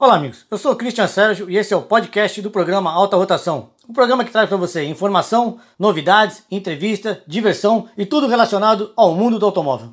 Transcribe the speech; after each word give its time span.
Olá, 0.00 0.14
amigos. 0.14 0.46
Eu 0.50 0.56
sou 0.56 0.72
o 0.72 0.76
Christian 0.76 1.06
Sérgio 1.06 1.50
e 1.50 1.58
esse 1.58 1.74
é 1.74 1.76
o 1.76 1.82
podcast 1.82 2.40
do 2.40 2.50
programa 2.50 2.90
Alta 2.90 3.18
Rotação. 3.18 3.68
Um 3.86 3.92
programa 3.92 4.24
que 4.24 4.30
traz 4.30 4.48
para 4.48 4.56
você 4.56 4.82
informação, 4.82 5.58
novidades, 5.78 6.42
entrevista, 6.50 7.22
diversão 7.26 7.86
e 7.98 8.06
tudo 8.06 8.26
relacionado 8.26 8.94
ao 8.96 9.14
mundo 9.14 9.38
do 9.38 9.44
automóvel. 9.44 9.92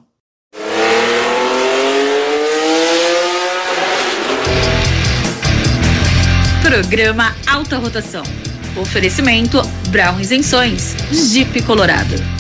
Programa 6.64 7.36
Alta 7.46 7.78
Rotação. 7.78 8.24
Oferecimento 8.82 9.58
Brown 9.90 10.22
Isenções, 10.22 10.96
Jeep 11.12 11.62
Colorado. 11.64 12.37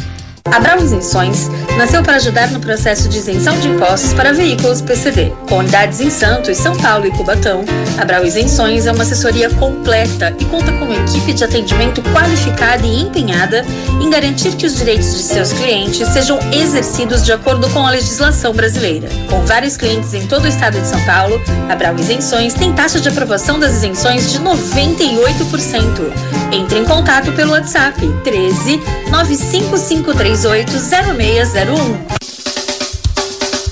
A 0.52 0.77
Isenções 0.77 1.50
nasceu 1.77 2.02
para 2.02 2.16
ajudar 2.16 2.50
no 2.52 2.59
processo 2.59 3.09
de 3.09 3.18
isenção 3.18 3.57
de 3.59 3.68
impostos 3.68 4.14
para 4.14 4.34
veículos 4.34 4.82
PCD. 4.82 5.34
Com 5.50 5.57
unidades 5.57 6.00
em 6.00 6.09
Santos, 6.09 6.57
São 6.57 6.75
Paulo 6.77 7.05
e 7.05 7.11
Cubatão, 7.11 7.64
a 7.97 8.23
Isenções 8.23 8.86
é 8.86 8.91
uma 8.91 9.04
assessoria 9.04 9.50
completa 9.52 10.33
e 10.39 10.46
conta 10.46 10.71
com 10.74 10.86
uma 10.86 10.96
equipe 10.96 11.33
de 11.33 11.43
atendimento 11.43 12.02
qualificada 12.14 12.86
e 12.86 13.02
empenhada 13.02 13.65
em 14.02 14.10
garantir 14.10 14.55
que 14.55 14.65
os 14.65 14.75
direitos 14.75 15.14
de 15.14 15.24
seus 15.24 15.52
clientes 15.54 16.07
sejam 16.07 16.39
exercidos 16.52 17.24
de 17.24 17.33
acordo 17.33 17.69
com 17.69 17.86
a 17.86 17.91
legislação 17.91 18.54
brasileira. 18.54 19.10
Com 19.29 19.46
vários 19.46 19.75
clientes 19.77 20.14
em 20.14 20.25
todo 20.27 20.46
o 20.46 20.47
estado 20.47 20.79
de 20.79 20.88
São 20.88 21.04
Paulo, 21.05 21.41
a 21.69 22.00
Isenções 22.00 22.54
tem 22.54 22.74
taxa 22.74 23.00
de 23.00 23.10
aprovação 23.10 23.60
das 23.60 23.74
isenções 23.77 24.32
de 24.32 24.39
98%. 24.39 26.11
Entre 26.52 26.79
em 26.79 26.86
contato 26.86 27.32
pelo 27.33 27.52
WhatsApp 27.52 28.00
13 28.24 28.82
95538 29.10 30.36
0601. 30.37 32.17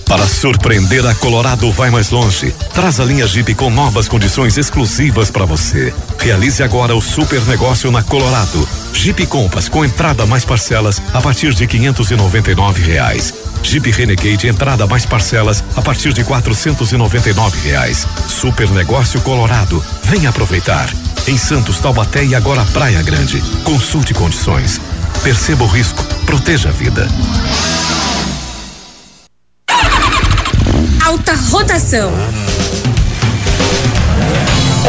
Para 0.08 0.26
surpreender 0.26 1.06
a 1.06 1.14
Colorado 1.14 1.72
vai 1.72 1.92
mais 1.92 2.10
longe. 2.10 2.52
Traz 2.74 3.00
a 3.00 3.06
linha 3.06 3.28
Jeep 3.28 3.54
com 3.54 3.70
novas 3.70 4.08
condições 4.08 4.58
exclusivas 4.58 5.30
para 5.30 5.46
você. 5.46 5.94
Realize 6.18 6.64
agora 6.64 6.96
o 6.96 7.02
super 7.02 7.42
negócio 7.42 7.92
na 7.92 8.02
Colorado. 8.02 8.68
Jeep 8.94 9.28
Compass 9.28 9.70
com 9.70 9.86
entrada 9.86 10.26
mais 10.26 10.44
parcelas 10.44 11.00
a 11.14 11.22
partir 11.22 11.54
de 11.54 11.68
599 11.68 12.82
reais. 12.82 13.32
Jeep 13.62 13.92
Renegade 13.92 14.48
entrada 14.48 14.88
mais 14.88 15.06
parcelas 15.06 15.64
a 15.76 15.82
partir 15.84 16.14
de 16.14 16.24
499 16.24 17.70
reais. 17.70 18.08
Super 18.28 18.70
negócio 18.72 19.22
Colorado. 19.22 19.84
Venha 20.04 20.30
aproveitar. 20.30 20.90
Em 21.28 21.38
Santos, 21.38 21.80
Taubaté 21.80 22.24
e 22.24 22.34
agora 22.34 22.66
Praia 22.66 23.02
Grande. 23.04 23.40
Consulte 23.64 24.14
condições. 24.14 24.80
Perceba 25.24 25.64
o 25.64 25.68
risco, 25.68 26.04
proteja 26.26 26.70
a 26.70 26.72
vida. 26.72 27.08
Alta 31.04 31.34
rotação. 31.50 32.12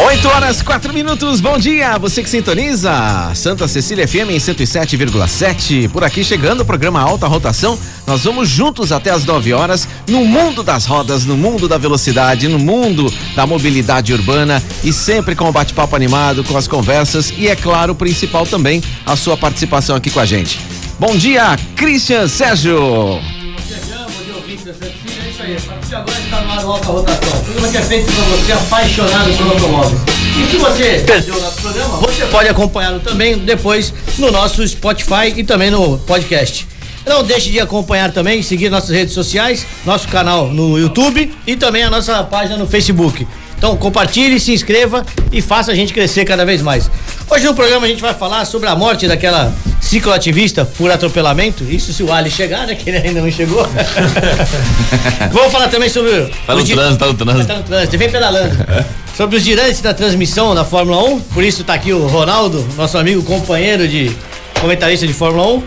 8 0.05 0.28
horas, 0.28 0.62
4 0.62 0.92
minutos, 0.92 1.41
bom 1.41 1.56
dia! 1.56 1.97
Você 1.98 2.22
que 2.22 2.28
sintoniza 2.28 3.33
Santa 3.34 3.66
Cecília 3.66 4.06
FM 4.06 4.30
em 4.30 4.36
107,7. 4.36 5.89
Por 5.89 6.05
aqui 6.05 6.22
chegando 6.22 6.61
o 6.61 6.64
programa 6.66 7.00
Alta 7.00 7.27
Rotação. 7.27 7.78
Nós 8.06 8.24
vamos 8.24 8.47
juntos 8.48 8.92
até 8.92 9.11
as 9.11 9.24
9 9.24 9.55
horas 9.55 9.89
no 10.06 10.24
mundo 10.24 10.62
das 10.62 10.84
rodas, 10.84 11.24
no 11.24 11.34
mundo 11.34 11.67
da 11.67 11.78
velocidade, 11.78 12.47
no 12.47 12.58
mundo 12.58 13.12
da 13.34 13.47
mobilidade 13.47 14.12
urbana 14.12 14.62
e 14.84 14.92
sempre 14.92 15.34
com 15.34 15.48
o 15.48 15.52
bate-papo 15.52 15.97
animado, 15.97 16.44
com 16.44 16.58
as 16.58 16.69
conversas 16.69 17.33
e, 17.36 17.48
é 17.48 17.56
claro, 17.56 17.94
o 17.94 17.97
principal 17.97 18.47
também, 18.47 18.83
a 19.06 19.17
sua 19.17 19.36
participação 19.36 19.97
aqui 19.97 20.11
com 20.11 20.20
a 20.20 20.27
gente. 20.27 20.61
Bom 21.00 21.17
dia, 21.17 21.56
Christian 21.74 22.28
Sérgio! 22.28 23.36
A 25.47 25.48
partir 25.48 25.86
de 25.86 25.94
agora 25.94 26.19
está 26.19 26.41
no 26.41 26.50
ar 26.50 26.64
o 26.64 26.72
Alta 26.72 26.86
Rotação. 26.86 27.44
Programa 27.44 27.69
que 27.69 27.77
é 27.77 27.83
feito 27.83 28.12
para 28.12 28.25
você 28.25 28.52
apaixonado 28.52 29.36
por 29.36 29.47
automóveis. 29.52 30.00
E 30.36 30.50
se 30.50 30.56
você 30.56 31.05
perdeu 31.06 31.36
o 31.36 31.41
nosso 31.41 31.62
programa, 31.62 31.97
você 31.98 32.27
pode 32.27 32.48
acompanhá-lo 32.48 32.98
também 32.98 33.39
depois 33.39 33.94
no 34.19 34.33
nosso 34.33 34.67
Spotify 34.67 35.33
e 35.36 35.44
também 35.44 35.70
no 35.70 35.98
podcast. 35.98 36.67
Não 37.07 37.23
deixe 37.23 37.51
de 37.51 37.61
acompanhar 37.61 38.11
também, 38.11 38.42
seguir 38.42 38.68
nossas 38.68 38.90
redes 38.90 39.14
sociais, 39.14 39.64
nosso 39.84 40.08
canal 40.08 40.48
no 40.48 40.77
YouTube 40.77 41.33
e 41.46 41.55
também 41.55 41.84
a 41.84 41.90
nossa 41.90 42.24
página 42.24 42.57
no 42.57 42.67
Facebook. 42.67 43.24
Então 43.56 43.77
compartilhe, 43.77 44.39
se 44.39 44.52
inscreva 44.52 45.05
e 45.33 45.40
faça 45.40 45.72
a 45.72 45.74
gente 45.74 45.92
crescer 45.92 46.24
cada 46.24 46.44
vez 46.44 46.62
mais. 46.62 46.90
Hoje 47.28 47.44
no 47.44 47.55
programa 47.55 47.86
a 47.86 47.89
gente 47.89 48.02
vai 48.02 48.14
falar 48.14 48.44
sobre 48.44 48.68
a 48.68 48.77
morte 48.77 49.08
daquela 49.08 49.52
cicloativista 49.80 50.64
por 50.64 50.90
atropelamento. 50.90 51.64
Isso 51.64 51.92
se 51.92 52.02
o 52.02 52.12
Ali 52.12 52.30
chegar, 52.30 52.66
né? 52.66 52.74
Que 52.74 52.90
ele 52.90 52.98
ainda 52.98 53.20
não 53.20 53.30
chegou. 53.30 53.66
Vamos 55.33 55.52
falar 55.52 55.68
também 55.68 55.89
sobre. 55.89 56.33
Tá 56.46 56.55
no 56.55 56.64
trânsito, 56.64 56.98
tá 56.98 57.06
no 57.06 57.14
trânsito. 57.14 57.46
Tá 57.46 57.56
no 57.56 57.62
trânsito, 57.62 57.98
vem 57.98 58.11
pedalando. 58.11 58.56
sobre 59.16 59.36
os 59.36 59.42
girantes 59.42 59.80
da 59.80 59.95
transmissão 59.95 60.55
da 60.55 60.64
Fórmula 60.64 61.02
1. 61.05 61.20
Por 61.20 61.42
isso 61.42 61.64
tá 61.64 61.74
aqui 61.74 61.92
o 61.92 62.06
Ronaldo, 62.06 62.66
nosso 62.77 62.98
amigo 62.98 63.22
companheiro 63.22 63.89
de 63.89 64.14
comentarista 64.61 65.06
de 65.06 65.12
Fórmula 65.12 65.46
1. 65.55 65.62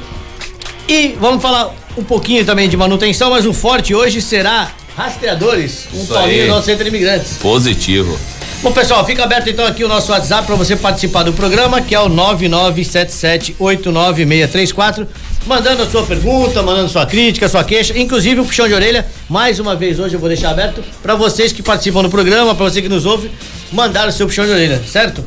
E 0.87 1.15
vamos 1.19 1.41
falar 1.41 1.73
um 1.97 2.03
pouquinho 2.03 2.45
também 2.45 2.69
de 2.69 2.77
manutenção, 2.77 3.31
mas 3.31 3.45
o 3.45 3.53
forte 3.53 3.93
hoje 3.93 4.21
será 4.21 4.71
rastreadores. 4.99 5.87
Um 5.93 6.03
Isso 6.03 6.13
Paulinho 6.13 6.41
aí. 6.41 6.47
do 6.47 6.53
nosso 6.53 6.65
centro 6.65 6.83
de 6.83 6.89
imigrantes. 6.89 7.37
Positivo. 7.37 8.19
Bom, 8.61 8.73
pessoal, 8.73 9.05
fica 9.05 9.23
aberto 9.23 9.49
então 9.49 9.65
aqui 9.65 9.85
o 9.85 9.87
nosso 9.87 10.11
WhatsApp 10.11 10.45
para 10.45 10.55
você 10.55 10.75
participar 10.75 11.23
do 11.23 11.31
programa, 11.31 11.79
que 11.79 11.95
é 11.95 11.99
o 12.01 12.09
997789634. 12.09 15.07
Mandando 15.47 15.83
a 15.83 15.89
sua 15.89 16.03
pergunta, 16.03 16.61
mandando 16.61 16.89
sua 16.89 17.05
crítica, 17.05 17.47
sua 17.47 17.63
queixa, 17.63 17.97
inclusive 17.97 18.41
o 18.41 18.45
puxão 18.45 18.67
de 18.67 18.73
orelha. 18.73 19.07
Mais 19.29 19.59
uma 19.59 19.77
vez 19.77 19.97
hoje 19.97 20.15
eu 20.15 20.19
vou 20.19 20.27
deixar 20.27 20.49
aberto 20.49 20.83
para 21.01 21.15
vocês 21.15 21.53
que 21.53 21.63
participam 21.63 22.03
do 22.03 22.09
programa, 22.09 22.53
para 22.53 22.65
você 22.65 22.81
que 22.81 22.89
nos 22.89 23.05
ouve, 23.05 23.31
mandar 23.71 24.09
o 24.09 24.11
seu 24.11 24.27
puxão 24.27 24.45
de 24.45 24.51
orelha, 24.51 24.83
certo? 24.85 25.23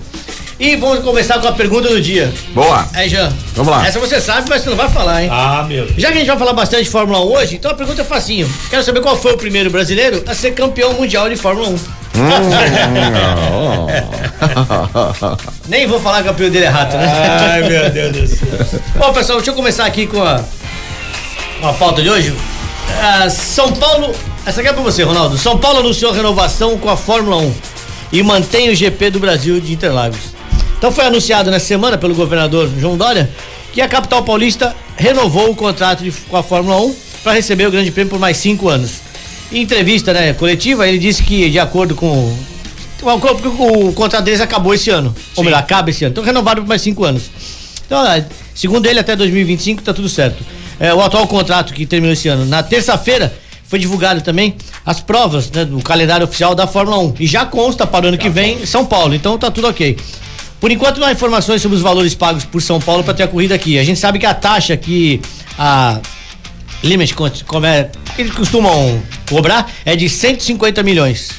E 0.62 0.76
vamos 0.76 1.00
começar 1.00 1.40
com 1.40 1.48
a 1.48 1.52
pergunta 1.52 1.88
do 1.88 2.00
dia. 2.00 2.32
Boa! 2.54 2.86
É, 2.94 3.08
Jean. 3.08 3.32
Vamos 3.56 3.72
lá. 3.72 3.84
Essa 3.84 3.98
você 3.98 4.20
sabe, 4.20 4.48
mas 4.48 4.62
você 4.62 4.70
não 4.70 4.76
vai 4.76 4.88
falar, 4.88 5.24
hein? 5.24 5.28
Ah, 5.28 5.66
meu 5.68 5.86
Deus. 5.86 6.00
Já 6.00 6.12
que 6.12 6.14
a 6.14 6.18
gente 6.18 6.28
vai 6.28 6.38
falar 6.38 6.52
bastante 6.52 6.84
de 6.84 6.90
Fórmula 6.90 7.18
1 7.18 7.32
hoje, 7.32 7.56
então 7.56 7.72
a 7.72 7.74
pergunta 7.74 8.00
é 8.00 8.04
facinho. 8.04 8.48
Quero 8.70 8.84
saber 8.84 9.00
qual 9.00 9.16
foi 9.16 9.32
o 9.32 9.36
primeiro 9.36 9.70
brasileiro 9.70 10.22
a 10.24 10.32
ser 10.36 10.52
campeão 10.52 10.92
mundial 10.92 11.28
de 11.28 11.34
Fórmula 11.34 11.68
1. 11.68 11.78
Nem 15.66 15.88
vou 15.88 15.98
falar 15.98 16.22
que 16.22 16.28
o 16.28 16.30
apelido 16.30 16.52
dele 16.52 16.66
é 16.66 16.68
rato, 16.68 16.96
né? 16.96 17.06
Ai, 17.08 17.68
meu 17.68 17.90
Deus 17.90 18.12
do 18.12 18.24
céu. 18.28 18.46
Bom, 18.94 19.12
pessoal, 19.12 19.38
deixa 19.38 19.50
eu 19.50 19.56
começar 19.56 19.84
aqui 19.84 20.06
com 20.06 20.22
a, 20.22 20.44
com 21.60 21.66
a 21.66 21.72
pauta 21.72 22.00
de 22.00 22.08
hoje. 22.08 22.32
Ah, 23.02 23.28
São 23.28 23.72
Paulo. 23.72 24.14
Essa 24.46 24.60
aqui 24.60 24.70
é 24.70 24.72
pra 24.72 24.82
você, 24.82 25.02
Ronaldo. 25.02 25.36
São 25.36 25.58
Paulo 25.58 25.80
anunciou 25.80 26.12
renovação 26.12 26.78
com 26.78 26.88
a 26.88 26.96
Fórmula 26.96 27.38
1 27.38 27.52
e 28.12 28.22
mantém 28.22 28.70
o 28.70 28.76
GP 28.76 29.10
do 29.10 29.18
Brasil 29.18 29.58
de 29.58 29.72
Interlagos. 29.72 30.40
Então 30.82 30.90
foi 30.90 31.04
anunciado 31.04 31.48
nessa 31.48 31.66
semana 31.66 31.96
pelo 31.96 32.12
governador 32.12 32.68
João 32.76 32.96
Dória 32.96 33.30
que 33.72 33.80
a 33.80 33.86
capital 33.86 34.24
paulista 34.24 34.74
renovou 34.96 35.48
o 35.48 35.54
contrato 35.54 36.02
de- 36.02 36.10
com 36.10 36.36
a 36.36 36.42
Fórmula 36.42 36.76
1 36.80 36.92
para 37.22 37.34
receber 37.34 37.68
o 37.68 37.70
Grande 37.70 37.92
Prêmio 37.92 38.10
por 38.10 38.18
mais 38.18 38.36
cinco 38.36 38.68
anos. 38.68 38.94
Em 39.52 39.62
entrevista 39.62 40.12
né, 40.12 40.32
coletiva, 40.32 40.88
ele 40.88 40.98
disse 40.98 41.22
que, 41.22 41.48
de 41.48 41.60
acordo 41.60 41.94
com. 41.94 42.36
O, 43.00 43.88
o 43.90 43.92
contrato 43.92 44.24
deles 44.24 44.40
acabou 44.40 44.74
esse 44.74 44.90
ano. 44.90 45.14
Ou 45.36 45.44
melhor, 45.44 45.58
acaba 45.60 45.88
esse 45.90 46.04
ano. 46.04 46.10
Então 46.14 46.24
renovaram 46.24 46.62
por 46.62 46.68
mais 46.68 46.82
cinco 46.82 47.04
anos. 47.04 47.30
Então, 47.86 48.02
segundo 48.52 48.84
ele, 48.86 48.98
até 48.98 49.14
2025 49.14 49.82
tá 49.82 49.94
tudo 49.94 50.08
certo. 50.08 50.44
É, 50.80 50.92
o 50.92 51.00
atual 51.00 51.28
contrato 51.28 51.72
que 51.74 51.86
terminou 51.86 52.12
esse 52.12 52.26
ano. 52.26 52.44
Na 52.44 52.60
terça-feira 52.60 53.32
foi 53.68 53.78
divulgado 53.78 54.20
também 54.20 54.56
as 54.84 54.98
provas 55.00 55.48
né, 55.48 55.64
do 55.64 55.78
calendário 55.80 56.24
oficial 56.26 56.56
da 56.56 56.66
Fórmula 56.66 56.98
1. 56.98 57.14
E 57.20 57.26
já 57.28 57.46
consta 57.46 57.86
para 57.86 58.06
o 58.06 58.08
ano 58.08 58.18
que 58.18 58.28
vem 58.28 58.66
São 58.66 58.84
Paulo. 58.84 59.14
Então 59.14 59.38
tá 59.38 59.48
tudo 59.48 59.68
ok. 59.68 59.96
Por 60.62 60.70
enquanto 60.70 61.00
não 61.00 61.08
há 61.08 61.12
informações 61.12 61.60
sobre 61.60 61.76
os 61.76 61.82
valores 61.82 62.14
pagos 62.14 62.44
por 62.44 62.62
São 62.62 62.80
Paulo 62.80 63.02
para 63.02 63.12
ter 63.14 63.24
a 63.24 63.26
corrida 63.26 63.52
aqui. 63.52 63.80
A 63.80 63.82
gente 63.82 63.98
sabe 63.98 64.20
que 64.20 64.24
a 64.24 64.32
taxa 64.32 64.76
que 64.76 65.20
a 65.58 66.00
Limit, 66.84 67.16
como 67.48 67.66
é, 67.66 67.90
que 68.14 68.22
eles 68.22 68.32
costumam 68.32 69.02
cobrar, 69.28 69.68
é 69.84 69.96
de 69.96 70.08
150 70.08 70.80
milhões. 70.84 71.30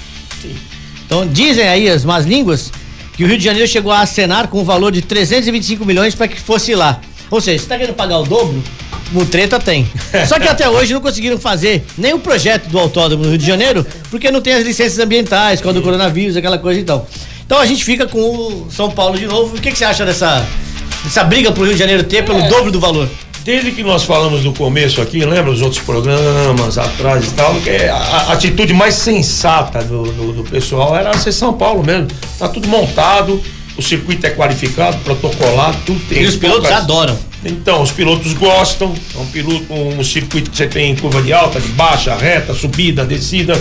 Então 1.05 1.25
dizem 1.25 1.65
aí 1.65 1.87
as 1.87 2.03
más 2.03 2.25
línguas 2.25 2.69
que 3.15 3.23
o 3.23 3.27
Rio 3.27 3.37
de 3.37 3.45
Janeiro 3.45 3.65
chegou 3.65 3.93
a 3.93 4.01
acenar 4.01 4.49
com 4.49 4.59
um 4.59 4.65
valor 4.65 4.91
de 4.91 5.01
325 5.01 5.85
milhões 5.85 6.13
para 6.13 6.27
que 6.27 6.37
fosse 6.37 6.75
lá. 6.75 6.99
Ou 7.31 7.39
seja, 7.39 7.63
você 7.63 7.69
tá 7.69 7.77
querendo 7.77 7.95
pagar 7.95 8.19
o 8.19 8.25
dobro? 8.25 8.61
No 9.13 9.25
treta 9.25 9.57
tem. 9.57 9.87
Só 10.27 10.37
que 10.37 10.49
até 10.49 10.69
hoje 10.69 10.93
não 10.93 10.99
conseguiram 10.99 11.39
fazer 11.39 11.85
nem 11.97 12.13
o 12.13 12.19
projeto 12.19 12.67
do 12.67 12.77
autódromo 12.77 13.23
no 13.23 13.29
Rio 13.29 13.37
de 13.37 13.47
Janeiro, 13.47 13.87
porque 14.11 14.29
não 14.29 14.41
tem 14.41 14.53
as 14.53 14.65
licenças 14.65 14.99
ambientais, 14.99 15.61
com 15.61 15.69
a 15.69 15.71
do 15.71 15.81
coronavírus, 15.81 16.35
aquela 16.35 16.57
coisa 16.57 16.81
e 16.81 16.83
tal. 16.83 17.07
Então 17.53 17.61
a 17.61 17.67
gente 17.67 17.85
fica 17.85 18.07
com 18.07 18.19
o 18.19 18.67
São 18.71 18.89
Paulo 18.89 19.15
de 19.15 19.27
novo. 19.27 19.55
O 19.55 19.61
que, 19.61 19.71
que 19.71 19.77
você 19.77 19.85
acha 19.85 20.03
dessa, 20.03 20.43
dessa 21.03 21.23
briga 21.23 21.51
pro 21.51 21.63
Rio 21.63 21.73
de 21.73 21.77
Janeiro 21.77 22.01
ter 22.03 22.25
pelo 22.25 22.41
dobro 22.49 22.71
do 22.71 22.79
valor? 22.79 23.07
Desde 23.45 23.71
que 23.71 23.83
nós 23.83 24.01
falamos 24.03 24.43
no 24.43 24.51
começo 24.55 24.99
aqui, 24.99 25.23
lembra 25.23 25.51
os 25.51 25.61
outros 25.61 25.79
programas 25.79 26.79
atrás 26.79 27.27
e 27.27 27.29
tal, 27.35 27.53
que 27.61 27.69
a, 27.69 27.95
a 27.95 28.33
atitude 28.33 28.73
mais 28.73 28.95
sensata 28.95 29.83
do, 29.83 30.01
do, 30.01 30.33
do 30.33 30.43
pessoal 30.45 30.97
era 30.97 31.15
ser 31.15 31.31
São 31.31 31.53
Paulo 31.53 31.83
mesmo. 31.83 32.07
Tá 32.39 32.49
tudo 32.49 32.67
montado, 32.67 33.39
o 33.77 33.83
circuito 33.83 34.25
é 34.25 34.31
qualificado, 34.31 34.97
protocolado, 35.03 35.77
tudo 35.85 35.99
tem. 36.09 36.23
E 36.23 36.25
os 36.25 36.35
pilotos 36.35 36.63
poucas- 36.63 36.83
adoram. 36.83 37.19
Então, 37.45 37.83
os 37.83 37.91
pilotos 37.91 38.33
gostam. 38.33 38.95
É 39.15 39.19
um 39.19 39.27
piloto, 39.27 39.71
um 39.71 40.03
circuito 40.03 40.49
que 40.49 40.57
você 40.57 40.65
tem 40.65 40.95
curva 40.95 41.21
de 41.21 41.31
alta, 41.31 41.61
de 41.61 41.67
baixa, 41.67 42.15
reta, 42.15 42.51
subida, 42.55 43.05
descida. 43.05 43.53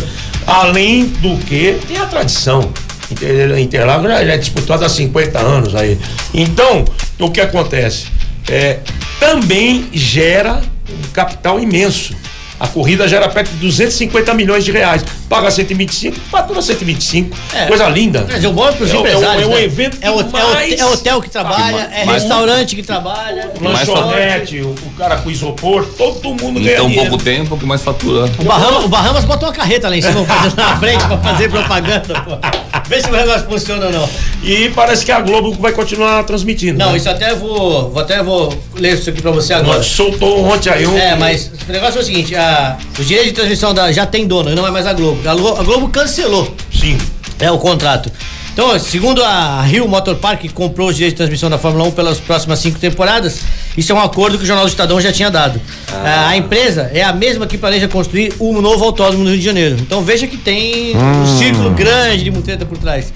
Além 0.47 1.09
do 1.09 1.37
que, 1.45 1.79
tem 1.87 1.99
a 1.99 2.07
tradição. 2.07 2.73
Inter- 3.13 3.59
Interlagos 3.59 4.11
já 4.11 4.19
é 4.21 4.37
disputado 4.37 4.85
há 4.85 4.89
50 4.89 5.39
anos 5.39 5.75
aí. 5.75 5.99
Então, 6.35 6.85
o 7.19 7.31
que 7.31 7.41
acontece? 7.41 8.07
É, 8.49 8.79
também 9.21 9.89
gera 9.93 10.61
um 10.91 11.09
capital 11.13 11.61
imenso. 11.61 12.15
A 12.61 12.69
corrida 12.69 13.09
gera 13.09 13.29
perto 13.29 13.51
de 13.51 13.57
250 13.57 14.33
milhões 14.35 14.65
de 14.65 14.71
reais. 14.71 15.05
Paga 15.29 15.51
125, 15.51 16.17
fatura 16.31 16.63
125. 16.63 17.37
É. 17.53 17.67
Coisa 17.67 17.89
linda. 17.89 18.23
Quer 18.23 18.35
dizer, 18.37 18.47
o 18.47 18.53
bom 18.53 18.69
é 18.69 18.69
É 18.69 18.71
o- 18.71 18.85
é 18.85 18.99
empresários. 19.01 19.43
é 19.43 19.47
o 19.47 19.49
né? 19.49 19.65
evento 19.65 19.99
é, 20.01 20.09
o, 20.13 20.21
é, 20.21 20.23
o, 20.25 20.31
mais- 20.31 20.79
é 20.81 20.85
hotel 20.87 21.21
que 21.21 21.29
trabalha, 21.29 21.91
é 21.93 22.05
mais- 22.05 22.23
restaurante 22.23 22.77
que 22.77 22.83
trabalha. 22.85 23.51
mais 23.61 23.89
Lanchonete, 23.89 24.61
o, 24.61 24.69
o 24.71 24.93
cara 24.97 25.17
com 25.17 25.29
isopor, 25.29 25.85
todo 25.99 26.23
mundo 26.41 26.61
ganha 26.61 26.77
tão 26.77 26.87
dinheiro. 26.87 27.11
pouco 27.11 27.25
tempo, 27.25 27.57
que 27.59 27.65
mais 27.67 27.83
fatura. 27.83 28.31
O 28.39 28.45
Bahamas, 28.45 28.85
o 28.85 28.89
Bahamas 28.89 29.25
botou 29.25 29.49
uma 29.49 29.55
carreta 29.55 29.89
lá 29.89 29.97
em 29.97 30.03
cima 30.03 30.25
fazendo 30.25 30.57
na 30.57 30.77
frente 30.79 31.05
pra 31.05 31.19
fazer 31.19 31.49
propaganda, 31.51 32.21
pô. 32.21 32.39
Vê 32.89 33.01
se 33.01 33.09
o 33.09 33.13
negócio 33.13 33.47
funciona 33.49 33.87
ou 33.87 33.93
não. 33.93 34.09
E 34.43 34.71
parece 34.71 35.05
que 35.05 35.13
a 35.13 35.21
Globo 35.21 35.53
vai 35.55 35.73
continuar 35.73 36.25
transmitindo. 36.25 36.79
Não, 36.79 36.93
né? 36.93 36.97
isso 36.97 37.09
até 37.09 37.35
vou, 37.35 37.91
vou 37.91 38.01
até 38.03 38.23
vou 38.23 38.53
ler 38.75 38.95
isso 38.95 39.09
aqui 39.09 39.21
pra 39.21 39.31
você 39.31 39.53
agora. 39.53 39.83
Soltou 39.83 40.45
ontem 40.45 40.71
aí 40.71 40.87
um. 40.87 40.97
É, 40.97 41.17
mas 41.17 41.51
o 41.69 41.73
negócio 41.73 41.99
é 41.99 42.03
o 42.03 42.05
seguinte, 42.05 42.35
a, 42.35 42.77
os 42.99 43.07
direitos 43.07 43.31
de 43.31 43.37
transmissão 43.37 43.73
da, 43.75 43.93
já 43.93 44.07
tem 44.07 44.27
dono, 44.27 44.55
não 44.55 44.67
é 44.67 44.71
mais 44.71 44.87
a 44.87 44.93
Globo. 44.93 45.29
A 45.29 45.35
Globo, 45.35 45.61
a 45.61 45.65
Globo 45.65 45.89
cancelou 45.89 46.55
Sim. 46.73 46.99
é, 47.39 47.51
o 47.51 47.59
contrato. 47.59 48.11
Então, 48.53 48.79
segundo 48.79 49.25
a 49.25 49.63
Rio 49.63 49.89
Motor 49.89 50.17
Park, 50.17 50.43
que 50.43 50.49
comprou 50.51 50.89
os 50.89 50.97
direitos 50.97 51.15
de 51.15 51.17
transmissão 51.17 51.49
da 51.49 51.57
Fórmula 51.57 51.89
1 51.89 51.93
pelas 51.93 52.21
próximas 52.21 52.59
cinco 52.59 52.79
temporadas, 52.79 53.41
isso 53.77 53.93
é 53.93 53.95
um 53.95 54.01
acordo 54.01 54.37
que 54.39 54.45
o 54.45 54.47
Jornal 54.47 54.65
do 54.67 54.69
Estadão 54.71 55.01
já 55.01 55.13
tinha 55.13 55.31
dado. 55.31 55.61
Ah, 55.91 56.29
A 56.29 56.37
empresa 56.37 56.91
é 56.93 57.03
a 57.03 57.13
mesma 57.13 57.47
que 57.47 57.57
planeja 57.57 57.89
construir 57.89 58.33
um 58.41 58.61
novo 58.61 58.85
autódromo 58.85 59.25
no 59.25 59.31
Rio 59.31 59.39
de 59.39 59.45
Janeiro. 59.45 59.77
Então 59.81 60.03
veja 60.03 60.27
que 60.27 60.37
tem 60.37 60.97
um 60.97 61.39
círculo 61.39 61.71
grande 61.71 62.25
de 62.25 62.31
mutreta 62.31 62.65
por 62.67 62.79
trás. 62.79 63.13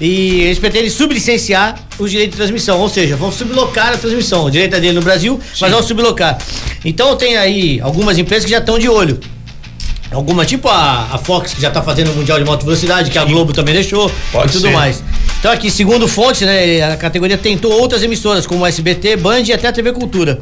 E 0.00 0.42
eles 0.42 0.58
pretendem 0.58 0.90
sublicenciar 0.90 1.74
os 1.98 2.10
direitos 2.10 2.32
de 2.32 2.36
transmissão, 2.36 2.78
ou 2.78 2.88
seja, 2.88 3.16
vão 3.16 3.32
sublocar 3.32 3.94
a 3.94 3.96
transmissão. 3.96 4.44
O 4.44 4.50
direito 4.50 4.76
é 4.76 4.80
dele 4.80 4.92
no 4.92 5.02
Brasil, 5.02 5.40
mas 5.58 5.72
vão 5.72 5.82
sublocar. 5.82 6.36
Então 6.84 7.16
tem 7.16 7.36
aí 7.38 7.80
algumas 7.80 8.18
empresas 8.18 8.44
que 8.44 8.50
já 8.50 8.58
estão 8.58 8.78
de 8.78 8.88
olho. 8.90 9.18
Alguma, 10.10 10.44
tipo 10.46 10.68
a, 10.68 11.08
a 11.12 11.18
Fox, 11.18 11.54
que 11.54 11.60
já 11.60 11.70
tá 11.70 11.82
fazendo 11.82 12.12
o 12.12 12.14
Mundial 12.14 12.38
de 12.38 12.44
Moto 12.44 12.64
Velocidade, 12.64 13.10
que 13.10 13.18
a 13.18 13.24
Globo 13.24 13.52
também 13.52 13.74
deixou 13.74 14.10
Pode 14.30 14.50
e 14.50 14.52
tudo 14.52 14.68
ser. 14.68 14.72
mais. 14.72 15.02
Então 15.38 15.50
aqui, 15.50 15.70
segundo 15.70 16.06
fontes, 16.06 16.42
né, 16.42 16.82
a 16.82 16.96
categoria 16.96 17.36
tentou 17.36 17.72
outras 17.72 18.02
emissoras, 18.02 18.46
como 18.46 18.62
o 18.62 18.66
SBT, 18.66 19.16
Band 19.16 19.42
e 19.42 19.52
até 19.52 19.68
a 19.68 19.72
TV 19.72 19.92
Cultura. 19.92 20.38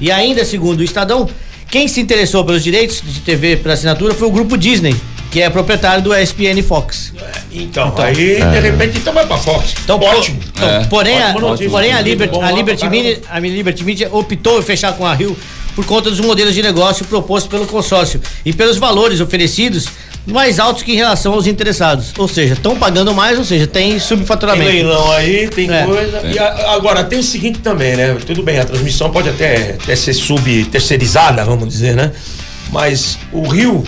E 0.00 0.10
ainda, 0.10 0.44
segundo 0.44 0.80
o 0.80 0.84
Estadão, 0.84 1.28
quem 1.70 1.86
se 1.88 2.00
interessou 2.00 2.44
pelos 2.44 2.62
direitos 2.62 3.02
de 3.04 3.20
TV 3.20 3.56
para 3.56 3.74
assinatura 3.74 4.14
foi 4.14 4.28
o 4.28 4.30
grupo 4.30 4.56
Disney, 4.56 4.96
que 5.38 5.42
é 5.42 5.48
proprietário 5.48 6.02
do 6.02 6.12
ESPN 6.12 6.60
Fox. 6.66 7.12
Então, 7.52 7.94
aí 7.96 8.12
de 8.42 8.58
repente 8.60 8.98
então 8.98 9.12
vai 9.14 9.24
pra 9.24 9.38
Fox. 9.38 9.72
Então, 9.84 9.96
ótimo. 10.00 10.40
então, 10.52 10.68
É. 10.68 10.84
porém, 10.86 11.22
a, 11.22 11.28
Ótima 11.28 11.40
notícia. 11.50 11.70
porém 11.70 11.92
a, 11.92 12.00
Liberty, 12.00 12.40
a, 12.40 12.50
Liberty 12.50 12.88
Media, 12.90 13.20
a 13.30 13.38
Liberty 13.38 13.84
Media 13.84 14.08
optou 14.10 14.58
em 14.58 14.62
fechar 14.62 14.94
com 14.94 15.06
a 15.06 15.14
Rio 15.14 15.36
por 15.76 15.86
conta 15.86 16.10
dos 16.10 16.18
modelos 16.18 16.54
de 16.56 16.60
negócio 16.62 17.04
propostos 17.04 17.48
pelo 17.48 17.66
consórcio 17.68 18.20
e 18.44 18.52
pelos 18.52 18.78
valores 18.78 19.20
oferecidos 19.20 19.86
mais 20.26 20.58
altos 20.58 20.82
que 20.82 20.90
em 20.92 20.96
relação 20.96 21.32
aos 21.34 21.46
interessados. 21.46 22.12
Ou 22.18 22.26
seja, 22.26 22.54
estão 22.54 22.76
pagando 22.76 23.14
mais, 23.14 23.38
ou 23.38 23.44
seja, 23.44 23.64
tem 23.64 23.90
Tem 23.90 24.00
subfaturamento. 24.00 24.68
leilão 24.72 25.12
aí, 25.12 25.46
tem 25.48 25.72
É. 25.72 25.84
coisa. 25.84 26.20
E 26.26 26.36
a- 26.36 26.72
agora, 26.72 27.04
tem 27.04 27.20
o 27.20 27.22
seguinte 27.22 27.60
também, 27.60 27.94
né? 27.96 28.16
Tudo 28.26 28.42
bem, 28.42 28.58
a 28.58 28.64
transmissão 28.64 29.08
pode 29.10 29.28
até, 29.28 29.76
até 29.80 29.94
ser 29.94 30.14
sub-terceirizada, 30.14 31.44
vamos 31.44 31.68
dizer, 31.68 31.94
né? 31.94 32.10
Mas 32.72 33.16
o 33.32 33.46
Rio, 33.48 33.82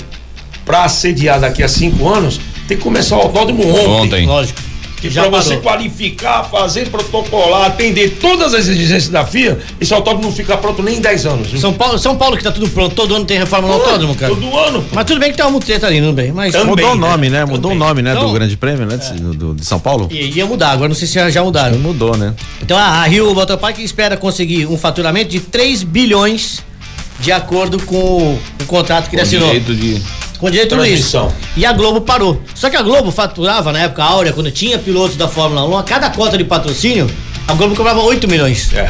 pra 0.71 0.85
assediar 0.85 1.41
daqui 1.41 1.65
a 1.65 1.69
cinco 1.69 2.09
anos, 2.09 2.41
tem 2.69 2.77
que 2.77 2.83
começar 2.85 3.17
o 3.17 3.23
autódromo 3.23 3.69
ontem. 3.69 3.89
Ontem. 3.89 4.27
Lógico. 4.27 4.61
Que 5.01 5.09
pra 5.11 5.29
você 5.31 5.57
qualificar, 5.57 6.45
fazer 6.45 6.89
protocolar, 6.91 7.65
atender 7.69 8.19
todas 8.21 8.53
as 8.53 8.69
exigências 8.69 9.09
da 9.09 9.25
FIA, 9.25 9.59
esse 9.81 9.93
autódromo 9.95 10.27
não 10.29 10.33
fica 10.33 10.57
pronto 10.59 10.83
nem 10.83 10.99
em 10.99 11.01
10 11.01 11.25
anos. 11.27 11.49
viu? 11.49 11.59
São 11.59 11.73
Paulo, 11.73 11.99
São 11.99 12.17
Paulo 12.17 12.37
que 12.37 12.45
tá 12.45 12.53
tudo 12.53 12.69
pronto, 12.69 12.95
todo 12.95 13.15
ano 13.17 13.25
tem 13.25 13.39
reforma 13.39 13.67
no 13.67 13.75
autódromo, 13.75 14.15
cara. 14.15 14.33
Todo 14.35 14.57
ano. 14.59 14.85
Mas 14.93 15.05
tudo 15.07 15.19
bem 15.19 15.31
que 15.31 15.39
tem 15.39 15.45
uma 15.47 15.53
mutreta 15.53 15.87
ali, 15.87 16.01
não 16.03 16.13
bem. 16.13 16.31
Mas 16.33 16.53
Também. 16.53 16.69
Mudou 16.69 16.93
o 16.93 16.95
né? 16.95 17.01
nome, 17.09 17.31
né? 17.31 17.45
Mudou 17.47 17.73
o 17.73 17.75
nome, 17.75 18.03
né? 18.03 18.13
Então- 18.13 18.27
do 18.29 18.33
Grande 18.35 18.57
Prêmio, 18.59 18.85
né? 18.87 18.99
De, 18.99 19.15
do- 19.37 19.55
de 19.55 19.65
São 19.65 19.81
Paulo. 19.81 20.07
I- 20.13 20.31
ia 20.37 20.45
mudar, 20.47 20.71
agora 20.71 20.89
não 20.89 20.95
sei 20.95 21.09
se 21.09 21.15
já, 21.15 21.31
já 21.31 21.43
mudaram. 21.43 21.79
Mudou, 21.79 22.15
né? 22.17 22.35
Então 22.63 22.77
a 22.77 22.83
a 23.01 23.05
Rio 23.05 23.35
Motor 23.35 23.57
Park 23.57 23.79
espera 23.79 24.17
conseguir 24.19 24.67
um 24.67 24.77
faturamento 24.77 25.31
de 25.31 25.41
3 25.41 25.83
bilhões 25.83 26.63
de 27.21 27.33
acordo 27.33 27.79
com 27.85 27.97
o, 27.97 28.39
o 28.61 28.65
contrato 28.67 29.09
que 29.09 29.17
ele 29.17 29.23
assinou. 29.23 29.49
direito 29.49 29.75
de. 29.75 30.03
Com 30.41 30.51
direito 30.51 30.71
tudo 30.71 30.87
isso. 30.87 31.31
E 31.57 31.67
a 31.67 31.73
Globo 31.73 32.01
parou. 32.01 32.41
Só 32.55 32.71
que 32.71 32.77
a 32.77 32.83
Globo 32.83 33.11
faturava 33.13 33.73
na 33.73 33.81
época 33.81 34.03
áurea, 34.03 34.33
quando 34.33 34.51
tinha 34.51 34.79
pilotos 34.79 35.17
da 35.17 35.29
Fórmula 35.29 35.65
1, 35.69 35.79
a 35.79 35.83
cada 35.83 36.09
cota 36.11 36.39
de 36.39 36.45
patrocínio, 36.45 37.11
a 37.47 37.53
Globo 37.55 37.77
cobrava 37.77 38.01
8 38.01 38.27
milhões. 38.27 38.73
É, 38.73 38.89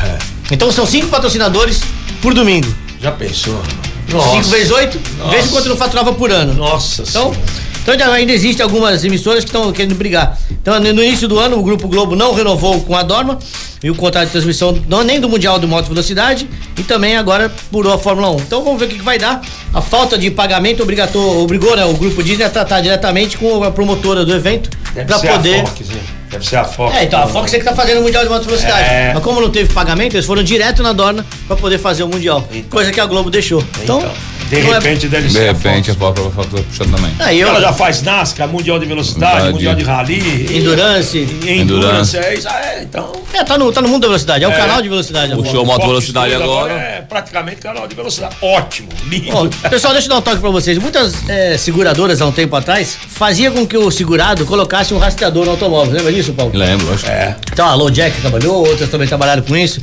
Então 0.50 0.70
são 0.70 0.86
cinco 0.86 1.08
patrocinadores 1.08 1.80
por 2.22 2.32
domingo. 2.32 2.72
já 3.00 3.10
pensou? 3.10 3.60
5 4.08 4.42
vezes 4.48 4.70
8, 4.72 5.00
Nossa. 5.18 5.30
veja 5.30 5.48
quanto 5.48 5.68
não 5.68 5.76
faturava 5.76 6.12
por 6.12 6.30
ano. 6.32 6.54
Nossa 6.54 7.02
Então, 7.02 7.32
Senhora. 7.32 7.50
Então 7.82 7.92
ainda- 7.94 8.12
ainda 8.12 8.32
existem 8.32 8.62
algumas 8.62 9.04
emissoras 9.04 9.44
que 9.44 9.48
estão 9.50 9.70
querendo 9.72 9.94
brigar. 9.94 10.38
Então, 10.50 10.78
no 10.78 11.02
início 11.02 11.26
do 11.26 11.38
ano, 11.38 11.58
o 11.58 11.62
Grupo 11.62 11.88
Globo 11.88 12.14
não 12.14 12.34
renovou 12.34 12.80
com 12.82 12.94
a 12.96 13.02
Dorma 13.02 13.38
e 13.82 13.90
o 13.90 13.94
contrato 13.94 14.26
de 14.26 14.32
transmissão 14.32 14.78
não, 14.88 15.02
nem 15.02 15.18
do 15.20 15.28
Mundial 15.28 15.58
do 15.58 15.66
Moto 15.66 15.88
Velocidade 15.88 16.48
e 16.78 16.82
também 16.82 17.16
agora 17.16 17.50
purou 17.70 17.92
a 17.92 17.98
Fórmula 17.98 18.30
1. 18.30 18.36
Então 18.40 18.62
vamos 18.62 18.78
ver 18.78 18.86
o 18.86 18.88
que, 18.88 18.96
que 18.98 19.02
vai 19.04 19.18
dar. 19.18 19.40
A 19.72 19.80
falta 19.80 20.18
de 20.18 20.30
pagamento 20.30 20.82
obrigou 20.82 21.76
né, 21.76 21.84
o 21.84 21.94
Grupo 21.94 22.22
Disney 22.22 22.44
a 22.44 22.50
tratar 22.50 22.80
diretamente 22.80 23.38
com 23.38 23.64
a 23.64 23.70
promotora 23.70 24.24
do 24.24 24.34
evento 24.34 24.68
para 25.06 25.18
poder. 25.18 25.60
a 25.60 25.66
Fox, 25.66 25.88
né? 25.88 26.00
Deve 26.30 26.46
ser 26.46 26.56
a 26.56 26.64
Fox. 26.64 26.96
É, 26.96 27.04
então 27.04 27.20
a 27.22 27.26
Fox 27.26 27.52
é 27.52 27.58
que 27.58 27.64
tá 27.64 27.74
fazendo 27.74 27.98
o 27.98 28.02
Mundial 28.02 28.22
de 28.22 28.28
Moto 28.30 28.44
Velocidade. 28.44 28.88
É. 28.88 29.10
Mas 29.14 29.22
como 29.22 29.40
não 29.40 29.50
teve 29.50 29.72
pagamento, 29.72 30.14
eles 30.14 30.26
foram 30.26 30.42
direto 30.42 30.82
na 30.82 30.92
Dorna 30.92 31.26
para 31.46 31.56
poder 31.56 31.78
fazer 31.78 32.02
o 32.04 32.08
Mundial. 32.08 32.46
Então. 32.52 32.70
Coisa 32.70 32.92
que 32.92 33.00
a 33.00 33.06
Globo 33.06 33.30
deixou. 33.30 33.62
Então, 33.82 33.98
Então, 33.98 34.12
de 34.48 34.62
não 34.62 34.70
é- 34.72 34.74
repente 34.78 35.08
deve 35.08 35.26
De 35.28 35.32
ser 35.32 35.52
repente 35.52 35.90
a 35.90 35.94
Fox. 35.94 36.20
fatura 36.34 36.62
puxando 36.62 36.94
também. 36.96 37.12
Aí 37.20 37.40
eu, 37.40 37.48
Ela 37.48 37.60
já 37.60 37.72
faz 37.72 38.02
NASCAR, 38.02 38.48
Mundial 38.48 38.78
de 38.78 38.86
Velocidade, 38.86 39.32
Verdade. 39.34 39.52
Mundial 39.54 39.74
de 39.74 39.84
Rally. 39.84 40.56
Endurance. 40.56 41.18
Endurance. 41.18 41.48
Endurance. 41.50 42.16
É, 42.18 42.34
isso, 42.34 42.48
é, 42.48 42.82
então. 42.82 43.12
É, 43.32 43.44
tá 43.44 43.56
no, 43.56 43.70
tá 43.72 43.80
no 43.80 43.88
mundo 43.88 44.02
da 44.02 44.08
velocidade, 44.08 44.44
é 44.44 44.48
o 44.48 44.50
É. 44.52 44.56
canal 44.56 44.82
de 44.82 44.88
velocidade. 44.88 45.34
Puxou 45.36 45.64
Fox. 45.64 45.66
Moto 45.68 45.86
Velocidade 45.86 46.34
agora. 46.34 46.72
É 46.74 47.00
praticamente 47.08 47.60
canal 47.60 47.86
de 47.86 47.94
velocidade. 47.94 48.34
Ótimo, 48.42 48.88
lindo. 49.06 49.30
Ó, 49.32 49.68
pessoal, 49.68 49.92
deixa 49.92 50.06
eu 50.08 50.10
dar 50.10 50.18
um 50.18 50.22
toque 50.22 50.38
pra 50.40 50.50
vocês. 50.50 50.78
Muitas 50.78 51.14
é, 51.28 51.56
seguradoras 51.56 52.20
há 52.20 52.26
um 52.26 52.32
tempo 52.32 52.54
atrás 52.56 52.96
fazia 53.08 53.50
com 53.52 53.64
que 53.66 53.76
o 53.76 53.88
segurado 53.90 54.44
colocasse 54.46 54.92
um 54.92 54.98
rastreador 54.98 55.44
no 55.44 55.52
automóvel. 55.52 55.92
Lembra 55.94 56.12
disso, 56.12 56.19
Paulo? 56.28 56.52
Lembro, 56.56 56.92
acho. 56.92 57.06
É. 57.06 57.36
Então 57.52 57.66
a 57.66 57.74
Low 57.74 57.90
Jack 57.90 58.20
trabalhou, 58.20 58.66
outras 58.66 58.88
também 58.90 59.06
trabalharam 59.08 59.42
com 59.42 59.56
isso. 59.56 59.80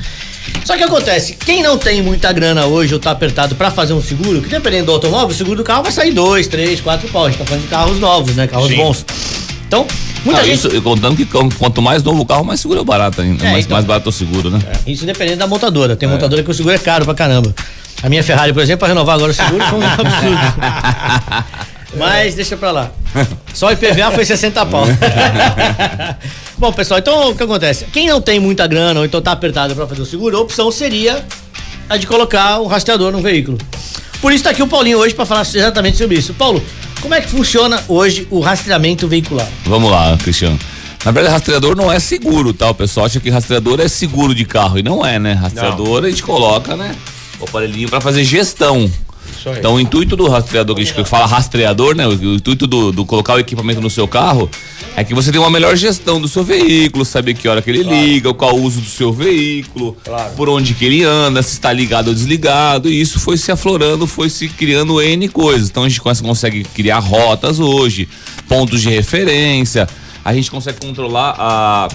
Só 0.63 0.77
que 0.77 0.84
acontece, 0.84 1.34
quem 1.34 1.62
não 1.62 1.77
tem 1.77 2.01
muita 2.01 2.32
grana 2.32 2.65
hoje 2.65 2.94
ou 2.94 3.00
tá 3.00 3.12
apertado 3.12 3.56
pra 3.56 3.70
fazer 3.70 3.94
um 3.94 4.01
seguro, 4.01 4.41
que 4.41 4.48
dependendo 4.50 4.86
do 4.88 4.91
automóvel, 4.94 5.27
o 5.27 5.34
seguro 5.34 5.58
do 5.58 5.63
carro 5.63 5.84
vai 5.84 5.91
sair 5.91 6.12
dois, 6.12 6.48
três, 6.48 6.79
quatro 6.79 7.08
pau. 7.10 7.25
A 7.25 7.29
gente 7.29 7.39
tá 7.39 7.46
falando 7.46 7.63
de 7.63 7.67
carros 7.67 8.00
novos, 8.00 8.36
né? 8.36 8.48
Carros 8.48 8.67
Sim. 8.70 8.77
bons. 8.77 9.06
Então, 9.67 9.86
muita 10.24 10.39
Ah, 10.41 10.44
gente. 10.46 10.56
isso, 10.56 10.82
contando 10.82 11.17
que 11.17 11.25
quanto 11.25 11.82
mais 11.82 12.01
novo 12.01 12.22
o 12.22 12.25
carro, 12.25 12.46
mais 12.46 12.62
seguro 12.62 12.79
é 12.79 12.82
o 12.82 12.86
barato 12.86 13.22
ainda. 13.22 13.46
É, 13.46 13.51
mais, 13.51 13.65
então. 13.65 13.75
mais 13.75 13.86
barato 13.86 14.08
é 14.08 14.10
o 14.10 14.13
seguro, 14.13 14.50
né? 14.50 14.60
Isso 14.86 15.06
dependendo 15.06 15.39
da 15.39 15.48
montadora. 15.48 15.96
Tem 15.98 16.08
montadora 16.08 16.41
que 16.41 16.50
o 16.50 16.53
seguro 16.53 16.74
é 16.74 16.79
caro 16.79 17.03
pra 17.03 17.13
caramba. 17.13 17.53
A 18.01 18.08
minha 18.08 18.24
Ferrari, 18.24 18.53
por 18.53 18.62
exemplo, 18.62 18.79
para 18.79 18.89
renovar 18.89 19.15
agora 19.15 19.32
o 19.32 19.36
seguro 19.36 19.63
foi 19.65 19.79
um 19.79 19.84
absurdo. 19.84 21.67
Mas 21.96 22.36
deixa 22.36 22.58
pra 22.58 22.72
lá. 22.72 22.91
Só 23.53 23.67
o 23.67 23.72
IPVA 23.72 24.12
foi 24.12 24.25
60 24.25 24.65
pau. 24.65 24.84
Bom, 26.58 26.72
pessoal, 26.74 27.00
então 27.00 27.29
o 27.29 27.36
que 27.36 27.44
acontece? 27.44 27.86
Quem 27.86 28.08
não 28.08 28.20
tem 28.20 28.39
muita 28.39 28.67
grana 28.67 29.00
ou 29.00 29.06
então 29.06 29.22
tá 29.22 29.32
apertado 29.32 29.75
pra 29.75 29.88
fazer 29.88 30.01
o 30.01 30.06
seguro, 30.06 30.38
a 30.38 30.41
opção 30.41 30.72
seria 30.72 31.24
a 31.89 31.98
de 31.98 32.06
colocar 32.06 32.60
o 32.60 32.67
rastreador 32.67 33.12
no 33.12 33.22
veículo. 33.22 33.58
Por 34.22 34.34
isso 34.34 34.44
tá 34.44 34.50
aqui 34.50 34.63
o 34.63 34.67
Paulinho 34.67 34.98
hoje 34.98 35.13
pra 35.13 35.25
falar 35.25 35.41
exatamente 35.41 35.98
sobre 35.98 36.17
isso. 36.17 36.34
Paulo, 36.34 36.62
como 37.01 37.13
é 37.13 37.22
que 37.22 37.29
funciona 37.29 37.82
hoje 37.88 38.27
o 38.32 38.39
rastreamento 38.39 39.08
veicular? 39.08 39.48
Vamos 39.65 39.91
lá, 39.91 40.17
Cristiano. 40.17 40.60
Na 41.06 41.12
verdade, 41.12 41.34
rastreador 41.34 41.75
não 41.75 41.91
é 41.91 42.00
seguro, 42.00 42.53
tá? 42.53 42.70
O 42.70 42.74
pessoal 42.74 43.06
acha 43.06 43.20
que 43.20 43.29
rastreador 43.29 43.79
é 43.79 43.88
seguro 43.88 44.34
de 44.34 44.44
carro 44.44 44.79
e 44.79 44.84
não 44.84 45.06
é, 45.06 45.20
né? 45.20 45.34
Rastreador 45.34 46.03
a 46.03 46.10
gente 46.10 46.24
coloca, 46.24 46.75
né? 46.75 46.96
O 47.39 47.46
aparelhinho 47.46 47.88
pra 47.88 48.01
fazer 48.01 48.24
gestão. 48.24 48.91
Então, 49.60 49.75
o 49.75 49.79
intuito 49.79 50.15
do 50.15 50.27
rastreador, 50.27 50.75
que 50.75 50.81
a 50.81 50.86
gente 50.86 51.03
fala 51.05 51.25
rastreador, 51.25 51.96
né? 51.96 52.07
O, 52.07 52.12
o 52.12 52.36
intuito 52.36 52.65
do, 52.67 52.91
do 52.91 53.05
colocar 53.05 53.36
o 53.36 53.39
equipamento 53.39 53.79
no 53.81 53.89
seu 53.89 54.07
carro 54.07 54.50
é 54.96 55.03
que 55.03 55.13
você 55.13 55.31
tenha 55.31 55.41
uma 55.43 55.50
melhor 55.50 55.75
gestão 55.75 56.19
do 56.19 56.27
seu 56.27 56.43
veículo, 56.43 57.05
saber 57.05 57.34
que 57.36 57.48
hora 57.48 57.62
que 57.62 57.69
ele 57.69 57.84
liga, 57.84 58.34
qual 58.34 58.55
o 58.55 58.63
uso 58.63 58.81
do 58.81 58.88
seu 58.89 59.13
veículo, 59.13 59.96
Claro. 60.03 60.34
por 60.36 60.50
onde 60.50 60.74
que 60.74 60.86
ele 60.86 61.03
anda, 61.03 61.41
se 61.43 61.53
está 61.53 61.72
ligado 61.72 62.07
ou 62.10 62.13
desligado. 62.13 62.89
E 62.89 63.00
isso 63.00 63.19
foi 63.19 63.38
se 63.38 63.51
aflorando, 63.51 64.07
foi 64.07 64.29
se 64.29 64.48
criando 64.50 65.01
N 65.01 65.27
coisas. 65.29 65.69
Então, 65.69 65.84
a 65.84 65.89
gente 65.89 66.01
cons- 66.01 66.22
consegue 66.22 66.63
criar 66.63 67.00
rotas 67.00 67.60
hoje, 67.60 68.07
pontos 68.48 68.81
de 68.81 68.89
referência. 68.89 69.88
A 70.25 70.34
gente 70.34 70.51
consegue 70.51 70.79
controlar 70.86 71.36
a 71.39 71.88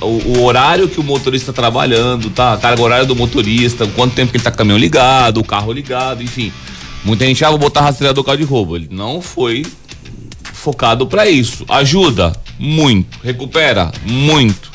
o, 0.00 0.38
o 0.38 0.44
horário 0.44 0.88
que 0.88 0.98
o 0.98 1.02
motorista 1.02 1.52
tá 1.52 1.62
trabalhando, 1.62 2.30
tá? 2.30 2.54
A 2.54 2.56
carga 2.56 2.82
horária 2.82 3.04
do 3.04 3.14
motorista, 3.14 3.86
quanto 3.88 4.14
tempo 4.14 4.30
que 4.30 4.36
ele 4.36 4.44
tá 4.44 4.50
com 4.50 4.56
o 4.56 4.58
caminhão 4.58 4.78
ligado, 4.78 5.38
o 5.40 5.44
carro 5.44 5.72
ligado, 5.72 6.22
enfim. 6.22 6.52
Muita 7.04 7.24
gente, 7.24 7.44
ah, 7.44 7.50
vou 7.50 7.58
botar 7.58 7.82
rastreador 7.82 8.22
carro 8.24 8.38
de 8.38 8.44
roubo. 8.44 8.76
Ele 8.76 8.88
não 8.90 9.22
foi 9.22 9.64
focado 10.52 11.06
para 11.06 11.28
isso. 11.28 11.64
Ajuda? 11.68 12.32
Muito. 12.58 13.18
Recupera? 13.24 13.90
Muito. 14.06 14.70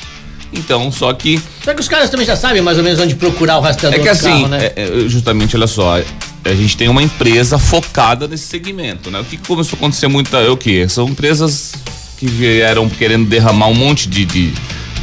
Então, 0.52 0.90
só 0.90 1.12
que. 1.12 1.40
Só 1.64 1.74
que 1.74 1.80
os 1.80 1.88
caras 1.88 2.10
também 2.10 2.26
já 2.26 2.36
sabem 2.36 2.62
mais 2.62 2.78
ou 2.78 2.84
menos 2.84 2.98
onde 2.98 3.14
procurar 3.14 3.58
o 3.58 3.60
rastreador 3.60 4.00
É 4.00 4.02
que 4.02 4.08
assim, 4.08 4.28
carro, 4.28 4.48
né? 4.48 4.72
é- 4.76 5.04
é, 5.04 5.08
justamente, 5.08 5.56
olha 5.56 5.66
só, 5.66 5.98
a 6.44 6.54
gente 6.54 6.76
tem 6.76 6.88
uma 6.88 7.02
empresa 7.02 7.58
focada 7.58 8.26
nesse 8.26 8.46
segmento, 8.46 9.10
né? 9.10 9.20
O 9.20 9.24
que 9.24 9.36
que 9.36 9.46
começou 9.46 9.76
a 9.76 9.78
acontecer 9.78 10.08
muito 10.08 10.34
é 10.36 10.48
o 10.48 10.56
quê? 10.56 10.88
São 10.88 11.08
empresas 11.08 11.72
que 12.18 12.26
vieram 12.26 12.88
querendo 12.88 13.28
derramar 13.28 13.66
um 13.66 13.74
monte 13.74 14.08
de, 14.08 14.24
de, 14.24 14.54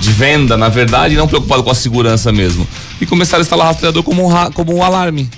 de 0.04 0.12
venda, 0.12 0.58
na 0.58 0.68
verdade, 0.68 1.14
e 1.14 1.18
não 1.18 1.28
preocupado 1.28 1.64
com 1.64 1.72
a 1.72 1.76
segurança 1.76 2.32
mesmo. 2.32 2.68
E 3.00 3.06
começaram 3.06 3.42
a 3.42 3.44
instalar 3.44 3.68
rastreador 3.68 4.04
como 4.04 4.28
um, 4.28 4.52
como 4.52 4.76
um 4.76 4.84
alarme. 4.84 5.30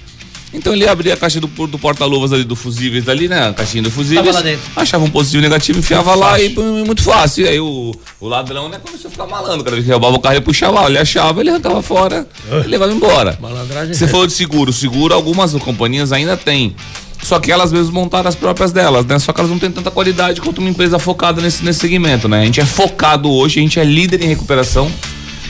Então 0.52 0.74
ele 0.74 0.88
abria 0.88 1.14
a 1.14 1.18
caixa 1.18 1.40
do, 1.40 1.48
do 1.48 1.78
porta-luvas 1.78 2.32
ali 2.32 2.46
do 2.46 2.56
fusíveis 2.56 3.10
ali, 3.10 3.28
né? 3.28 3.50
A 3.50 3.54
caixinha 3.54 3.84
do 3.84 3.92
fusíveis. 3.92 4.36
Achava 4.76 5.04
um 5.04 5.10
positivo 5.10 5.42
e 5.42 5.44
negativo, 5.44 5.80
enfiava 5.80 6.16
lá 6.16 6.40
e 6.40 6.50
muito 6.50 7.04
fácil. 7.04 7.46
E 7.46 7.50
aí 7.50 7.60
o, 7.60 7.94
o 8.20 8.28
ladrão, 8.28 8.70
né, 8.70 8.80
começou 8.84 9.10
a 9.10 9.12
ficar 9.12 9.28
malandro. 9.28 9.64
Cada 9.64 9.76
vez 9.76 9.86
que 9.86 9.92
roubava 9.92 10.16
o 10.16 10.20
carro, 10.20 10.36
ele 10.36 10.46
puxava 10.46 10.82
lá, 10.82 10.88
ele 10.88 10.98
achava, 10.98 11.42
ele 11.42 11.50
arrancava 11.50 11.82
fora 11.82 12.26
e 12.64 12.68
levava 12.68 12.94
embora. 12.94 13.38
Malandragem. 13.42 13.94
Você 13.94 14.08
falou 14.08 14.26
de 14.26 14.34
seguro. 14.34 14.72
Seguro, 14.72 15.14
algumas 15.14 15.54
companhias 15.56 16.14
ainda 16.14 16.38
têm. 16.38 16.74
Só 17.22 17.40
que 17.40 17.52
elas 17.52 17.72
mesmas 17.72 17.90
montaram 17.92 18.30
as 18.30 18.36
próprias 18.36 18.72
delas, 18.72 19.06
né? 19.06 19.18
Só 19.18 19.34
que 19.34 19.40
elas 19.40 19.50
não 19.50 19.58
têm 19.58 19.72
tanta 19.72 19.90
qualidade 19.90 20.42
quanto 20.42 20.60
uma 20.60 20.70
empresa 20.70 21.00
focada 21.00 21.42
nesse, 21.42 21.64
nesse 21.64 21.80
segmento, 21.80 22.28
né? 22.28 22.42
A 22.42 22.46
gente 22.46 22.60
é 22.60 22.66
focado 22.66 23.32
hoje, 23.32 23.60
a 23.60 23.64
gente 23.64 23.80
é 23.80 23.84
líder 23.84 24.22
em 24.22 24.28
recuperação. 24.28 24.92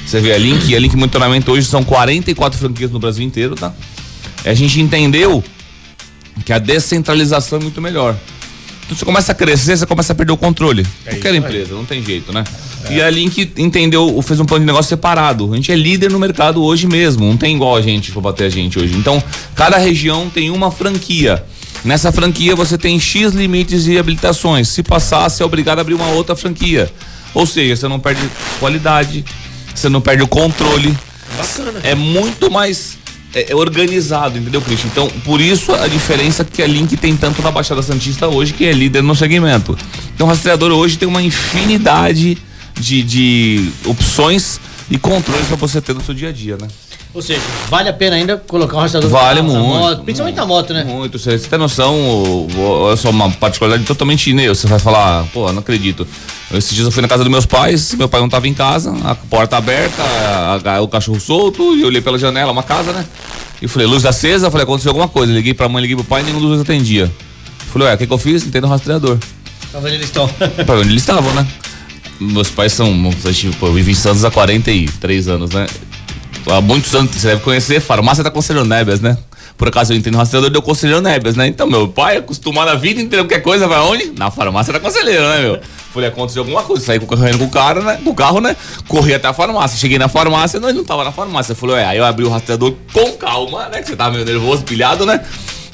Você 0.06 0.22
vê 0.22 0.34
a 0.34 0.38
Link, 0.38 0.74
a 0.76 0.80
Link 0.80 0.96
Monitoramento 0.96 1.52
hoje 1.52 1.68
são 1.68 1.84
44 1.84 2.58
franquias 2.58 2.92
no 2.92 3.00
Brasil 3.00 3.26
inteiro, 3.26 3.56
tá? 3.56 3.74
A 4.46 4.54
gente 4.54 4.80
entendeu 4.80 5.44
que 6.46 6.54
a 6.54 6.60
descentralização 6.60 7.60
é 7.60 7.62
muito 7.62 7.82
melhor. 7.82 8.16
Então 8.86 8.96
você 8.96 9.04
começa 9.04 9.32
a 9.32 9.36
crescer, 9.36 9.76
você 9.76 9.86
começa 9.86 10.14
a 10.14 10.16
perder 10.16 10.32
o 10.32 10.38
controle. 10.38 10.86
Qualquer 11.04 11.34
empresa, 11.34 11.74
não 11.74 11.86
tem 11.86 12.04
jeito, 12.04 12.32
né? 12.32 12.44
E 12.90 13.02
a 13.02 13.10
Link 13.10 13.52
entendeu, 13.58 14.22
fez 14.22 14.40
um 14.40 14.46
plano 14.46 14.62
de 14.62 14.68
negócio 14.68 14.90
separado. 14.90 15.52
A 15.52 15.56
gente 15.56 15.72
é 15.72 15.76
líder 15.76 16.12
no 16.12 16.20
mercado 16.20 16.64
hoje 16.64 16.86
mesmo, 16.86 17.26
não 17.26 17.36
tem 17.36 17.56
igual 17.56 17.76
a 17.76 17.82
gente 17.82 18.12
pra 18.12 18.22
bater 18.22 18.46
a 18.46 18.50
gente 18.50 18.78
hoje. 18.78 18.96
Então, 18.96 19.22
cada 19.56 19.78
região 19.78 20.30
tem 20.30 20.52
uma 20.52 20.70
franquia. 20.70 21.44
Nessa 21.86 22.12
franquia 22.12 22.56
você 22.56 22.80
tem 22.80 23.00
X 23.00 23.32
limites 23.34 23.84
de 23.84 23.98
habilitações. 24.00 24.70
Se 24.70 24.82
passar, 24.82 25.30
você 25.30 25.44
é 25.44 25.46
obrigado 25.46 25.77
a 25.77 25.82
abrir 25.82 25.94
uma 25.94 26.08
outra 26.08 26.36
franquia. 26.36 26.92
Ou 27.32 27.46
seja, 27.46 27.75
você 27.75 27.88
não 27.88 28.00
perde 28.00 28.27
qualidade, 28.60 29.24
você 29.74 29.88
não 29.88 30.01
perde 30.01 30.24
o 30.24 30.27
controle. 30.27 30.98
É 31.84 31.94
muito 31.94 32.50
mais 32.50 32.98
é, 33.36 33.51
é 33.51 33.56
organizado, 33.56 34.36
entendeu, 34.39 34.62
Cristian? 34.62 34.89
Então, 34.92 35.08
por 35.24 35.39
isso 35.39 35.74
a 35.75 35.88
diferença 35.88 36.44
que 36.44 36.63
a 36.63 36.68
Link 36.68 36.98
tem 36.98 37.15
tanto 37.15 37.44
na 37.44 37.51
Baixada 37.51 37.84
Santista 37.84 38.27
hoje, 38.27 38.54
que 38.54 38.65
é 38.65 38.72
líder 38.72 39.04
no 39.04 39.15
segmento. 39.15 39.77
Então, 40.15 40.25
o 40.25 40.30
rastreador 40.30 40.72
hoje 40.72 40.98
tem 40.98 41.08
uma 41.08 41.22
infinidade 41.22 42.36
de, 42.80 43.04
de 43.04 43.70
opções 43.86 44.60
e 44.89 44.98
controles 44.98 45.46
para 45.46 45.56
você 45.56 45.80
ter 45.80 45.94
no 45.94 46.04
seu 46.04 46.15
dia 46.15 46.30
a 46.30 46.32
dia, 46.32 46.58
né? 46.60 46.68
Ou 47.16 47.22
seja, 47.22 47.40
vale 47.70 47.88
a 47.88 47.94
pena 47.94 48.18
ainda 48.18 48.36
colocar 48.46 48.76
um 48.76 48.82
rastreador 48.82 49.10
Vale 49.10 49.42
na 49.42 49.48
muito. 49.48 49.64
moto, 49.64 50.04
principalmente 50.04 50.36
na 50.36 50.46
moto, 50.46 50.74
né? 50.74 50.84
Muito. 50.84 51.18
Você, 51.18 51.38
você 51.40 51.48
tem 51.48 51.58
noção, 51.58 52.46
olha 52.58 52.98
só, 52.98 53.10
uma 53.10 53.32
particularidade 53.32 53.88
totalmente 53.88 54.34
né? 54.34 54.50
Você 54.50 54.68
vai 54.68 54.80
falar, 54.80 55.24
pô, 55.34 55.50
não 55.54 55.60
acredito. 55.60 56.06
Esses 56.54 56.74
dias 56.74 56.86
eu 56.86 56.92
fui 56.92 57.02
na 57.02 57.08
casa 57.08 57.24
dos 57.24 57.32
meus 57.32 57.46
pais, 57.46 57.94
meu 57.94 58.10
pai 58.10 58.20
não 58.20 58.28
tava 58.28 58.48
em 58.50 58.54
casa, 58.54 58.94
a 59.06 59.16
porta 59.16 59.56
aberta, 59.56 60.04
a- 60.04 60.76
a- 60.76 60.82
o 60.82 60.88
cachorro 60.90 61.20
solto, 61.20 61.76
e 61.78 61.82
eu 61.82 61.88
olhei 61.88 62.02
pela 62.02 62.20
janela, 62.20 62.52
uma 62.52 62.64
casa, 62.64 62.92
né? 62.92 63.06
E 63.62 63.68
falei, 63.70 63.88
luz 63.88 64.06
acesa, 64.06 64.52
falei, 64.52 64.66
aconteceu 64.66 64.90
alguma 64.90 65.08
coisa. 65.08 65.32
Liguei 65.32 65.54
pra 65.54 65.70
mãe, 65.70 65.82
liguei 65.82 65.96
pro 65.96 66.04
pai, 66.06 66.22
nenhum 66.22 66.40
dos 66.40 66.50
dois 66.50 66.62
atendia. 66.62 67.10
Falei, 67.72 67.88
ué, 67.88 67.96
o 67.96 67.98
que, 67.98 68.06
que 68.06 68.14
eu 68.14 68.18
fiz? 68.18 68.46
Entrei 68.46 68.62
no 68.62 68.68
rastreador. 68.68 69.18
Pra 69.72 69.80
onde 69.80 69.94
eles 69.96 70.06
estão. 70.08 70.28
Pra 70.66 70.76
onde 70.76 70.90
eles 70.90 71.02
estavam, 71.02 71.34
né? 71.34 71.48
Meus 72.20 72.50
pais 72.50 72.74
são, 72.74 73.10
tipo, 73.34 73.66
eu 73.66 73.74
vivo 73.74 73.90
em 73.90 73.94
Santos 73.94 74.24
há 74.26 74.32
43 74.32 75.28
anos, 75.30 75.52
né? 75.52 75.66
Há 76.48 76.62
muitos 76.62 76.94
anos, 76.94 77.12
você 77.12 77.30
deve 77.30 77.42
conhecer, 77.42 77.80
farmácia 77.80 78.24
da 78.24 78.30
Conselheiro 78.30 78.68
Nebias, 78.68 79.02
né? 79.02 79.18
Por 79.58 79.70
acaso 79.70 79.94
eu 79.94 79.98
entrei 79.98 80.12
no 80.12 80.18
rastreador 80.18 80.50
deu 80.50 80.62
Conselheiro 80.62 81.02
Nebias, 81.02 81.36
né? 81.36 81.48
Então, 81.48 81.66
meu 81.66 81.88
pai, 81.88 82.18
acostumado 82.18 82.70
a 82.70 82.75
vida 82.75 83.02
inteira, 83.02 83.24
qualquer 83.24 83.42
coisa, 83.42 83.68
vai 83.68 83.80
onde? 83.80 84.12
Na 84.18 84.30
farmácia 84.30 84.72
da 84.72 84.80
Conselheiro, 84.80 85.24
né, 85.24 85.42
meu? 85.42 85.60
Falei, 85.92 86.10
aconteceu 86.10 86.42
alguma 86.42 86.62
coisa, 86.62 86.86
saí 86.86 87.00
correndo 87.00 87.40
com 87.40 87.46
o 87.46 87.50
cara, 87.50 87.82
né? 87.82 88.00
Com 88.04 88.10
o 88.10 88.16
carro, 88.16 88.42
né? 88.42 88.56
Corri 88.88 89.14
até 89.14 89.30
a 89.30 89.34
farmácia. 89.34 89.78
Cheguei 89.78 89.98
na 89.98 90.10
farmácia, 90.10 90.60
não, 90.60 90.72
não 90.74 90.84
tava 90.84 91.06
na 91.06 91.12
farmácia. 91.12 91.56
Falou, 91.56 91.78
é, 91.78 91.86
aí 91.86 91.98
eu 91.98 92.04
abri 92.04 92.25
o 92.25 92.30
rastreador 92.30 92.74
com 92.92 93.14
calma, 93.14 93.70
né? 93.70 93.82
Que 93.82 93.88
você 93.88 93.96
tava 93.96 94.12
meio 94.12 94.25
nervoso, 94.25 94.64
pilhado, 94.64 95.06
né? 95.06 95.24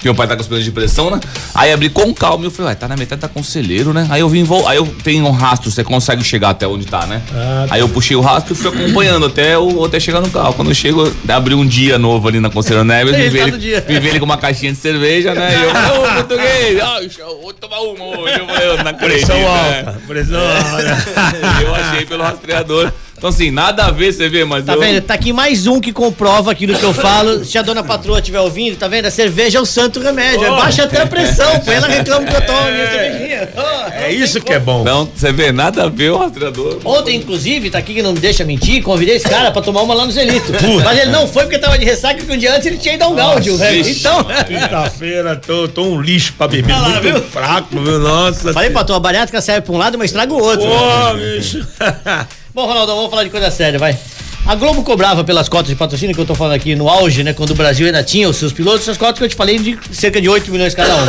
Que 0.01 0.08
meu 0.08 0.15
pai 0.15 0.27
tá 0.27 0.36
com 0.36 0.41
os 0.41 0.48
problemas 0.48 0.65
de 0.65 0.72
pressão, 0.72 1.12
né? 1.12 1.20
Aí 1.53 1.72
abri 1.72 1.88
com 1.88 2.12
calma 2.12 2.43
e 2.43 2.48
eu 2.48 2.51
falei, 2.51 2.72
ué, 2.72 2.75
tá 2.75 2.88
na 2.88 2.98
metade 2.98 3.22
da 3.22 3.27
conselheiro, 3.27 3.93
né? 3.93 4.08
Aí 4.10 4.22
eu 4.22 4.27
vim, 4.27 4.43
vol- 4.43 4.67
aí 4.67 4.77
eu 4.77 4.88
tenho 5.03 5.25
um 5.27 5.31
rastro, 5.31 5.70
você 5.70 5.84
consegue 5.84 6.24
chegar 6.24 6.50
até 6.50 6.65
onde 6.67 6.86
tá, 6.88 7.05
né? 7.05 7.22
Aí 7.70 7.79
eu 7.81 7.88
puxei 7.88 8.17
o 8.17 8.22
rastro 8.22 8.53
e 8.53 8.55
fui 8.58 8.67
acompanhando 8.70 9.27
até, 9.27 9.58
o, 9.60 9.86
até 9.86 10.00
chegar 10.00 10.20
no 10.20 10.29
carro. 10.31 10.53
Quando 10.53 10.70
eu 10.70 10.75
chego, 10.75 11.12
abri 11.29 11.53
um 11.53 11.65
dia 11.65 12.00
novo 12.00 12.27
ali 12.27 12.39
na 12.39 12.50
Conselheiro 12.50 12.84
Neves, 12.84 13.13
Ele 13.22 13.24
me 13.25 13.29
vi 13.29 13.39
tá 13.39 13.84
ele, 13.88 14.00
me 14.00 14.08
ele 14.10 14.20
com 14.20 14.25
uma 14.25 14.38
caixinha 14.38 14.72
de 14.72 14.79
cerveja, 14.79 15.36
né? 15.36 15.51
E 15.55 15.63
eu, 15.63 15.70
ô, 15.70 16.08
português, 16.15 16.79
ó, 17.24 17.36
vou 17.41 17.53
tomar 17.53 17.79
uma 17.81 18.03
hoje. 18.17 18.39
Eu 18.39 18.48
falei, 18.48 18.67
eu 18.70 18.77
não 18.77 18.88
acredito, 18.91 19.27
Pressão 19.27 19.38
né? 19.38 19.77
alta. 19.86 20.01
Pressão 20.08 20.41
alta. 20.41 21.62
eu 21.63 21.75
achei 21.75 22.05
pelo 22.08 22.24
rastreador. 22.24 22.91
Então, 23.22 23.30
assim, 23.30 23.51
nada 23.51 23.86
a 23.86 23.92
ver, 23.92 24.12
você 24.12 24.28
vê, 24.28 24.44
mas. 24.44 24.66
Tá 24.66 24.74
eu- 24.74 24.80
vendo? 24.80 25.00
Tá 25.00 25.13
aqui 25.13 25.32
mais 25.32 25.68
um 25.68 25.80
que 25.80 25.94
comprova 25.94 26.51
aquilo 26.51 26.75
que 26.75 26.84
eu 26.84 26.92
falo. 26.92 27.46
Se 27.46 27.56
a 27.56 27.62
dona 27.62 27.84
patroa 27.84 28.18
estiver 28.18 28.40
ouvindo, 28.40 28.75
tá 28.78 28.88
vendo? 28.88 29.06
A 29.06 29.12
cerveja 29.12 29.60
é 29.60 29.62
o 29.62 29.66
santo 29.66 30.00
remédio. 30.00 30.51
Oh. 30.51 30.56
Baixa 30.56 30.86
até 30.86 31.04
a 31.04 31.06
pressão, 31.06 31.60
pô. 31.60 31.72
Ela 31.72 31.88
reclama 31.88 32.25
que 32.25 32.36
eu 32.36 32.42
tomo 32.42 32.58
a 32.58 32.72
minha 32.72 32.90
cervejinha. 32.92 33.50
Oh, 33.56 33.92
É 33.92 34.12
isso 34.12 34.42
que 34.42 34.51
é 34.51 34.58
bom. 34.58 34.84
Não, 34.84 35.06
você 35.06 35.32
vê, 35.32 35.51
nada 35.51 35.84
a 35.84 35.88
ver 35.88 36.10
o 36.10 36.18
rastreador. 36.18 36.80
Ontem, 36.84 37.18
inclusive, 37.18 37.70
tá 37.70 37.78
aqui 37.78 37.94
que 37.94 38.01
não 38.01 38.12
me 38.13 38.20
deixa 38.20 38.44
mentir, 38.44 38.82
convidei 38.82 39.18
esse 39.18 39.30
cara 39.30 39.51
pra 39.51 39.62
tomar 39.62 39.84
uma 39.84 39.94
lá 39.94 40.04
no 40.08 40.12
Zelito. 40.12 40.51
Mas 40.84 40.98
ele 40.98 41.12
não 41.12 41.28
foi 41.28 41.44
porque 41.44 41.60
tava 41.60 41.78
de 41.78 41.86
ressaca, 41.86 42.16
porque 42.16 42.34
um 42.34 42.38
dia 42.40 42.56
antes 42.56 42.66
ele 42.66 42.78
tinha 42.78 42.96
ido 42.96 43.04
a 43.04 43.08
um 43.08 43.13
gáudio, 43.13 43.56
velho. 43.56 43.88
Então, 43.88 44.25
Quinta-feira, 44.48 45.36
tô, 45.36 45.68
tô 45.68 45.84
um 45.84 46.01
lixo 46.01 46.34
pra 46.36 46.48
beber. 46.48 46.74
Lá, 46.74 46.90
muito 46.90 47.01
viu? 47.04 47.22
fraco, 47.22 47.80
viu? 47.80 48.00
Nossa. 48.00 48.51
falei 48.51 48.72
pra 48.72 48.84
tua 48.84 49.00
bariátrica 49.00 49.40
serve 49.42 49.62
pra 49.62 49.74
um 49.75 49.78
lado, 49.78 49.96
mas 49.96 50.10
estraga 50.10 50.34
o 50.34 50.42
outro. 50.42 50.66
Pô, 50.68 51.13
bicho. 51.13 51.63
Bom, 52.53 52.65
Ronaldo, 52.65 52.93
vamos 52.93 53.10
falar 53.10 53.24
de 53.24 53.29
coisa 53.29 53.50
séria, 53.50 53.79
vai. 53.79 53.98
A 54.46 54.55
Globo 54.55 54.84
cobrava 54.84 55.24
pelas 55.24 55.48
cotas 55.48 55.67
de 55.70 55.75
patrocínio 55.75 56.13
que 56.13 56.20
eu 56.20 56.25
tô 56.25 56.36
falando 56.36 56.53
aqui 56.53 56.75
no 56.75 56.89
auge, 56.89 57.24
né? 57.24 57.31
Quando 57.31 57.51
o 57.51 57.55
Brasil 57.55 57.86
ainda 57.86 58.03
tinha 58.03 58.27
os 58.27 58.36
seus 58.36 58.51
pilotos, 58.51 58.81
essas 58.81 58.98
cotas 58.98 59.20
que 59.20 59.24
eu 59.24 59.29
te 59.29 59.36
falei 59.36 59.58
de 59.58 59.79
cerca 59.91 60.20
de 60.20 60.27
8 60.27 60.51
milhões 60.51 60.74
cada 60.74 60.93
um. 60.96 61.05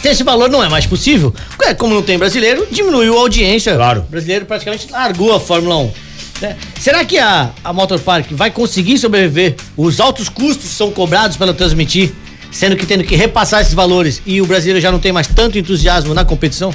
Se 0.00 0.08
esse 0.08 0.22
valor 0.22 0.48
não 0.48 0.62
é 0.62 0.68
mais 0.68 0.86
possível, 0.86 1.34
é, 1.62 1.74
como 1.74 1.92
não 1.92 2.02
tem 2.02 2.16
brasileiro, 2.18 2.66
diminuiu 2.70 3.18
a 3.18 3.20
audiência. 3.20 3.74
Claro. 3.74 4.00
O 4.00 4.10
brasileiro 4.10 4.46
praticamente 4.46 4.90
largou 4.90 5.34
a 5.34 5.40
Fórmula 5.40 5.76
1. 5.76 5.92
né? 6.40 6.56
Será 6.78 7.04
que 7.04 7.18
a, 7.18 7.50
a 7.62 7.72
Motor 7.72 7.98
Park 8.00 8.28
vai 8.30 8.50
conseguir 8.50 8.96
sobreviver? 8.96 9.56
Os 9.76 10.00
altos 10.00 10.30
custos 10.30 10.70
são 10.70 10.90
cobrados 10.90 11.36
para 11.36 11.52
transmitir, 11.52 12.12
sendo 12.50 12.76
que 12.76 12.86
tendo 12.86 13.04
que 13.04 13.16
repassar 13.16 13.60
esses 13.60 13.74
valores 13.74 14.22
e 14.24 14.40
o 14.40 14.46
brasileiro 14.46 14.80
já 14.80 14.90
não 14.90 15.00
tem 15.00 15.12
mais 15.12 15.26
tanto 15.26 15.58
entusiasmo 15.58 16.14
na 16.14 16.24
competição? 16.24 16.72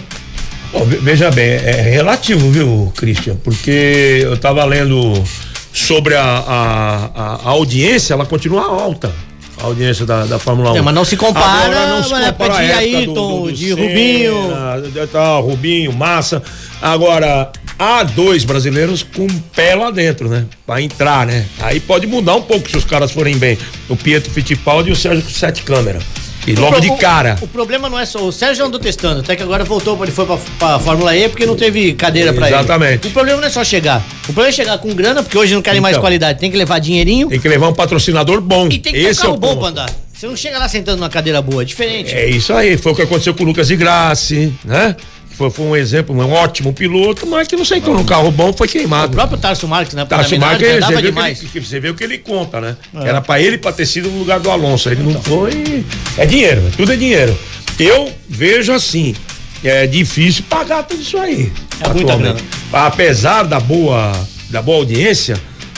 Veja 1.01 1.31
bem, 1.31 1.51
é 1.51 1.81
relativo, 1.81 2.49
viu, 2.51 2.91
Christian? 2.95 3.35
Porque 3.43 4.19
eu 4.23 4.37
tava 4.37 4.63
lendo 4.65 5.13
sobre 5.73 6.15
a, 6.15 6.23
a, 6.23 7.05
a- 7.15 7.39
audiência, 7.49 8.13
ela 8.13 8.25
continua 8.25 8.63
alta. 8.65 9.11
A 9.61 9.67
audiência 9.67 10.05
da, 10.05 10.25
da 10.25 10.37
Fórmula 10.37 10.73
1. 10.73 10.77
É, 10.77 10.81
mas 10.81 10.93
não 10.93 11.05
se 11.05 11.15
compara 11.15 11.45
Agora 11.65 11.87
não 11.87 12.03
se 12.03 12.09
compara 12.09 12.53
de 12.53 12.59
a 12.59 12.63
época 12.83 12.97
Ayrton, 12.97 13.51
de 13.51 13.71
Rubinho. 13.71 14.33
Senna, 14.93 15.07
Tal, 15.07 15.41
Rubinho, 15.43 15.93
Massa. 15.93 16.43
Agora, 16.81 17.51
há 17.79 18.03
dois 18.03 18.43
brasileiros 18.43 19.01
com 19.01 19.25
pé 19.55 19.73
lá 19.75 19.91
dentro, 19.91 20.27
né? 20.27 20.45
Pra 20.67 20.81
entrar, 20.81 21.25
né? 21.25 21.45
Aí 21.61 21.79
pode 21.79 22.05
mudar 22.05 22.35
um 22.35 22.41
pouco 22.41 22.69
se 22.69 22.75
os 22.75 22.83
caras 22.83 23.11
forem 23.11 23.37
bem. 23.37 23.57
O 23.87 23.95
Pietro 23.95 24.29
Fittipaldi 24.29 24.89
e 24.89 24.93
o 24.93 24.95
Sérgio 24.95 25.23
com 25.23 25.29
sete 25.31 25.63
câmeras. 25.63 26.03
E 26.47 26.53
logo 26.53 26.79
de 26.79 26.89
O- 26.89 26.97
cara. 26.97 27.35
O, 27.41 27.47
problema 27.47 27.89
não 27.89 27.97
é 27.99 28.05
só. 28.05 28.23
O 28.23 28.31
Sérgio 28.31 28.65
andou 28.65 28.79
testando, 28.79 29.21
até 29.21 29.35
que 29.35 29.41
agora 29.41 29.63
voltou, 29.63 29.97
ele 30.03 30.11
foi 30.11 30.25
pra, 30.25 30.37
pra 30.59 30.79
Fórmula 30.79 31.15
E 31.15 31.27
porque 31.27 31.45
não 31.45 31.55
teve 31.55 31.93
cadeira 31.93 32.31
pra 32.33 32.47
ele. 32.47 32.55
Exatamente. 32.55 33.07
O 33.07 33.11
problema 33.11 33.41
não 33.41 33.47
é 33.47 33.51
só 33.51 33.63
chegar. 33.63 34.03
O 34.23 34.25
problema 34.33 34.49
é 34.49 34.51
chegar 34.51 34.77
com 34.77 34.93
grana, 34.93 35.23
porque 35.23 35.37
hoje 35.37 35.53
não 35.55 35.61
querem 35.61 35.81
mais 35.81 35.93
Então. 35.93 36.01
qualidade. 36.03 36.39
Tem 36.39 36.51
que 36.51 36.57
levar 36.57 36.79
dinheirinho 36.79 37.29
Tem 37.29 37.39
que 37.39 37.47
levar 37.49 37.67
um 37.69 37.73
patrocinador 37.73 38.41
bom. 38.41 38.67
e 38.67 38.77
tem 38.79 38.93
que 38.93 38.99
ter 38.99 39.07
um 39.07 39.09
Esse 39.09 39.19
é 39.21 39.23
carro 39.23 39.35
o 39.35 39.37
bom 39.39 39.47
ponto. 39.49 39.59
pra 39.59 39.69
andar. 39.69 39.89
Você 40.13 40.27
não 40.27 40.35
chega 40.37 40.57
lá 40.59 40.69
sentando 40.69 40.97
numa 40.99 41.09
cadeira 41.09 41.41
boa, 41.41 41.61
é 41.61 41.65
diferente. 41.65 42.13
É 42.13 42.29
isso 42.29 42.53
aí, 42.53 42.77
foi 42.77 42.93
o 42.93 42.95
que 42.95 43.01
aconteceu 43.01 43.33
com 43.33 43.43
o 43.43 43.47
Lucas 43.47 43.67
de 43.67 43.75
Grace, 43.75 44.53
né? 44.63 44.95
Foi, 45.37 45.49
foi 45.49 45.65
um 45.65 45.75
exemplo, 45.75 46.15
um 46.15 46.31
ótimo 46.31 46.71
piloto, 46.71 47.27
mas 47.27 47.47
que 47.47 47.55
não 47.55 47.65
sei 47.65 47.81
como 47.81 47.99
um 47.99 48.05
carro 48.05 48.31
bom 48.31 48.53
foi 48.53 48.67
O 48.67 48.69
queimado. 48.69 49.11
próprio 49.11 49.37
Tarso 49.37 49.67
Marques, 49.67 49.93
né? 49.93 50.05
Tarso 50.05 50.37
Marques, 50.39 50.65
você 50.67 50.79
vê, 50.79 50.93
o 50.93 50.95
que 50.97 51.01
demais. 51.01 51.39
ele, 51.53 51.65
você 51.65 51.79
vê 51.79 51.89
o 51.89 51.93
que 51.95 52.03
ele 52.03 52.17
conta, 52.17 52.61
né? 52.61 52.77
Era 53.01 53.19
pra 53.21 53.39
ele 53.41 53.57
pra 53.57 53.71
ter 53.73 53.85
sido 53.85 54.09
no 54.09 54.19
lugar 54.19 54.39
do 54.39 54.49
Alonso. 54.49 54.89
Ele 54.89 55.03
não 55.03 55.21
foi. 55.21 55.83
É 56.17 56.25
dinheiro, 56.25 56.63
tudo 56.77 56.93
é 56.93 56.95
dinheiro. 56.95 57.37
Eu 57.77 58.11
vejo 58.29 58.71
assim, 58.71 59.13
é 59.63 59.85
difícil 59.85 60.45
pagar 60.49 60.83
tudo 60.83 61.01
isso 61.01 61.17
aí. 61.17 61.51
É 61.81 61.89
muita 61.89 62.13
atualmente. 62.13 62.43
Apesar 62.71 63.43
da 63.43 63.59
boa, 63.59 64.13
da 64.49 64.61
boa 64.61 64.77
audiência, 64.77 65.35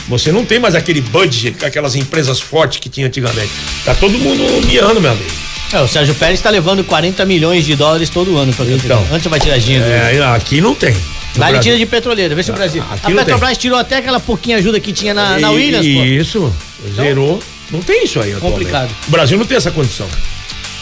você 0.08 0.30
não 0.30 0.44
tem 0.44 0.58
mais 0.60 0.74
aquele 0.76 1.00
budget 1.00 1.64
aquelas 1.64 1.96
empresas 1.96 2.40
fortes 2.40 2.78
que 2.78 2.88
tinha 2.88 3.08
antigamente. 3.08 3.50
Tá 3.84 3.94
todo 3.94 4.16
mundo 4.18 4.66
miando, 4.66 5.00
meu 5.00 5.10
amigo. 5.10 5.30
É, 5.72 5.80
o 5.80 5.88
Sérgio 5.88 6.14
Pérez 6.14 6.40
tá 6.40 6.48
levando 6.50 6.82
40 6.82 7.24
milhões 7.26 7.64
de 7.64 7.76
dólares 7.76 8.08
todo 8.08 8.36
ano 8.38 8.52
pra 8.54 8.64
ver 8.64 8.76
Então. 8.76 9.04
Antes 9.12 9.26
vai 9.26 9.38
tirar 9.38 9.58
dinheiro. 9.58 9.84
É, 9.84 10.24
aqui 10.34 10.60
não 10.60 10.74
tem. 10.74 10.96
Lá 11.36 11.50
ele 11.50 11.58
tira 11.60 11.76
de 11.76 11.86
petroleira, 11.86 12.34
vê 12.34 12.42
se 12.42 12.50
o 12.50 12.54
Brasil. 12.54 12.82
A 12.90 12.94
aquilo 12.94 13.18
Petrobras 13.18 13.56
tirou 13.58 13.78
até 13.78 13.96
aquela 13.98 14.18
pouquinha 14.18 14.56
ajuda 14.56 14.80
que 14.80 14.92
tinha 14.92 15.14
na, 15.14 15.38
na 15.38 15.50
Williams, 15.50 15.86
pô. 15.86 16.04
Isso, 16.04 16.52
zerou. 16.96 17.40
Não 17.70 17.80
tem 17.80 18.04
isso 18.04 18.18
aí, 18.18 18.32
atualmente. 18.32 18.58
Complicado. 18.60 18.90
O 19.06 19.10
Brasil 19.10 19.38
não 19.38 19.44
tem 19.44 19.56
essa 19.56 19.70
condição. 19.70 20.06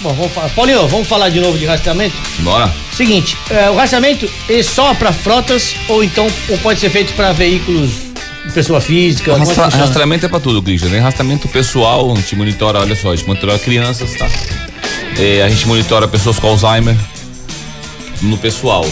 Bom, 0.00 0.12
vamos 0.14 0.33
falar. 0.33 0.49
Paulinho, 0.50 0.87
vamos 0.87 1.09
falar 1.09 1.31
de 1.31 1.40
novo 1.40 1.59
de 1.59 1.66
rastreamento? 1.66 2.14
Bora. 2.38 2.73
Seguinte, 2.97 3.37
é, 3.50 3.69
o 3.71 3.75
rastreamento 3.75 4.31
é 4.49 4.62
só 4.62 4.95
para 4.95 5.12
frotas 5.12 5.75
ou 5.88 6.05
então 6.05 6.26
ou 6.49 6.57
pode 6.59 6.78
ser 6.81 6.90
feito 6.90 7.12
para 7.14 7.33
veículos 7.33 7.90
de 8.45 8.52
pessoa 8.52 8.81
física? 8.81 9.37
Rastra- 9.37 9.64
funciona? 9.64 9.85
rastreamento 9.85 10.26
é 10.26 10.28
pra 10.28 10.38
tudo, 10.38 10.62
Christian. 10.62 10.90
Tem 10.90 11.00
rastreamento 11.00 11.49
pessoal, 11.49 12.12
a 12.12 12.14
gente 12.14 12.37
monitora, 12.37 12.78
olha 12.78 12.95
só, 12.95 13.11
a 13.12 13.16
gente 13.16 13.26
monitora 13.26 13.59
crianças, 13.59 14.14
tá? 14.14 14.28
É, 15.18 15.42
a 15.42 15.49
gente 15.49 15.66
monitora 15.66 16.06
pessoas 16.06 16.38
com 16.38 16.49
Alzheimer 16.49 16.96
no 18.23 18.37
pessoal. 18.37 18.85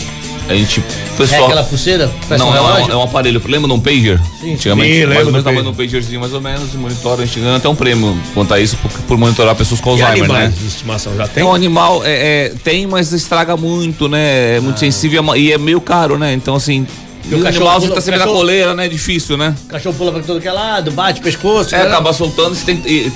A 0.48 0.54
gente. 0.54 0.80
É 0.80 1.16
Pessoal. 1.16 1.44
aquela 1.44 1.62
pulseira? 1.62 2.10
Não, 2.36 2.50
um 2.50 2.54
é, 2.54 2.60
um, 2.60 2.90
é 2.90 2.96
um 2.96 3.02
aparelho. 3.02 3.40
Lembra 3.46 3.68
de 3.68 3.74
um 3.74 3.80
pager? 3.80 4.20
Sim. 4.40 4.54
Antigamente, 4.54 5.00
Sim, 5.00 5.06
mais 5.06 5.20
ou 5.20 5.32
menos 5.32 5.44
tamanho 5.44 5.62
de 5.62 5.68
um 5.70 5.74
pagerzinho, 5.74 6.20
mais 6.20 6.32
ou 6.34 6.40
menos, 6.40 6.74
e 6.74 6.76
monitora, 6.76 7.22
a 7.22 7.24
gente 7.24 7.40
ganha 7.40 7.56
até 7.56 7.68
um 7.68 7.74
prêmio 7.74 8.18
quanto 8.34 8.52
a 8.52 8.60
isso 8.60 8.76
por, 8.78 8.90
por 8.90 9.16
monitorar 9.16 9.54
pessoas 9.54 9.80
com 9.80 9.96
E 9.96 10.02
Alzheimer, 10.02 10.32
né? 10.32 10.52
de 10.54 10.66
estimação 10.66 11.16
já 11.16 11.28
tem? 11.28 11.42
Então, 11.42 11.52
o 11.52 11.54
animal 11.54 12.04
é, 12.04 12.46
é, 12.46 12.48
tem, 12.62 12.86
mas 12.86 13.12
estraga 13.12 13.56
muito, 13.56 14.08
né? 14.08 14.56
É 14.56 14.60
muito 14.60 14.80
sensível 14.80 15.24
e 15.24 15.30
é 15.30 15.38
e 15.38 15.52
é 15.52 15.58
meio 15.58 15.80
caro, 15.80 16.18
né? 16.18 16.34
Então, 16.34 16.56
assim, 16.56 16.86
o 17.32 17.36
o 17.38 17.42
cachorro 17.42 17.80
pula- 17.80 17.94
tá 17.94 18.00
sempre 18.00 18.18
na 18.18 18.24
cachorro- 18.24 18.38
coleira, 18.40 18.74
né? 18.74 18.86
É 18.86 18.88
difícil, 18.88 19.36
né? 19.36 19.54
O 19.64 19.68
cachorro 19.68 19.94
pula 19.96 20.12
pra 20.12 20.22
todo 20.22 20.40
que 20.40 20.48
é 20.48 20.52
lado, 20.52 20.90
bate 20.90 21.20
pescoço. 21.20 21.74
É, 21.74 21.78
né? 21.78 21.86
acaba 21.86 22.12
soltando, 22.12 22.54
você 22.54 22.64
tem, 22.64 22.76
tem, 22.76 23.10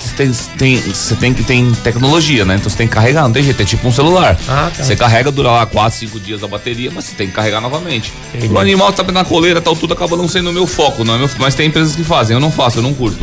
tem, 0.59 0.77
você 0.81 1.15
tem 1.17 1.35
que 1.35 1.43
tem 1.43 1.71
tecnologia, 1.73 2.45
né? 2.45 2.57
Então 2.57 2.71
você 2.71 2.77
tem 2.77 2.87
que 2.89 2.95
carregar, 2.95 3.23
não 3.23 3.33
tem 3.33 3.43
jeito, 3.43 3.61
é 3.61 3.65
tipo 3.65 3.87
um 3.87 3.93
celular. 3.93 4.39
Ah, 4.49 4.71
tá. 4.77 4.83
Você 4.83 4.97
carrega, 4.97 5.31
dura 5.31 5.51
lá 5.51 5.67
4, 5.67 5.99
5 5.99 6.19
dias 6.21 6.43
a 6.43 6.47
bateria, 6.49 6.91
mas 6.95 7.05
você 7.05 7.15
tem 7.15 7.27
que 7.27 7.33
carregar 7.35 7.61
novamente. 7.61 8.13
Entendi. 8.35 8.53
O 8.53 8.59
animal 8.59 8.93
tá 8.93 9.03
na 9.13 9.25
coleira, 9.25 9.61
tal, 9.61 9.77
tudo 9.77 9.93
acaba 9.95 10.17
não 10.17 10.29
sendo 10.29 10.51
o 10.51 10.53
meu 10.53 10.67
foco, 10.67 11.05
não 11.05 11.15
é 11.15 11.19
meu, 11.19 11.31
mas 11.39 11.55
tem 11.55 11.69
empresas 11.69 11.95
que 11.95 12.05
fazem, 12.05 12.35
eu 12.35 12.41
não 12.41 12.51
faço, 12.51 12.79
eu 12.79 12.83
não 12.83 12.95
curto. 12.95 13.19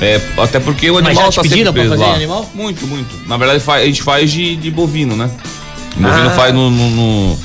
É, 0.00 0.20
até 0.38 0.58
porque 0.58 0.90
o 0.90 0.94
Mas 0.94 1.06
animal 1.06 1.24
já 1.26 1.30
te 1.30 1.48
tá 1.48 1.54
sempre 1.56 1.72
preso 1.72 1.90
fazer 1.90 2.02
lá. 2.02 2.14
animal? 2.14 2.50
Muito, 2.54 2.86
muito. 2.88 3.28
Na 3.28 3.36
verdade 3.36 3.62
a 3.68 3.84
gente 3.86 4.02
faz 4.02 4.30
de, 4.32 4.56
de 4.56 4.68
bovino, 4.70 5.14
né? 5.16 5.30
O 5.96 6.00
bovino 6.00 6.26
Ah. 6.28 6.30
faz 6.30 6.52
no, 6.52 6.70
no- 6.70 6.90
no- 6.90 7.38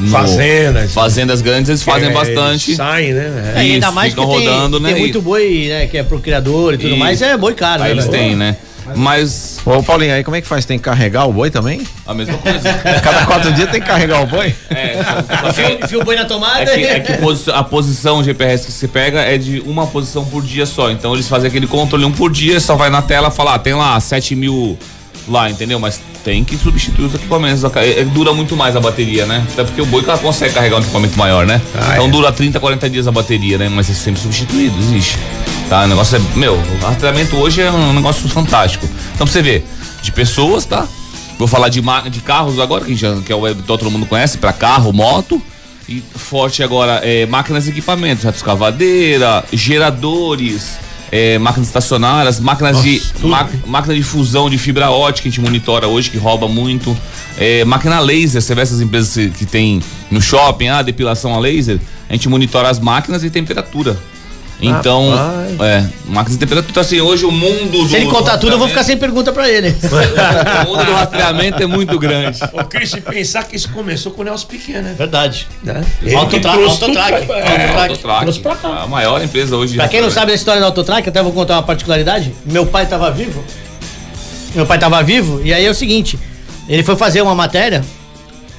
no- 0.00 0.10
Fazendas. 0.10 0.92
Fazendas 0.92 1.42
grandes, 1.42 1.68
eles 1.68 1.82
fazem 1.82 2.08
É, 2.10 2.12
bastante. 2.12 2.70
eles 2.70 2.76
Saem, 2.76 3.12
né? 3.12 3.52
É, 3.56 3.64
e 3.64 3.72
ainda 3.74 3.90
mais 3.92 4.12
ficam 4.12 4.28
que 4.28 4.36
tem, 4.38 4.48
rodando, 4.48 4.80
né? 4.80 4.88
tem 4.90 4.98
E- 4.98 5.00
muito 5.00 5.20
boi, 5.22 5.66
né, 5.68 5.86
que 5.86 5.98
é 5.98 6.02
pro 6.02 6.18
criador 6.20 6.74
e 6.74 6.78
tudo 6.78 6.90
Isso. 6.90 6.98
mais, 6.98 7.22
é 7.22 7.36
boi 7.36 7.54
caro, 7.54 7.82
Aí 7.82 7.90
né? 7.90 7.94
eles 8.00 8.08
têm, 8.08 8.34
né? 8.36 8.56
Mas 8.96 9.60
Ô, 9.64 9.80
Paulinho, 9.84 10.12
aí 10.14 10.24
como 10.24 10.36
é 10.36 10.40
que 10.40 10.48
faz? 10.48 10.64
Tem 10.64 10.76
que 10.76 10.82
carregar 10.84 11.24
o 11.26 11.32
boi 11.32 11.48
também? 11.48 11.82
a 12.04 12.12
mesma 12.12 12.36
coisa. 12.38 12.58
Cada 13.04 13.24
quatro 13.24 13.52
dias 13.52 13.70
tem 13.70 13.80
que 13.80 13.86
carregar 13.86 14.20
o 14.22 14.26
boi? 14.26 14.52
É, 14.68 14.96
só- 15.80 15.86
só 15.88 15.98
o 15.98 16.04
boi 16.04 16.16
na 16.16 16.24
tomada. 16.24 16.62
É 16.62 16.76
que, 16.76 16.84
é 16.86 16.98
que 17.00 17.12
posi- 17.18 17.50
a 17.52 17.62
posição 17.62 18.24
GPS 18.24 18.66
que 18.66 18.72
você 18.72 18.88
pega 18.88 19.20
é 19.20 19.38
de 19.38 19.60
uma 19.64 19.86
posição 19.86 20.24
por 20.24 20.42
dia 20.42 20.66
só. 20.66 20.90
Então 20.90 21.14
eles 21.14 21.28
fazem 21.28 21.46
aquele 21.48 21.68
controle 21.68 22.04
um 22.04 22.10
por 22.10 22.32
dia, 22.32 22.58
só 22.58 22.74
vai 22.74 22.90
na 22.90 23.00
tela 23.02 23.28
e 23.28 23.30
fala, 23.30 23.54
ah, 23.54 23.58
tem 23.60 23.74
lá 23.74 24.00
7 24.00 24.34
mil 24.34 24.76
lá, 25.30 25.50
entendeu? 25.50 25.78
Mas 25.78 26.00
tem 26.24 26.44
que 26.44 26.56
substituir 26.56 27.06
os 27.06 27.14
equipamentos. 27.14 27.64
É, 27.76 28.00
é, 28.00 28.04
dura 28.04 28.32
muito 28.32 28.56
mais 28.56 28.76
a 28.76 28.80
bateria, 28.80 29.26
né? 29.26 29.46
Até 29.52 29.64
porque 29.64 29.80
o 29.80 29.86
boi 29.86 30.02
consegue 30.02 30.54
carregar 30.54 30.76
um 30.76 30.80
equipamento 30.80 31.18
maior, 31.18 31.46
né? 31.46 31.60
Ah, 31.74 31.92
então 31.92 32.06
é. 32.06 32.10
dura 32.10 32.32
30, 32.32 32.58
40 32.60 32.90
dias 32.90 33.06
a 33.06 33.12
bateria, 33.12 33.58
né? 33.58 33.68
Mas 33.68 33.88
é 33.90 33.94
sempre 33.94 34.20
substituído, 34.20 34.76
existe. 34.78 35.18
Tá? 35.68 35.84
O 35.84 35.86
negócio 35.86 36.16
é. 36.16 36.38
Meu, 36.38 36.54
o 36.54 36.84
rastreamento 36.84 37.36
hoje 37.36 37.62
é 37.62 37.70
um 37.70 37.92
negócio 37.92 38.28
fantástico. 38.28 38.86
Então 39.14 39.26
pra 39.26 39.32
você 39.32 39.42
ver, 39.42 39.64
de 40.02 40.12
pessoas, 40.12 40.64
tá? 40.64 40.86
Vou 41.38 41.48
falar 41.48 41.68
de, 41.70 41.80
de 42.10 42.20
carros 42.20 42.58
agora, 42.58 42.84
que, 42.84 42.94
já, 42.94 43.16
que 43.16 43.32
é 43.32 43.34
o 43.34 43.40
web 43.40 43.62
todo 43.62 43.90
mundo 43.90 44.04
conhece, 44.04 44.36
para 44.36 44.52
carro, 44.52 44.92
moto. 44.92 45.40
E 45.88 46.02
forte 46.14 46.62
agora 46.62 47.00
é 47.02 47.26
máquinas 47.26 47.66
e 47.66 47.70
equipamentos, 47.70 48.22
retroescavadeira, 48.22 49.44
geradores, 49.52 50.78
é, 51.12 51.38
máquinas 51.38 51.66
estacionárias, 51.68 52.38
máquinas 52.40 52.82
de 52.82 53.00
tudo. 53.00 53.28
ma- 53.28 53.48
máquina 53.66 53.94
de 53.94 54.02
fusão 54.02 54.48
de 54.48 54.56
fibra 54.58 54.90
ótica 54.90 55.22
que 55.22 55.28
a 55.28 55.30
gente 55.32 55.40
monitora 55.40 55.86
hoje, 55.88 56.10
que 56.10 56.18
rouba 56.18 56.46
muito. 56.48 56.96
É, 57.38 57.64
máquina 57.64 57.98
laser, 58.00 58.40
você 58.40 58.54
vê 58.54 58.62
essas 58.62 58.80
empresas 58.80 59.12
que- 59.14 59.30
que 59.30 59.46
tem 59.46 59.82
no 60.10 60.20
shopping, 60.22 60.68
ah, 60.68 60.82
depilação 60.82 61.34
a 61.34 61.38
laser, 61.38 61.78
a 62.08 62.12
gente 62.12 62.28
monitora 62.28 62.68
as 62.68 62.78
máquinas 62.78 63.24
e 63.24 63.30
temperatura. 63.30 63.96
Então, 64.62 65.10
Rapaz. 65.10 65.60
é, 65.60 65.88
máquinas 66.06 66.32
de 66.32 66.38
temperatura. 66.38 66.70
Então, 66.70 66.80
assim, 66.82 67.00
hoje 67.00 67.24
o 67.24 67.30
mundo 67.30 67.88
Se 67.88 67.96
ele 67.96 68.06
contar 68.06 68.36
tudo, 68.38 68.52
eu 68.52 68.58
vou 68.58 68.68
ficar 68.68 68.84
sem 68.84 68.96
pergunta 68.96 69.32
pra 69.32 69.48
ele. 69.48 69.68
o 70.66 70.68
mundo 70.68 70.84
do 70.84 70.92
rastreamento 70.92 71.62
é 71.62 71.66
muito 71.66 71.98
grande. 71.98 72.38
Ô, 72.52 72.62
Cris, 72.64 72.92
e 72.92 73.00
pensar 73.00 73.44
que 73.44 73.56
isso 73.56 73.70
começou 73.70 74.12
com 74.12 74.20
o 74.20 74.24
Nelson 74.24 74.46
Piquet, 74.46 74.80
né? 74.82 74.94
Verdade. 74.98 75.48
né? 75.62 75.82
Autotrack. 76.14 77.26
pra- 77.26 77.38
É, 77.38 77.76
Autotrack. 77.88 78.20
trouxe 78.22 78.40
pra 78.40 78.54
cá. 78.54 78.68
A 78.82 78.86
maior 78.86 79.22
empresa 79.22 79.56
hoje. 79.56 79.76
Pra 79.76 79.88
quem 79.88 80.00
não 80.02 80.10
sabe 80.10 80.26
da 80.28 80.34
história 80.34 80.60
do 80.60 80.66
Autotrack, 80.66 81.08
até 81.08 81.22
vou 81.22 81.32
contar 81.32 81.54
uma 81.54 81.62
particularidade. 81.62 82.34
Meu 82.44 82.66
pai 82.66 82.86
tava 82.86 83.10
vivo. 83.10 83.42
Meu 84.54 84.66
pai 84.66 84.78
tava 84.78 85.02
vivo, 85.02 85.40
e 85.44 85.54
aí 85.54 85.64
é 85.64 85.70
o 85.70 85.74
seguinte: 85.74 86.18
ele 86.68 86.82
foi 86.82 86.96
fazer 86.96 87.22
uma 87.22 87.34
matéria 87.34 87.84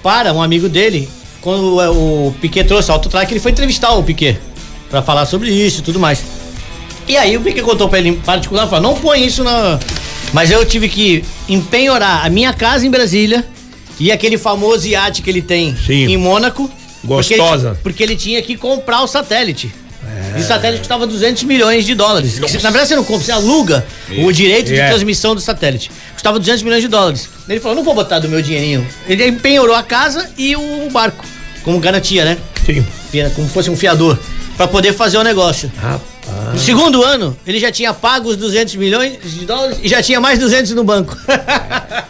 para 0.02 0.34
um 0.34 0.42
amigo 0.42 0.68
dele. 0.70 1.08
Quando 1.42 1.64
o, 1.78 2.28
o 2.28 2.32
Piquet 2.40 2.64
trouxe 2.64 2.90
o 2.90 2.94
Autotrack, 2.94 3.32
ele 3.32 3.40
foi 3.40 3.52
entrevistar 3.52 3.92
o 3.94 4.04
Piquet 4.04 4.40
pra 4.92 5.02
falar 5.02 5.26
sobre 5.26 5.50
isso 5.50 5.80
e 5.80 5.84
tudo 5.84 6.00
mais. 6.00 6.22
E 7.08 7.18
aí 7.18 7.36
o 7.36 7.42
Piquet 7.42 7.64
contou 7.64 7.90
pra 7.90 7.98
ele 7.98 8.10
em 8.10 8.16
particular, 8.16 8.68
falou: 8.68 8.92
não 8.94 9.00
põe 9.02 9.26
isso 9.26 9.44
na. 9.44 9.80
Mas 10.34 10.52
eu 10.52 10.64
tive 10.66 10.88
que 10.88 11.24
empenhorar 11.50 12.26
a 12.26 12.30
minha 12.30 12.54
casa 12.54 12.86
em 12.86 12.90
Brasília 12.92 13.46
e 14.00 14.12
aquele 14.12 14.38
famoso 14.38 14.88
iate 14.88 15.22
que 15.22 15.30
ele 15.30 15.42
tem 15.42 15.76
Sim. 15.76 16.06
em 16.06 16.18
Mônaco. 16.18 16.70
Porque 17.06 17.36
Gostosa. 17.36 17.70
ele, 17.70 17.78
porque 17.82 18.04
ele 18.04 18.16
tinha 18.16 18.40
que 18.44 18.56
comprar 18.56 19.02
o 19.02 19.08
satélite. 19.08 19.74
E 20.38 20.40
o 20.40 20.44
satélite 20.44 20.80
custava 20.80 21.06
200 21.06 21.44
milhões 21.44 21.86
de 21.86 21.94
dólares. 21.96 22.40
Na 22.40 22.70
verdade, 22.70 22.88
você 22.88 22.96
não 22.96 23.04
compra, 23.04 23.26
você 23.26 23.32
aluga 23.32 23.86
o 24.20 24.32
direito 24.32 24.68
de 24.68 24.80
É. 24.80 24.88
transmissão 24.88 25.36
do 25.36 25.42
satélite. 25.42 25.92
Custava 26.14 26.40
200 26.40 26.64
milhões 26.64 26.82
de 26.82 26.88
dólares. 26.88 27.28
Ele 27.50 27.60
falou: 27.60 27.76
não 27.76 27.84
vou 27.84 27.94
botar 27.96 28.20
do 28.20 28.30
meu 28.30 28.42
dinheirinho. 28.42 28.88
Ele 29.08 29.28
empenhorou 29.28 29.76
a 29.76 29.84
casa 29.84 30.30
e 30.38 30.56
o 30.56 30.90
barco, 30.92 31.26
como 31.64 31.80
garantia, 31.80 32.24
né? 32.24 32.38
Sim. 32.66 32.86
Como 33.36 33.48
fosse 33.48 33.70
um 33.70 33.76
fiador, 33.76 34.18
pra 34.58 34.68
poder 34.68 34.94
fazer 34.94 35.18
o 35.18 35.24
negócio. 35.24 35.72
Rapaz. 35.78 36.11
No 36.54 36.60
segundo 36.60 37.04
ano, 37.04 37.36
ele 37.48 37.60
já 37.60 37.72
tinha 37.72 37.94
pago 37.94 38.30
os 38.30 38.36
200 38.38 38.76
milhões 38.76 39.18
de 39.24 39.46
dólares 39.46 39.80
e 39.82 39.88
já 39.88 40.02
tinha 40.04 40.20
mais 40.20 40.38
200 40.40 40.72
no 40.72 40.84
banco. 40.84 41.16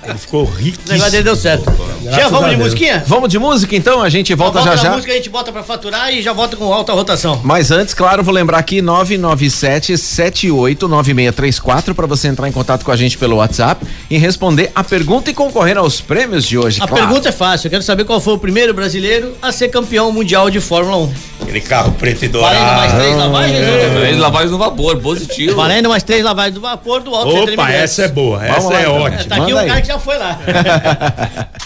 Ele 0.03 0.17
ficou 0.17 0.45
rico. 0.45 0.79
o 0.88 0.89
negócio 0.91 1.12
dele 1.12 1.23
deu 1.23 1.36
certo. 1.36 1.71
Já 2.03 2.27
vamos 2.27 2.49
de 2.49 2.55
Deus. 2.55 2.69
musiquinha? 2.69 3.03
Vamos 3.05 3.29
de 3.29 3.38
música 3.38 3.75
então, 3.75 4.01
a 4.01 4.10
gente 4.10 4.34
volta 4.34 4.60
volta 4.60 4.75
já 4.75 4.84
já. 4.84 4.91
música, 4.91 5.12
a 5.13 5.15
gente 5.15 5.29
bota 5.29 5.51
pra 5.51 5.62
faturar 5.63 6.12
e 6.13 6.21
já 6.23 6.34
volta 6.34 6.57
com 6.57 6.73
alta 6.73 6.91
rotação. 6.91 7.39
Mas 7.43 7.69
antes, 7.71 7.93
claro, 7.93 8.23
vou 8.23 8.34
lembrar 8.34 8.57
aqui 8.57 8.81
997 8.81 9.95
789634 9.97 11.93
para 11.95 12.07
você 12.07 12.27
entrar 12.27 12.47
em 12.47 12.51
contato 12.51 12.84
com 12.84 12.91
a 12.91 12.95
gente 12.95 13.17
pelo 13.17 13.38
WhatsApp 13.38 13.86
e 14.10 14.17
responder 14.17 14.71
a 14.73 14.84
pergunta 14.84 15.29
e 15.29 15.34
concorrer 15.34 15.77
aos 15.77 16.01
prêmios 16.01 16.45
de 16.45 16.57
hoje. 16.57 16.81
A 16.81 16.88
claro. 16.88 17.05
pergunta 17.05 17.29
é 17.29 17.31
fácil, 17.31 17.67
eu 17.67 17.71
quero 17.71 17.84
saber 17.84 18.03
qual 18.03 18.19
foi 18.19 18.34
o 18.34 18.38
primeiro 18.39 18.73
brasileiro 18.73 19.34
a 19.41 19.51
ser 19.51 19.69
campeão 19.69 20.12
mundial 20.12 20.49
de 20.49 20.60
Fórmula 20.60 20.97
1. 20.97 21.13
Aquele 21.43 21.62
carro 21.62 21.91
preto 21.93 22.25
e 22.25 22.27
Valendo 22.27 22.60
mais 22.62 22.91
dourado. 22.91 22.95
três 23.03 23.17
lavagens? 23.17 23.60
ou- 23.67 24.05
Três 24.12 24.21
lavagens 24.21 24.52
no 24.52 24.58
vapor, 24.58 24.97
positivo. 24.97 25.56
Valendo 25.56 25.88
mais 25.89 26.04
três 26.04 26.24
lavagens 26.24 26.54
do 26.56 26.62
vapor 26.62 27.02
do 27.02 27.15
Alto 27.15 27.52
Opa, 27.54 27.71
essa 27.71 28.04
é 28.04 28.08
boa. 28.10 28.39
Vamos 28.39 28.56
Essa 28.58 28.67
lá, 28.69 28.80
é 28.80 28.82
então. 28.82 29.02
Ótima. 29.02 29.24
tá 29.24 29.36
aqui 29.36 29.41
Manda 29.41 29.56
um 29.56 29.58
aí. 29.60 29.67
cara 29.67 29.82
que 29.82 29.88
já 29.88 30.00
foi 30.00 30.17
lá. 30.17 30.39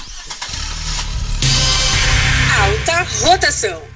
Alta 2.62 3.08
rotação. 3.26 3.95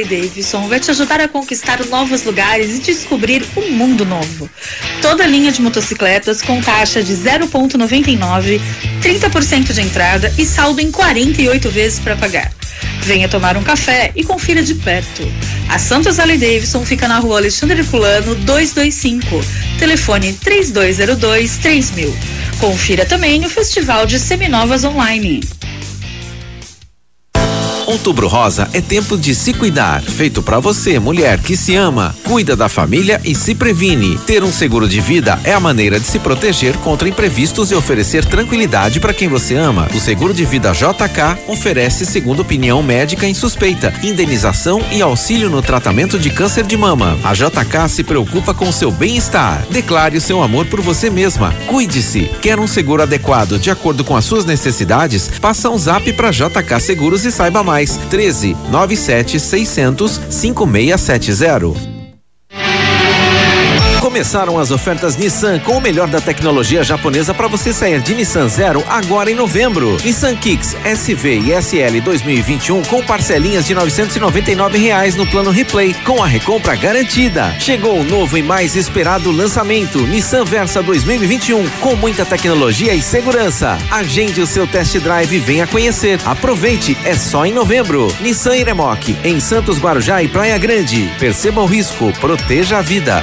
Harley 0.00 0.04
Davidson 0.04 0.66
vai 0.68 0.80
te 0.80 0.90
ajudar 0.90 1.20
a 1.20 1.28
conquistar 1.28 1.84
novos 1.86 2.24
lugares 2.24 2.76
e 2.76 2.80
descobrir 2.80 3.44
um 3.56 3.70
mundo 3.72 4.04
novo. 4.04 4.48
Toda 5.02 5.26
linha 5.26 5.52
de 5.52 5.60
motocicletas 5.60 6.40
com 6.40 6.60
taxa 6.62 7.02
de 7.02 7.12
0,99, 7.14 8.60
30% 9.02 9.72
de 9.72 9.80
entrada 9.80 10.32
e 10.38 10.46
saldo 10.46 10.80
em 10.80 10.90
48 10.90 11.70
vezes 11.70 11.98
para 11.98 12.16
pagar. 12.16 12.50
Venha 13.02 13.28
tomar 13.28 13.56
um 13.56 13.62
café 13.62 14.12
e 14.14 14.24
confira 14.24 14.62
de 14.62 14.74
perto. 14.74 15.22
A 15.68 15.78
Santos 15.78 16.18
Harley 16.18 16.38
Davidson 16.38 16.84
fica 16.84 17.06
na 17.06 17.18
rua 17.18 17.38
Alexandre 17.38 17.82
Fulano 17.82 18.34
225, 18.34 19.44
telefone 19.78 20.32
3202 20.32 21.56
3000. 21.58 22.16
Confira 22.58 23.04
também 23.04 23.44
o 23.44 23.50
Festival 23.50 24.06
de 24.06 24.18
Seminovas 24.18 24.84
Online. 24.84 25.40
Outubro 27.90 28.28
Rosa 28.28 28.70
é 28.72 28.80
tempo 28.80 29.18
de 29.18 29.34
se 29.34 29.52
cuidar. 29.52 30.00
Feito 30.00 30.40
pra 30.40 30.60
você, 30.60 31.00
mulher 31.00 31.40
que 31.40 31.56
se 31.56 31.74
ama, 31.74 32.14
cuida 32.22 32.54
da 32.54 32.68
família 32.68 33.20
e 33.24 33.34
se 33.34 33.52
previne. 33.52 34.16
Ter 34.18 34.44
um 34.44 34.52
seguro 34.52 34.88
de 34.88 35.00
vida 35.00 35.40
é 35.42 35.52
a 35.52 35.58
maneira 35.58 35.98
de 35.98 36.06
se 36.06 36.20
proteger 36.20 36.76
contra 36.76 37.08
imprevistos 37.08 37.72
e 37.72 37.74
oferecer 37.74 38.24
tranquilidade 38.24 39.00
para 39.00 39.12
quem 39.12 39.26
você 39.26 39.56
ama. 39.56 39.88
O 39.92 39.98
seguro 39.98 40.32
de 40.32 40.44
vida 40.44 40.70
JK 40.70 41.42
oferece 41.48 42.06
segunda 42.06 42.42
opinião 42.42 42.80
médica 42.80 43.26
em 43.26 43.34
suspeita, 43.34 43.92
indenização 44.04 44.80
e 44.92 45.02
auxílio 45.02 45.50
no 45.50 45.60
tratamento 45.60 46.16
de 46.16 46.30
câncer 46.30 46.64
de 46.64 46.76
mama. 46.76 47.18
A 47.24 47.34
JK 47.34 47.88
se 47.88 48.04
preocupa 48.04 48.54
com 48.54 48.70
seu 48.70 48.92
bem-estar. 48.92 49.66
Declare 49.68 50.16
o 50.16 50.20
seu 50.20 50.40
amor 50.40 50.64
por 50.66 50.80
você 50.80 51.10
mesma. 51.10 51.52
Cuide-se. 51.66 52.30
Quer 52.40 52.60
um 52.60 52.68
seguro 52.68 53.02
adequado 53.02 53.58
de 53.58 53.68
acordo 53.68 54.04
com 54.04 54.14
as 54.14 54.24
suas 54.24 54.44
necessidades? 54.44 55.28
Passa 55.40 55.68
um 55.68 55.76
zap 55.76 56.12
para 56.12 56.30
JK 56.30 56.78
Seguros 56.78 57.24
e 57.24 57.32
saiba 57.32 57.64
mais. 57.64 57.79
13 57.86 58.56
97 58.70 59.38
600 59.38 60.20
5670. 60.30 61.89
Começaram 64.10 64.58
as 64.58 64.72
ofertas 64.72 65.16
Nissan 65.16 65.60
com 65.60 65.78
o 65.78 65.80
melhor 65.80 66.08
da 66.08 66.20
tecnologia 66.20 66.82
japonesa 66.82 67.32
para 67.32 67.46
você 67.46 67.72
sair 67.72 68.00
de 68.00 68.12
Nissan 68.12 68.48
Zero 68.48 68.82
agora 68.88 69.30
em 69.30 69.36
novembro. 69.36 69.96
Nissan 70.02 70.34
Kicks 70.34 70.76
SV 70.84 71.38
e 71.38 71.52
SL 71.52 72.00
2021 72.02 72.82
com 72.86 73.04
parcelinhas 73.04 73.64
de 73.64 73.72
999 73.72 74.78
reais 74.78 75.14
no 75.14 75.24
plano 75.28 75.52
Replay 75.52 75.94
com 76.04 76.20
a 76.20 76.26
recompra 76.26 76.74
garantida. 76.74 77.54
Chegou 77.60 78.00
o 78.00 78.04
novo 78.04 78.36
e 78.36 78.42
mais 78.42 78.74
esperado 78.74 79.30
lançamento 79.30 80.00
Nissan 80.00 80.44
Versa 80.44 80.82
2021 80.82 81.70
com 81.78 81.94
muita 81.94 82.26
tecnologia 82.26 82.92
e 82.92 83.00
segurança. 83.02 83.78
Agende 83.92 84.40
o 84.40 84.46
seu 84.46 84.66
test 84.66 84.98
drive 84.98 85.36
e 85.36 85.38
venha 85.38 85.68
conhecer. 85.68 86.18
Aproveite, 86.24 86.98
é 87.04 87.14
só 87.14 87.46
em 87.46 87.52
novembro. 87.52 88.12
Nissan 88.20 88.56
Iremoc 88.56 89.16
em 89.22 89.38
Santos 89.38 89.78
Guarujá 89.78 90.20
e 90.20 90.26
Praia 90.26 90.58
Grande. 90.58 91.08
Perceba 91.20 91.60
o 91.60 91.66
risco, 91.66 92.12
proteja 92.18 92.78
a 92.78 92.82
vida. 92.82 93.22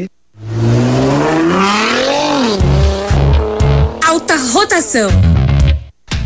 Rotação. 4.61 5.09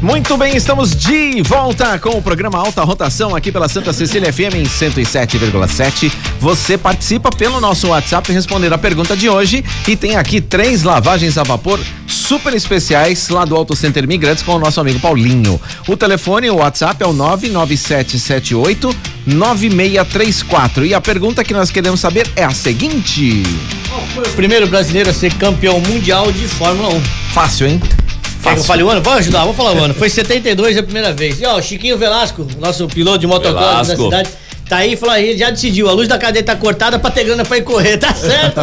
Muito 0.01 0.35
bem, 0.35 0.57
estamos 0.57 0.93
de 0.93 1.41
volta 1.41 1.97
com 1.97 2.17
o 2.17 2.21
programa 2.21 2.59
Alta 2.59 2.83
Rotação 2.83 3.33
aqui 3.33 3.49
pela 3.49 3.69
Santa 3.69 3.93
Cecília 3.93 4.31
FM 4.31 4.55
em 4.55 4.63
107,7. 4.63 6.11
Você 6.39 6.77
participa 6.77 7.29
pelo 7.31 7.61
nosso 7.61 7.87
WhatsApp 7.87 8.29
respondendo 8.33 8.73
a 8.73 8.77
pergunta 8.77 9.15
de 9.15 9.29
hoje 9.29 9.63
e 9.87 9.95
tem 9.95 10.17
aqui 10.17 10.41
três 10.41 10.83
lavagens 10.83 11.37
a 11.37 11.43
vapor 11.43 11.79
super 12.07 12.53
especiais 12.53 13.29
lá 13.29 13.45
do 13.45 13.55
Auto 13.55 13.73
Center 13.73 14.03
Imigrantes 14.03 14.43
com 14.43 14.51
o 14.51 14.59
nosso 14.59 14.81
amigo 14.81 14.99
Paulinho. 14.99 15.59
O 15.87 15.95
telefone, 15.95 16.49
o 16.49 16.57
WhatsApp 16.57 17.01
é 17.01 17.07
o 17.07 17.13
99778 17.13 18.93
9634. 19.25 20.85
E 20.85 20.93
a 20.93 20.99
pergunta 20.99 21.41
que 21.41 21.53
nós 21.53 21.71
queremos 21.71 22.01
saber 22.01 22.29
é 22.35 22.43
a 22.43 22.51
seguinte: 22.51 23.43
Foi 24.13 24.27
o 24.27 24.33
primeiro 24.33 24.67
brasileiro 24.67 25.09
a 25.09 25.13
ser 25.13 25.33
campeão 25.35 25.79
mundial 25.79 26.31
de 26.33 26.47
Fórmula 26.49 26.89
1. 26.89 27.01
Fácil, 27.33 27.67
hein? 27.67 27.81
Quer 28.45 28.53
que 28.53 28.59
eu 28.59 28.63
fale 28.63 28.83
o 28.83 28.89
ano? 28.91 29.01
Vamos 29.01 29.19
ajudar, 29.21 29.39
vamos 29.39 29.55
falar 29.57 29.73
o 29.73 29.83
ano. 29.83 29.93
Foi 29.95 30.07
72 30.07 30.77
a 30.77 30.83
primeira 30.83 31.11
vez. 31.11 31.41
E 31.41 31.45
ó, 31.47 31.57
o 31.57 31.61
Chiquinho 31.63 31.97
Velasco, 31.97 32.47
nosso 32.59 32.87
piloto 32.87 33.17
de 33.17 33.25
motocross 33.25 33.87
da 33.87 33.95
cidade, 33.95 34.29
tá 34.67 34.77
aí 34.77 34.95
falou 34.95 35.13
aí, 35.13 35.37
já 35.37 35.49
decidiu, 35.49 35.87
a 35.87 35.91
luz 35.91 36.07
da 36.07 36.17
cadeia 36.17 36.43
tá 36.43 36.55
cortada 36.55 36.97
pra 36.97 37.11
ter 37.11 37.23
grana 37.23 37.45
pra 37.45 37.57
ir 37.57 37.63
correr, 37.63 37.97
tá 37.97 38.13
certo? 38.13 38.59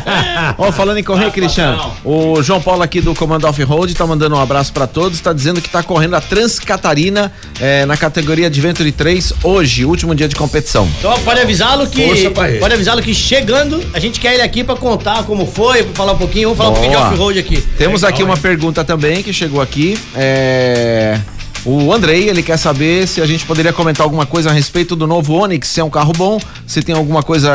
Ó, 0.58 0.70
falando 0.72 0.98
em 0.98 1.02
correr, 1.02 1.30
Cristiano, 1.30 1.92
o 2.04 2.42
João 2.42 2.60
Paulo 2.60 2.82
aqui 2.82 3.00
do 3.00 3.14
Comando 3.14 3.46
Off-Road 3.46 3.94
tá 3.94 4.06
mandando 4.06 4.36
um 4.36 4.40
abraço 4.40 4.72
pra 4.72 4.86
todos, 4.86 5.20
tá 5.20 5.32
dizendo 5.32 5.60
que 5.60 5.68
tá 5.68 5.82
correndo 5.82 6.14
a 6.14 6.20
Transcatarina 6.20 7.32
eh, 7.60 7.86
na 7.86 7.96
categoria 7.96 8.50
de 8.50 8.60
Venture 8.60 8.92
3 8.92 9.32
hoje, 9.42 9.84
último 9.84 10.14
dia 10.14 10.28
de 10.28 10.36
competição. 10.36 10.88
Então 10.98 11.18
pode 11.20 11.40
avisá-lo 11.40 11.86
que. 11.86 12.30
Pode 12.60 12.74
avisá-lo 12.74 13.02
que 13.02 13.14
chegando, 13.14 13.82
a 13.94 13.98
gente 13.98 14.20
quer 14.20 14.34
ele 14.34 14.42
aqui 14.42 14.62
pra 14.62 14.76
contar 14.76 15.24
como 15.24 15.46
foi, 15.46 15.82
pra 15.82 15.94
falar 15.94 16.12
um 16.12 16.18
pouquinho, 16.18 16.48
vamos 16.54 16.58
falar 16.58 16.70
um 16.70 16.72
pouquinho 16.74 16.92
de 16.92 16.98
Boa. 16.98 17.08
off-road 17.08 17.38
aqui. 17.38 17.60
Temos 17.78 18.02
Legal, 18.02 18.14
aqui 18.14 18.22
uma 18.22 18.34
hein? 18.34 18.40
pergunta 18.40 18.84
também 18.84 19.22
que 19.22 19.32
chegou 19.32 19.60
aqui. 19.60 19.98
É. 20.14 21.18
O 21.66 21.92
Andrei, 21.92 22.28
ele 22.28 22.44
quer 22.44 22.56
saber 22.56 23.08
se 23.08 23.20
a 23.20 23.26
gente 23.26 23.44
poderia 23.44 23.72
comentar 23.72 24.04
alguma 24.04 24.24
coisa 24.24 24.50
a 24.50 24.52
respeito 24.52 24.94
do 24.94 25.04
novo 25.04 25.34
Onix, 25.34 25.66
se 25.66 25.80
é 25.80 25.84
um 25.84 25.90
carro 25.90 26.12
bom, 26.16 26.38
se 26.64 26.80
tem 26.80 26.94
alguma 26.94 27.24
coisa 27.24 27.50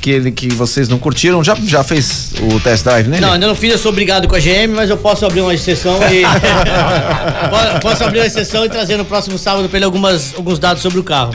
que 0.00 0.10
ele 0.10 0.32
que 0.32 0.48
vocês 0.52 0.88
não 0.88 0.98
curtiram. 0.98 1.44
Já, 1.44 1.54
já 1.64 1.84
fez 1.84 2.32
o 2.40 2.58
test 2.58 2.82
drive, 2.82 3.06
né? 3.06 3.20
Não, 3.20 3.32
ainda 3.32 3.46
não 3.46 3.54
fiz, 3.54 3.70
eu 3.70 3.78
sou 3.78 3.92
obrigado 3.92 4.26
com 4.26 4.34
a 4.34 4.40
GM, 4.40 4.74
mas 4.74 4.90
eu 4.90 4.96
posso 4.96 5.24
abrir 5.24 5.42
uma 5.42 5.54
exceção 5.54 5.96
e. 6.10 6.22
Po- 7.50 7.80
posso 7.80 8.02
abrir 8.04 8.18
uma 8.18 8.26
exceção 8.26 8.64
e 8.64 8.68
trazer 8.68 8.96
no 8.96 9.04
próximo 9.04 9.38
sábado 9.38 9.68
pra 9.68 9.78
ele 9.78 9.84
algumas, 9.84 10.34
alguns 10.34 10.58
dados 10.58 10.82
sobre 10.82 10.98
o 10.98 11.04
carro. 11.04 11.32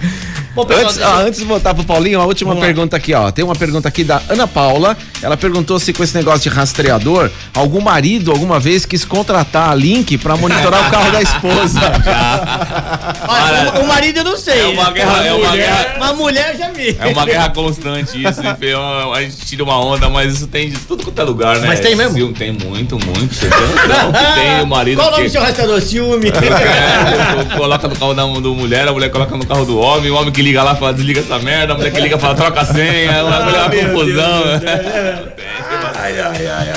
Bom, 0.54 0.66
pessoal, 0.66 0.86
Antes, 0.88 0.98
deixa- 0.98 1.10
ah, 1.13 1.20
antes 1.22 1.40
de 1.40 1.46
voltar 1.46 1.74
pro 1.76 1.84
Paulinho, 1.84 2.20
a 2.20 2.26
última 2.26 2.50
Vamos 2.50 2.62
lá. 2.62 2.68
pergunta 2.68 2.98
aqui, 2.98 3.13
ó. 3.13 3.32
Tem 3.32 3.46
uma 3.46 3.56
pergunta 3.56 3.88
aqui 3.88 4.04
da 4.04 4.22
Ana 4.28 4.48
Paula. 4.48 4.98
Ela 5.22 5.36
perguntou 5.36 5.80
se 5.80 5.94
com 5.94 6.04
esse 6.04 6.16
negócio 6.16 6.42
de 6.42 6.50
rastreador, 6.50 7.30
algum 7.54 7.82
marido 7.82 8.32
alguma 8.32 8.60
vez 8.60 8.86
quis 8.86 9.04
contratar 9.04 9.70
a 9.72 9.76
Link 9.76 10.18
pra 10.18 10.38
monitorar 10.38 10.88
o 10.88 10.92
carro 10.92 11.12
da 11.12 11.22
esposa. 11.22 11.80
Olha, 13.28 13.80
o, 13.80 13.84
o 13.84 13.88
marido 13.88 14.18
eu 14.20 14.24
não 14.24 14.38
sei. 14.38 14.62
É 14.62 14.68
uma 14.68 14.92
guerra, 14.92 15.26
é 15.26 15.34
uma 15.34 15.56
guerra. 15.56 15.96
Uma 15.98 16.14
mulher 16.14 16.54
eu 16.54 16.60
já 16.60 16.70
vi. 16.72 16.98
É 17.00 17.08
uma 17.08 17.26
guerra 17.26 17.50
constante 17.50 18.18
isso, 18.24 18.42
enfim, 18.42 18.68
é 18.68 19.18
a 19.18 19.22
gente 19.22 19.38
tira 19.46 19.64
uma 19.64 19.80
onda, 19.80 20.10
mas 20.10 20.34
isso 20.34 20.48
tem 20.48 20.70
de 20.70 20.78
tudo 20.80 21.04
quanto 21.04 21.20
é 21.20 21.24
lugar, 21.24 21.58
né? 21.60 21.68
Mas 21.68 21.80
tem 21.80 21.96
mesmo? 21.96 22.18
Sim, 22.18 22.34
Tem 22.34 22.52
muito, 22.52 22.98
muito. 23.06 23.34
Você 23.34 23.50
tem 23.50 23.60
noção 23.88 24.12
que 24.12 24.42
tem 24.42 24.62
o 24.62 24.68
marido 24.68 24.98
Qual 24.98 25.08
o 25.08 25.12
nome 25.12 25.24
que 25.24 25.30
do 25.30 25.32
seu 25.32 25.42
rastreador? 25.42 25.82
Ciúme. 25.82 26.30
é, 26.30 27.56
coloca 27.58 27.88
no 27.88 27.96
carro 27.96 28.14
da 28.14 28.26
do 28.28 28.54
mulher, 28.54 28.88
a 28.88 28.92
mulher 28.92 29.10
coloca 29.10 29.36
no 29.36 29.46
carro 29.46 29.66
do 29.66 29.80
homem, 29.80 30.12
o 30.12 30.16
homem 30.16 30.32
que 30.32 30.42
liga 30.42 30.62
lá 30.64 30.76
fala 30.76 30.94
desliga 30.94 31.22
essa 31.22 31.40
merda, 31.40 31.74
a 31.74 31.78
mulher 31.78 31.92
que 31.92 32.00
liga 32.02 32.18
fala 32.18 32.36
troca 32.36 32.62
a 32.62 32.66
senha, 32.66 33.24
uma 33.24 33.40
mulher 33.42 33.60
é 33.60 33.62
uma 33.62 33.70
confusão. 33.70 35.07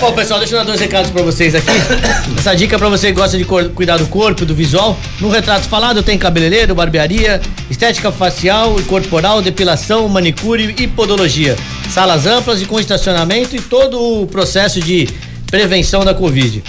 Bom, 0.00 0.12
pessoal, 0.12 0.40
deixa 0.40 0.54
eu 0.54 0.58
dar 0.58 0.64
dois 0.64 0.80
recados 0.80 1.10
pra 1.10 1.22
vocês 1.22 1.54
aqui. 1.54 1.66
Essa 2.38 2.54
dica 2.54 2.76
é 2.76 2.78
pra 2.78 2.88
você 2.88 3.08
que 3.08 3.12
gosta 3.14 3.36
de 3.36 3.44
cuidar 3.44 3.96
do 3.96 4.06
corpo, 4.06 4.44
do 4.44 4.54
visual. 4.54 4.98
No 5.20 5.28
retrato 5.28 5.68
falado 5.68 6.02
tem 6.02 6.18
cabeleireiro, 6.18 6.74
barbearia, 6.74 7.40
estética 7.70 8.10
facial 8.10 8.78
e 8.80 8.82
corporal, 8.84 9.42
depilação, 9.42 10.08
manicure 10.08 10.74
e 10.78 10.86
podologia. 10.86 11.56
Salas 11.90 12.26
amplas 12.26 12.62
e 12.62 12.66
com 12.66 12.78
estacionamento 12.78 13.54
e 13.56 13.60
todo 13.60 14.22
o 14.22 14.26
processo 14.26 14.80
de 14.80 15.08
prevenção 15.50 16.04
da 16.04 16.14
Covid. 16.14 16.62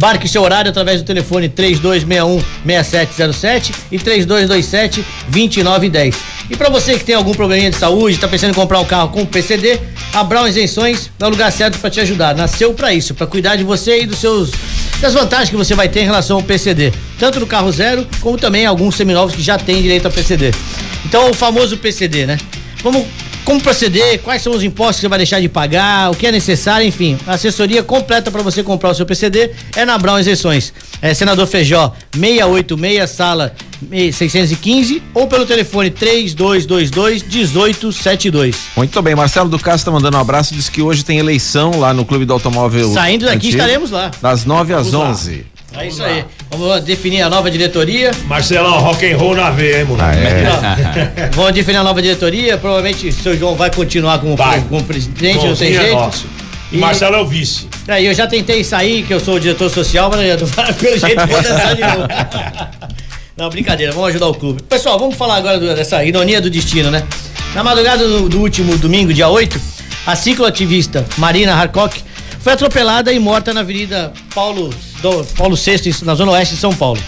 Marque 0.00 0.28
seu 0.28 0.42
horário 0.42 0.70
através 0.70 1.00
do 1.00 1.06
telefone 1.06 1.48
3261-6707 1.48 3.72
e 3.90 3.98
3227-2910. 3.98 6.14
E 6.50 6.56
para 6.56 6.68
você 6.68 6.98
que 6.98 7.04
tem 7.04 7.14
algum 7.14 7.32
probleminha 7.32 7.70
de 7.70 7.76
saúde, 7.76 8.16
está 8.16 8.26
pensando 8.28 8.50
em 8.50 8.54
comprar 8.54 8.80
um 8.80 8.84
carro 8.84 9.08
com 9.10 9.24
PCD, 9.24 9.80
a 10.12 10.24
Brown 10.24 10.46
Isenções 10.46 11.10
é 11.18 11.24
o 11.24 11.28
lugar 11.28 11.50
certo 11.52 11.78
para 11.78 11.90
te 11.90 12.00
ajudar. 12.00 12.34
Nasceu 12.34 12.74
para 12.74 12.92
isso, 12.92 13.14
para 13.14 13.26
cuidar 13.26 13.56
de 13.56 13.64
você 13.64 14.02
e 14.02 14.06
dos 14.06 14.18
seus 14.18 14.50
das 15.00 15.14
vantagens 15.14 15.48
que 15.50 15.56
você 15.56 15.74
vai 15.74 15.88
ter 15.88 16.02
em 16.02 16.04
relação 16.04 16.36
ao 16.36 16.42
PCD, 16.44 16.92
tanto 17.18 17.40
no 17.40 17.46
carro 17.46 17.72
zero 17.72 18.06
como 18.20 18.38
também 18.38 18.64
alguns 18.64 18.94
seminovos 18.94 19.34
que 19.34 19.42
já 19.42 19.58
têm 19.58 19.82
direito 19.82 20.06
a 20.06 20.10
PCD. 20.10 20.52
Então, 21.04 21.28
o 21.28 21.34
famoso 21.34 21.76
PCD, 21.76 22.24
né? 22.24 22.38
Vamos 22.84 23.04
como 23.44 23.60
proceder, 23.60 24.20
quais 24.20 24.42
são 24.42 24.52
os 24.52 24.62
impostos 24.62 24.96
que 24.96 25.00
você 25.02 25.08
vai 25.08 25.18
deixar 25.18 25.40
de 25.40 25.48
pagar, 25.48 26.10
o 26.10 26.14
que 26.14 26.26
é 26.26 26.32
necessário, 26.32 26.86
enfim. 26.86 27.18
A 27.26 27.34
assessoria 27.34 27.82
completa 27.82 28.30
para 28.30 28.42
você 28.42 28.62
comprar 28.62 28.90
o 28.90 28.94
seu 28.94 29.04
PCD 29.04 29.50
é 29.76 29.84
na 29.84 29.98
Brown 29.98 30.18
Exceções. 30.18 30.72
É 31.00 31.12
Senador 31.14 31.46
Feijó 31.46 31.92
686, 32.12 33.10
sala 33.10 33.54
615 33.90 35.02
ou 35.12 35.26
pelo 35.26 35.44
telefone 35.44 35.90
3222 35.90 37.22
1872. 37.22 38.56
Muito 38.76 39.02
bem, 39.02 39.14
Marcelo 39.14 39.48
do 39.48 39.58
Castro 39.58 39.90
tá 39.90 39.96
mandando 39.96 40.16
um 40.16 40.20
abraço, 40.20 40.54
diz 40.54 40.68
que 40.68 40.80
hoje 40.80 41.04
tem 41.04 41.18
eleição 41.18 41.78
lá 41.78 41.92
no 41.92 42.04
Clube 42.04 42.24
do 42.24 42.32
Automóvel. 42.32 42.92
Saindo 42.92 43.24
daqui 43.24 43.48
Antigo, 43.48 43.56
estaremos 43.56 43.90
lá. 43.90 44.10
Das 44.20 44.44
9 44.44 44.74
às 44.74 44.90
Vamos 44.90 45.06
lá. 45.06 45.10
11. 45.10 45.46
É 45.74 45.88
isso 45.88 46.02
aí. 46.02 46.24
Vamos 46.56 46.82
definir 46.84 47.22
a 47.22 47.30
nova 47.30 47.50
diretoria. 47.50 48.10
Marcelão, 48.26 48.78
rock 48.78 49.10
and 49.10 49.16
roll 49.16 49.34
na 49.34 49.50
veia, 49.50 49.78
hein, 49.80 49.84
moleque? 49.84 50.18
Ah, 50.62 50.76
é. 51.16 51.30
Vamos 51.32 51.52
definir 51.52 51.78
a 51.78 51.82
nova 51.82 52.00
diretoria. 52.02 52.58
Provavelmente 52.58 53.08
o 53.08 53.12
seu 53.12 53.36
João 53.38 53.54
vai 53.54 53.70
continuar 53.70 54.18
como, 54.18 54.36
Vai. 54.36 54.60
como 54.68 54.82
presidente, 54.84 55.46
não 55.46 55.54
tem 55.56 55.72
Joãozinho 55.72 55.78
é 55.78 55.82
jeito. 55.82 55.94
nosso. 55.96 56.26
E- 56.70 56.76
Marcelo 56.78 57.16
é 57.16 57.20
o 57.20 57.26
vice. 57.26 57.66
Aí 57.88 58.06
eu 58.06 58.14
já 58.14 58.26
tentei 58.26 58.62
sair, 58.64 59.02
que 59.02 59.12
eu 59.12 59.20
sou 59.20 59.34
o 59.34 59.40
diretor 59.40 59.70
social, 59.70 60.10
mas 60.10 60.20
eu 60.28 60.38
tô- 60.38 60.46
pelo 60.74 60.98
jeito 60.98 61.26
vou 61.26 61.42
dançar 61.42 61.74
de 61.74 61.80
novo. 61.82 62.06
Não, 63.36 63.48
brincadeira, 63.48 63.92
vamos 63.92 64.10
ajudar 64.10 64.26
o 64.28 64.34
clube. 64.34 64.62
Pessoal, 64.62 64.98
vamos 64.98 65.16
falar 65.16 65.36
agora 65.36 65.58
do- 65.58 65.74
dessa 65.74 66.04
ironia 66.04 66.40
do 66.40 66.50
destino, 66.50 66.90
né? 66.90 67.02
Na 67.54 67.62
madrugada 67.64 68.06
do, 68.06 68.28
do 68.28 68.40
último 68.40 68.76
domingo, 68.78 69.12
dia 69.12 69.28
8, 69.28 69.58
a 70.06 70.14
cicloativista 70.14 71.04
Marina 71.16 71.54
Harcock 71.54 72.02
foi 72.40 72.52
atropelada 72.52 73.12
e 73.12 73.18
morta 73.18 73.52
na 73.54 73.60
Avenida 73.60 74.12
Paulo, 74.34 74.70
do, 75.02 75.24
Paulo 75.36 75.56
VI, 75.56 75.94
na 76.04 76.14
zona 76.14 76.32
oeste 76.32 76.54
de 76.54 76.60
São 76.60 76.72
Paulo. 76.72 77.00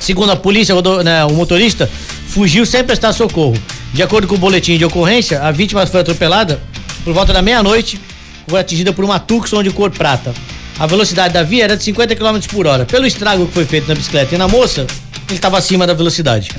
Segundo 0.00 0.32
a 0.32 0.36
polícia, 0.36 0.74
né, 1.04 1.24
o 1.26 1.32
motorista 1.32 1.88
fugiu 2.28 2.64
sem 2.64 2.82
prestar 2.82 3.12
socorro. 3.12 3.56
De 3.92 4.02
acordo 4.02 4.26
com 4.26 4.34
o 4.34 4.38
boletim 4.38 4.78
de 4.78 4.84
ocorrência, 4.84 5.42
a 5.42 5.52
vítima 5.52 5.86
foi 5.86 6.00
atropelada 6.00 6.60
por 7.04 7.12
volta 7.12 7.32
da 7.32 7.42
meia-noite, 7.42 8.00
foi 8.48 8.58
atingida 8.58 8.92
por 8.92 9.04
uma 9.04 9.18
Tucson 9.18 9.62
de 9.62 9.70
cor 9.70 9.90
prata. 9.90 10.32
A 10.78 10.86
velocidade 10.86 11.34
da 11.34 11.42
via 11.42 11.64
era 11.64 11.76
de 11.76 11.82
50 11.84 12.16
km 12.16 12.38
por 12.50 12.66
hora. 12.66 12.86
Pelo 12.86 13.06
estrago 13.06 13.46
que 13.46 13.52
foi 13.52 13.66
feito 13.66 13.86
na 13.86 13.94
bicicleta 13.94 14.34
e 14.34 14.38
na 14.38 14.48
moça, 14.48 14.86
ele 15.28 15.36
estava 15.36 15.58
acima 15.58 15.86
da 15.86 15.92
velocidade. 15.92 16.50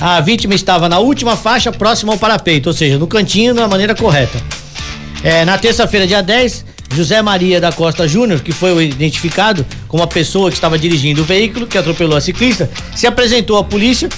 A 0.00 0.20
vítima 0.20 0.54
estava 0.54 0.88
na 0.88 0.98
última 0.98 1.36
faixa, 1.36 1.70
próxima 1.70 2.12
ao 2.12 2.18
parapeito, 2.18 2.68
ou 2.68 2.72
seja, 2.72 2.98
no 2.98 3.06
cantinho, 3.06 3.54
da 3.54 3.68
maneira 3.68 3.94
correta. 3.94 4.36
É, 5.22 5.44
na 5.44 5.56
terça-feira, 5.56 6.06
dia 6.06 6.20
10, 6.20 6.64
José 6.94 7.22
Maria 7.22 7.60
da 7.60 7.72
Costa 7.72 8.06
Júnior, 8.06 8.40
que 8.40 8.52
foi 8.52 8.86
identificado 8.86 9.64
como 9.88 10.02
a 10.02 10.06
pessoa 10.06 10.50
que 10.50 10.56
estava 10.56 10.78
dirigindo 10.78 11.22
o 11.22 11.24
veículo 11.24 11.66
que 11.66 11.78
atropelou 11.78 12.16
a 12.16 12.20
ciclista, 12.20 12.70
se 12.94 13.06
apresentou 13.06 13.56
à 13.56 13.64
polícia, 13.64 14.08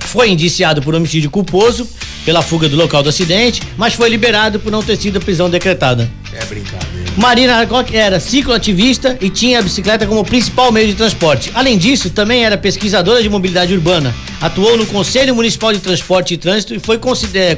foi 0.00 0.30
indiciado 0.30 0.82
por 0.82 0.94
homicídio 0.94 1.30
culposo 1.30 1.88
pela 2.24 2.42
fuga 2.42 2.68
do 2.68 2.76
local 2.76 3.02
do 3.02 3.08
acidente, 3.08 3.62
mas 3.76 3.94
foi 3.94 4.08
liberado 4.08 4.60
por 4.60 4.70
não 4.70 4.82
ter 4.82 4.96
sido 4.96 5.18
a 5.18 5.20
prisão 5.20 5.50
decretada. 5.50 6.10
É 6.32 6.44
brincadeira. 6.44 7.10
Marina 7.16 7.54
Harcock 7.56 7.94
era 7.94 8.18
cicloativista 8.18 9.18
e 9.20 9.28
tinha 9.28 9.58
a 9.58 9.62
bicicleta 9.62 10.06
como 10.06 10.24
principal 10.24 10.72
meio 10.72 10.86
de 10.86 10.94
transporte. 10.94 11.50
Além 11.54 11.76
disso, 11.76 12.10
também 12.10 12.44
era 12.44 12.56
pesquisadora 12.56 13.22
de 13.22 13.28
mobilidade 13.28 13.74
urbana. 13.74 14.14
Atuou 14.40 14.76
no 14.76 14.86
Conselho 14.86 15.34
Municipal 15.34 15.72
de 15.72 15.78
Transporte 15.80 16.34
e 16.34 16.36
Trânsito 16.36 16.74
e 16.74 16.78
foi 16.78 16.98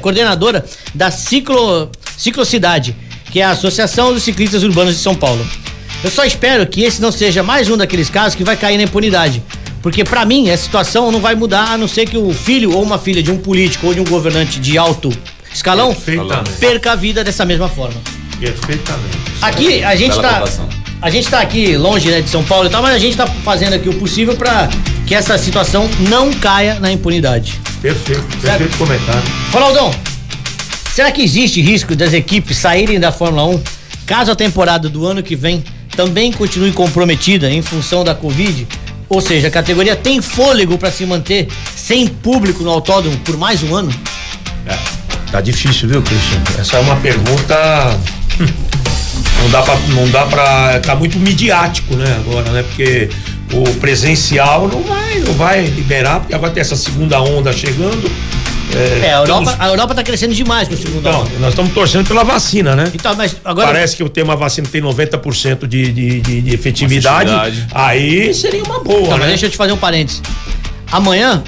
coordenadora 0.01 0.65
da 0.93 1.09
Ciclo, 1.09 1.89
Ciclocidade, 2.17 2.95
que 3.35 3.41
é 3.41 3.43
a 3.43 3.49
Associação 3.49 4.13
dos 4.13 4.23
Ciclistas 4.23 4.63
Urbanos 4.63 4.95
de 4.95 5.01
São 5.01 5.13
Paulo. 5.13 5.45
Eu 6.01 6.09
só 6.09 6.23
espero 6.23 6.65
que 6.65 6.83
esse 6.83 7.01
não 7.01 7.11
seja 7.11 7.43
mais 7.43 7.69
um 7.69 7.75
daqueles 7.75 8.09
casos 8.09 8.33
que 8.33 8.45
vai 8.45 8.55
cair 8.55 8.77
na 8.77 8.83
impunidade. 8.83 9.43
Porque 9.81 10.05
pra 10.05 10.23
mim, 10.23 10.47
essa 10.47 10.63
situação 10.63 11.11
não 11.11 11.19
vai 11.19 11.35
mudar 11.35 11.71
a 11.71 11.77
não 11.77 11.85
ser 11.85 12.05
que 12.05 12.17
o 12.17 12.31
filho 12.31 12.71
ou 12.71 12.81
uma 12.81 12.97
filha 12.97 13.21
de 13.21 13.29
um 13.29 13.37
político 13.37 13.87
ou 13.87 13.93
de 13.93 13.99
um 13.99 14.05
governante 14.05 14.57
de 14.57 14.77
alto 14.77 15.11
escalão 15.53 15.93
perca 16.61 16.93
a 16.93 16.95
vida 16.95 17.25
dessa 17.25 17.43
mesma 17.43 17.67
forma. 17.67 17.99
Perfeitamente. 18.39 19.17
Aqui 19.41 19.83
a 19.83 19.97
gente 19.97 20.17
Bela 20.17 20.47
tá. 20.47 20.69
A 21.01 21.09
gente 21.09 21.29
tá 21.29 21.41
aqui 21.41 21.75
longe 21.75 22.09
né, 22.09 22.21
de 22.21 22.29
São 22.29 22.41
Paulo 22.41 22.69
e 22.69 22.71
tal, 22.71 22.81
mas 22.81 22.95
a 22.95 22.99
gente 22.99 23.17
tá 23.17 23.27
fazendo 23.27 23.73
aqui 23.73 23.89
o 23.89 23.95
possível 23.95 24.37
pra 24.37 24.69
que 25.05 25.13
essa 25.13 25.37
situação 25.37 25.89
não 26.09 26.31
caia 26.31 26.79
na 26.79 26.89
impunidade. 26.89 27.59
Perfeito. 27.81 28.23
Perfeito 28.41 28.77
comentário. 28.77 29.23
Ronaldão, 29.51 29.91
será 30.95 31.11
que 31.11 31.21
existe 31.21 31.59
risco 31.61 31.93
das 31.93 32.13
equipes 32.13 32.55
saírem 32.55 32.97
da 32.97 33.11
Fórmula 33.11 33.45
1 33.47 33.61
caso 34.05 34.31
a 34.31 34.35
temporada 34.35 34.87
do 34.87 35.05
ano 35.05 35.21
que 35.21 35.35
vem 35.35 35.61
também 35.93 36.31
continue 36.31 36.71
comprometida 36.71 37.51
em 37.51 37.61
função 37.61 38.01
da 38.01 38.15
Covid? 38.15 38.65
Ou 39.09 39.19
seja, 39.19 39.49
a 39.49 39.51
categoria 39.51 39.93
tem 39.93 40.21
fôlego 40.21 40.77
pra 40.77 40.89
se 40.89 41.05
manter 41.05 41.49
sem 41.75 42.07
público 42.07 42.63
no 42.63 42.69
autódromo 42.69 43.17
por 43.25 43.35
mais 43.35 43.61
um 43.61 43.75
ano? 43.75 43.91
É, 44.65 44.77
tá 45.33 45.41
difícil, 45.41 45.89
viu, 45.89 46.01
Christian? 46.01 46.41
Essa 46.57 46.77
é 46.77 46.79
uma 46.79 46.95
pergunta. 46.95 47.99
Não 49.43 49.49
dá 49.49 49.61
pra. 49.63 49.75
Não 49.89 50.09
dá 50.09 50.25
pra 50.25 50.79
tá 50.79 50.95
muito 50.95 51.19
midiático, 51.19 51.93
né, 51.95 52.15
agora, 52.25 52.49
né? 52.51 52.63
Porque 52.63 53.09
o 53.51 53.63
presencial 53.75 54.67
não 54.67 54.81
vai, 54.81 55.19
não 55.19 55.33
vai 55.33 55.65
liberar, 55.65 56.21
porque 56.21 56.33
agora 56.33 56.51
tem 56.51 56.61
essa 56.61 56.75
segunda 56.75 57.21
onda 57.21 57.53
chegando. 57.53 58.09
É, 58.73 59.13
a 59.13 59.19
Europa, 59.19 59.41
estamos- 59.43 59.59
a 59.59 59.67
Europa 59.67 59.95
tá 59.95 60.03
crescendo 60.03 60.33
demais 60.33 60.67
com 60.67 60.73
o 60.73 60.77
segundo 60.77 60.99
Então, 61.07 61.21
ano. 61.21 61.39
nós 61.39 61.49
estamos 61.49 61.73
torcendo 61.73 62.07
pela 62.07 62.23
vacina, 62.23 62.75
né? 62.75 62.91
Então, 62.93 63.15
mas 63.15 63.35
agora. 63.45 63.67
Parece 63.67 63.95
que 63.95 64.03
o 64.03 64.09
tema 64.09 64.35
vacina 64.35 64.67
tem 64.69 64.81
90% 64.81 65.67
de, 65.67 65.91
de, 65.91 66.21
de, 66.21 66.41
de 66.41 66.53
efetividade. 66.53 67.29
Efetividade. 67.31 67.67
Aí 67.73 68.33
seria 68.33 68.63
uma 68.63 68.79
boa, 68.79 68.97
Então, 69.01 69.11
mas 69.11 69.19
né? 69.21 69.27
deixa 69.27 69.45
eu 69.45 69.49
te 69.49 69.57
fazer 69.57 69.71
um 69.71 69.77
parênteses. 69.77 70.21
Amanhã 70.91 71.43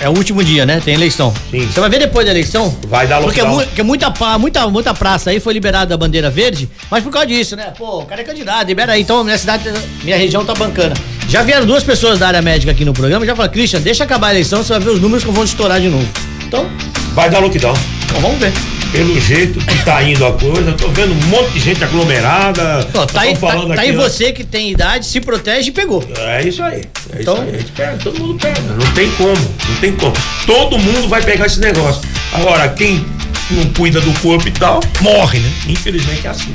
é 0.00 0.08
o 0.08 0.12
último 0.16 0.42
dia, 0.44 0.66
né? 0.66 0.80
Tem 0.84 0.94
eleição. 0.94 1.32
Sim. 1.50 1.66
Você 1.66 1.80
vai 1.80 1.88
ver 1.88 1.98
depois 2.00 2.24
da 2.26 2.32
eleição. 2.32 2.76
Vai 2.88 3.06
dar 3.06 3.20
Porque, 3.20 3.40
lockdown. 3.40 3.60
mu- 3.60 3.66
porque 3.66 3.82
muita, 3.82 4.12
muita, 4.38 4.68
muita 4.68 4.94
praça 4.94 5.30
aí 5.30 5.40
foi 5.40 5.54
liberada 5.54 5.94
a 5.94 5.96
bandeira 5.96 6.28
verde, 6.30 6.68
mas 6.90 7.02
por 7.04 7.10
causa 7.12 7.26
disso, 7.28 7.56
né? 7.56 7.72
Pô, 7.78 8.00
o 8.00 8.06
cara 8.06 8.20
é 8.20 8.24
candidato, 8.24 8.66
libera 8.66 8.92
aí. 8.92 9.00
Então, 9.02 9.22
minha 9.24 9.38
cidade, 9.38 9.64
minha 10.02 10.16
região 10.16 10.44
tá 10.44 10.54
bancana. 10.54 10.94
Já 11.36 11.42
vieram 11.42 11.66
duas 11.66 11.84
pessoas 11.84 12.18
da 12.18 12.28
área 12.28 12.40
médica 12.40 12.72
aqui 12.72 12.82
no 12.82 12.94
programa 12.94 13.22
e 13.22 13.28
já 13.28 13.36
falaram, 13.36 13.52
Christian, 13.52 13.78
deixa 13.82 14.04
acabar 14.04 14.28
a 14.28 14.30
eleição, 14.30 14.62
você 14.62 14.72
vai 14.72 14.80
ver 14.80 14.88
os 14.88 15.00
números 15.02 15.22
que 15.22 15.30
vão 15.30 15.44
estourar 15.44 15.78
de 15.78 15.86
novo. 15.86 16.08
Então, 16.46 16.66
Vai 17.12 17.28
dar 17.28 17.40
lockdown. 17.40 17.74
então 18.06 18.20
vamos 18.22 18.38
ver. 18.38 18.50
Pelo 18.90 19.20
jeito 19.20 19.58
que 19.60 19.84
tá 19.84 20.02
indo 20.02 20.24
a 20.24 20.32
coisa, 20.32 20.72
tô 20.72 20.88
vendo 20.88 21.12
um 21.12 21.26
monte 21.26 21.50
de 21.52 21.60
gente 21.60 21.84
aglomerada. 21.84 22.88
Pô, 22.90 23.04
tá 23.04 23.20
aí, 23.20 23.34
estamos 23.34 23.40
tá, 23.40 23.46
falando 23.58 23.74
tá 23.74 23.82
aqui, 23.82 23.90
aí 23.90 23.92
você 23.94 24.32
que 24.32 24.44
tem 24.44 24.70
idade, 24.70 25.04
se 25.04 25.20
protege 25.20 25.68
e 25.68 25.72
pegou. 25.72 26.02
É 26.16 26.42
isso 26.48 26.62
aí. 26.62 26.84
É 27.14 27.20
Então- 27.20 27.34
isso 27.34 27.42
aí. 27.42 27.54
A 27.54 27.58
gente 27.58 27.72
pega, 27.72 27.96
todo 28.02 28.18
mundo 28.18 28.38
pega. 28.40 28.60
Não 28.62 28.92
tem 28.94 29.10
como. 29.10 29.36
Não 29.68 29.76
tem 29.82 29.92
como. 29.92 30.14
Todo 30.46 30.78
mundo 30.78 31.06
vai 31.06 31.20
pegar 31.22 31.44
esse 31.44 31.60
negócio. 31.60 32.00
Agora, 32.32 32.66
quem 32.70 33.04
não 33.50 33.66
cuida 33.74 34.00
do 34.00 34.10
corpo 34.20 34.48
e 34.48 34.52
tal, 34.52 34.80
morre, 35.02 35.38
né? 35.40 35.52
Infelizmente 35.68 36.26
é 36.26 36.30
assim. 36.30 36.50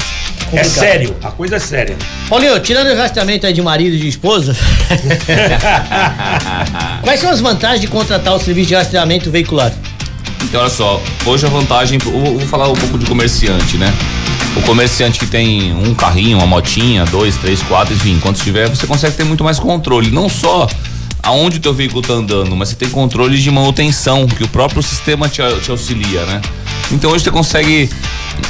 É 0.54 0.64
sério. 0.64 1.16
A 1.24 1.32
coisa 1.32 1.56
é 1.56 1.60
séria. 1.60 1.98
Paulinho, 2.28 2.60
tirando 2.60 2.88
o 2.88 2.96
rastreamento 2.96 3.48
aí 3.48 3.54
de 3.54 3.62
marido 3.62 3.96
e 3.96 4.00
de 4.00 4.08
esposa, 4.08 4.56
quais 7.04 7.20
são 7.20 7.30
as 7.30 7.40
vantagens 7.40 7.82
de 7.82 7.88
contratar 7.88 8.36
o 8.36 8.40
serviço 8.40 8.70
de 8.70 8.76
rastreamento 8.76 9.32
veicular? 9.32 9.72
Então, 10.44 10.60
olha 10.60 10.70
só, 10.70 11.02
hoje 11.26 11.46
a 11.46 11.50
vantagem, 11.50 12.00
eu 12.04 12.12
vou 12.12 12.40
vou 12.40 12.48
falar 12.48 12.68
um 12.68 12.76
pouco 12.76 12.98
de 12.98 13.06
comerciante, 13.06 13.78
né? 13.78 13.94
O 14.58 14.62
comerciante 14.64 15.18
que 15.18 15.26
tem 15.26 15.74
um 15.74 15.96
carrinho, 15.96 16.38
uma 16.38 16.48
motinha, 16.48 17.06
dois, 17.06 17.38
três, 17.38 17.62
quatro, 17.64 17.94
enfim, 17.94 18.20
quantos 18.20 18.42
tiver, 18.42 18.68
você 18.68 18.86
consegue 18.86 19.16
ter 19.16 19.24
muito 19.24 19.44
mais 19.44 19.60
controle. 19.60 20.12
Não 20.12 20.28
só 20.28 20.68
aonde 21.24 21.58
o 21.58 21.60
teu 21.62 21.74
veículo 21.74 22.02
tá 22.02 22.14
andando, 22.14 22.54
mas 22.56 22.70
você 22.70 22.76
tem 22.76 22.90
controle 22.90 23.38
de 23.38 23.50
manutenção, 23.50 24.28
que 24.28 24.44
o 24.44 24.48
próprio 24.48 24.84
sistema 24.84 25.30
te, 25.30 25.42
te 25.62 25.72
auxilia, 25.72 26.26
né? 26.26 26.42
Então 26.92 27.12
hoje 27.12 27.24
você 27.24 27.32
consegue, 27.32 27.90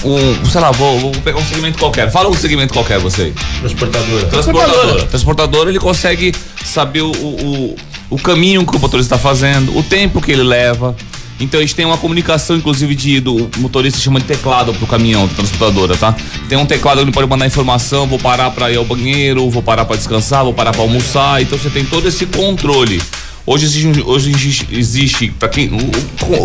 um, 0.03 0.45
sei 0.45 0.61
lá, 0.61 0.71
vou, 0.71 0.99
vou 0.99 1.11
pegar 1.11 1.39
um 1.39 1.45
segmento 1.45 1.77
qualquer. 1.77 2.11
Fala 2.11 2.29
um 2.29 2.33
segmento 2.33 2.73
qualquer, 2.73 2.99
você. 2.99 3.33
Transportadora. 3.59 4.25
Transportadora. 4.25 5.05
Transportador, 5.05 5.67
ele 5.67 5.79
consegue 5.79 6.33
saber 6.63 7.01
o, 7.01 7.11
o, 7.11 7.75
o 8.09 8.17
caminho 8.17 8.65
que 8.65 8.75
o 8.75 8.79
motorista 8.79 9.15
está 9.15 9.29
fazendo, 9.29 9.77
o 9.77 9.83
tempo 9.83 10.21
que 10.21 10.31
ele 10.31 10.43
leva. 10.43 10.95
Então 11.39 11.59
a 11.59 11.63
gente 11.63 11.73
tem 11.73 11.85
uma 11.85 11.97
comunicação, 11.97 12.55
inclusive, 12.55 12.93
de, 12.93 13.19
do 13.19 13.49
motorista 13.57 13.99
chama 13.99 14.19
de 14.19 14.27
teclado 14.27 14.73
pro 14.75 14.85
caminhão, 14.85 15.27
da 15.27 15.33
transportadora, 15.33 15.97
tá? 15.97 16.15
Tem 16.47 16.55
um 16.55 16.67
teclado 16.67 16.99
onde 16.99 17.07
ele 17.07 17.13
pode 17.13 17.27
mandar 17.27 17.47
informação, 17.47 18.05
vou 18.05 18.19
parar 18.19 18.51
para 18.51 18.71
ir 18.71 18.77
ao 18.77 18.85
banheiro, 18.85 19.49
vou 19.49 19.63
parar 19.63 19.85
para 19.85 19.95
descansar, 19.95 20.43
vou 20.43 20.53
parar 20.53 20.71
para 20.71 20.81
almoçar. 20.81 21.41
Então 21.41 21.57
você 21.57 21.71
tem 21.71 21.83
todo 21.83 22.07
esse 22.07 22.27
controle. 22.27 23.01
Hoje 23.45 23.65
existe, 23.65 24.01
hoje 24.05 24.31
existe, 24.71 25.27
para 25.31 25.49
quem. 25.49 25.69
o- 25.69 25.77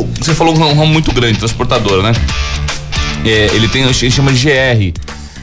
o- 0.00 0.08
Você 0.18 0.34
falou 0.34 0.54
um 0.54 0.58
ramo 0.58 0.86
muito 0.86 1.12
grande, 1.12 1.38
transportadora, 1.38 2.02
né? 2.02 2.12
É, 3.24 3.50
ele 3.54 3.68
tem, 3.68 3.84
a 3.84 3.92
gente 3.92 4.10
chama 4.12 4.32
de 4.32 4.38
GR. 4.44 4.92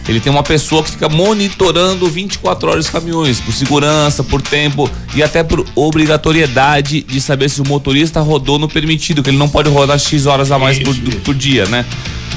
Ele 0.07 0.19
tem 0.19 0.31
uma 0.33 0.43
pessoa 0.43 0.83
que 0.83 0.91
fica 0.91 1.07
monitorando 1.07 2.09
24 2.09 2.69
horas 2.69 2.85
os 2.85 2.91
caminhões, 2.91 3.39
por 3.39 3.53
segurança, 3.53 4.21
por 4.21 4.41
tempo 4.41 4.89
e 5.15 5.23
até 5.23 5.43
por 5.43 5.65
obrigatoriedade 5.75 7.01
de 7.03 7.21
saber 7.21 7.49
se 7.49 7.61
o 7.61 7.67
motorista 7.67 8.19
rodou 8.19 8.59
no 8.59 8.67
permitido, 8.67 9.23
que 9.23 9.29
ele 9.29 9.37
não 9.37 9.47
pode 9.47 9.69
rodar 9.69 9.97
X 9.97 10.25
horas 10.25 10.51
a 10.51 10.59
mais 10.59 10.77
por, 10.79 10.93
por 11.21 11.33
dia, 11.33 11.65
né? 11.67 11.85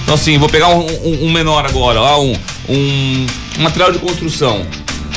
Então 0.05 0.15
assim, 0.15 0.39
vou 0.39 0.49
pegar 0.49 0.69
um, 0.69 0.87
um- 0.87 1.25
um 1.27 1.33
menor 1.33 1.67
agora, 1.67 2.01
um, 2.19 2.35
um, 2.69 3.27
um 3.59 3.63
material 3.63 3.91
de 3.91 3.99
construção. 3.99 4.65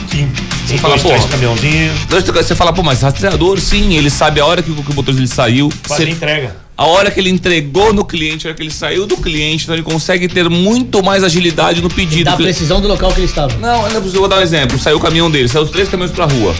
Sim. 0.09 0.27
Tem 0.69 0.77
fala, 0.77 0.95
dois, 0.95 1.03
três 1.07 1.21
porra. 1.21 1.31
caminhãozinhos. 1.31 1.97
Você 2.33 2.55
fala, 2.55 2.71
pô, 2.73 2.83
mas 2.83 3.01
rastreador, 3.01 3.59
sim, 3.59 3.95
ele 3.95 4.09
sabe 4.09 4.39
a 4.39 4.45
hora 4.45 4.61
que, 4.61 4.71
o- 4.71 4.75
que 4.75 4.91
o 4.91 4.95
motorista 4.95 5.21
ele 5.21 5.27
saiu. 5.27 5.69
Fazer 5.83 6.05
Você- 6.05 6.11
entrega. 6.11 6.55
a 6.77 6.85
hora 6.85 7.11
que 7.11 7.19
ele 7.19 7.29
entregou 7.29 7.93
no 7.93 8.05
cliente, 8.05 8.45
a 8.45 8.49
hora 8.49 8.55
que 8.57 8.63
ele 8.63 8.71
saiu 8.71 9.05
do 9.05 9.17
cliente, 9.17 9.63
então 9.63 9.75
ele 9.75 9.83
consegue 9.83 10.27
ter 10.27 10.49
muito 10.49 11.03
mais 11.03 11.23
agilidade 11.23 11.81
no 11.81 11.89
pedido. 11.89 12.25
Da 12.25 12.35
precisão 12.37 12.79
do 12.79 12.87
local 12.87 13.11
que 13.11 13.19
ele 13.19 13.25
estava. 13.27 13.53
Não, 13.57 13.87
eu 13.89 14.01
vou 14.01 14.27
dar 14.27 14.37
um 14.37 14.41
exemplo. 14.41 14.77
Saiu 14.79 14.97
o 14.97 14.99
caminhão 14.99 15.29
dele, 15.29 15.47
saiu 15.47 15.63
os 15.65 15.71
três 15.71 15.89
caminhões 15.89 16.11
pra 16.11 16.25
rua. 16.25 16.55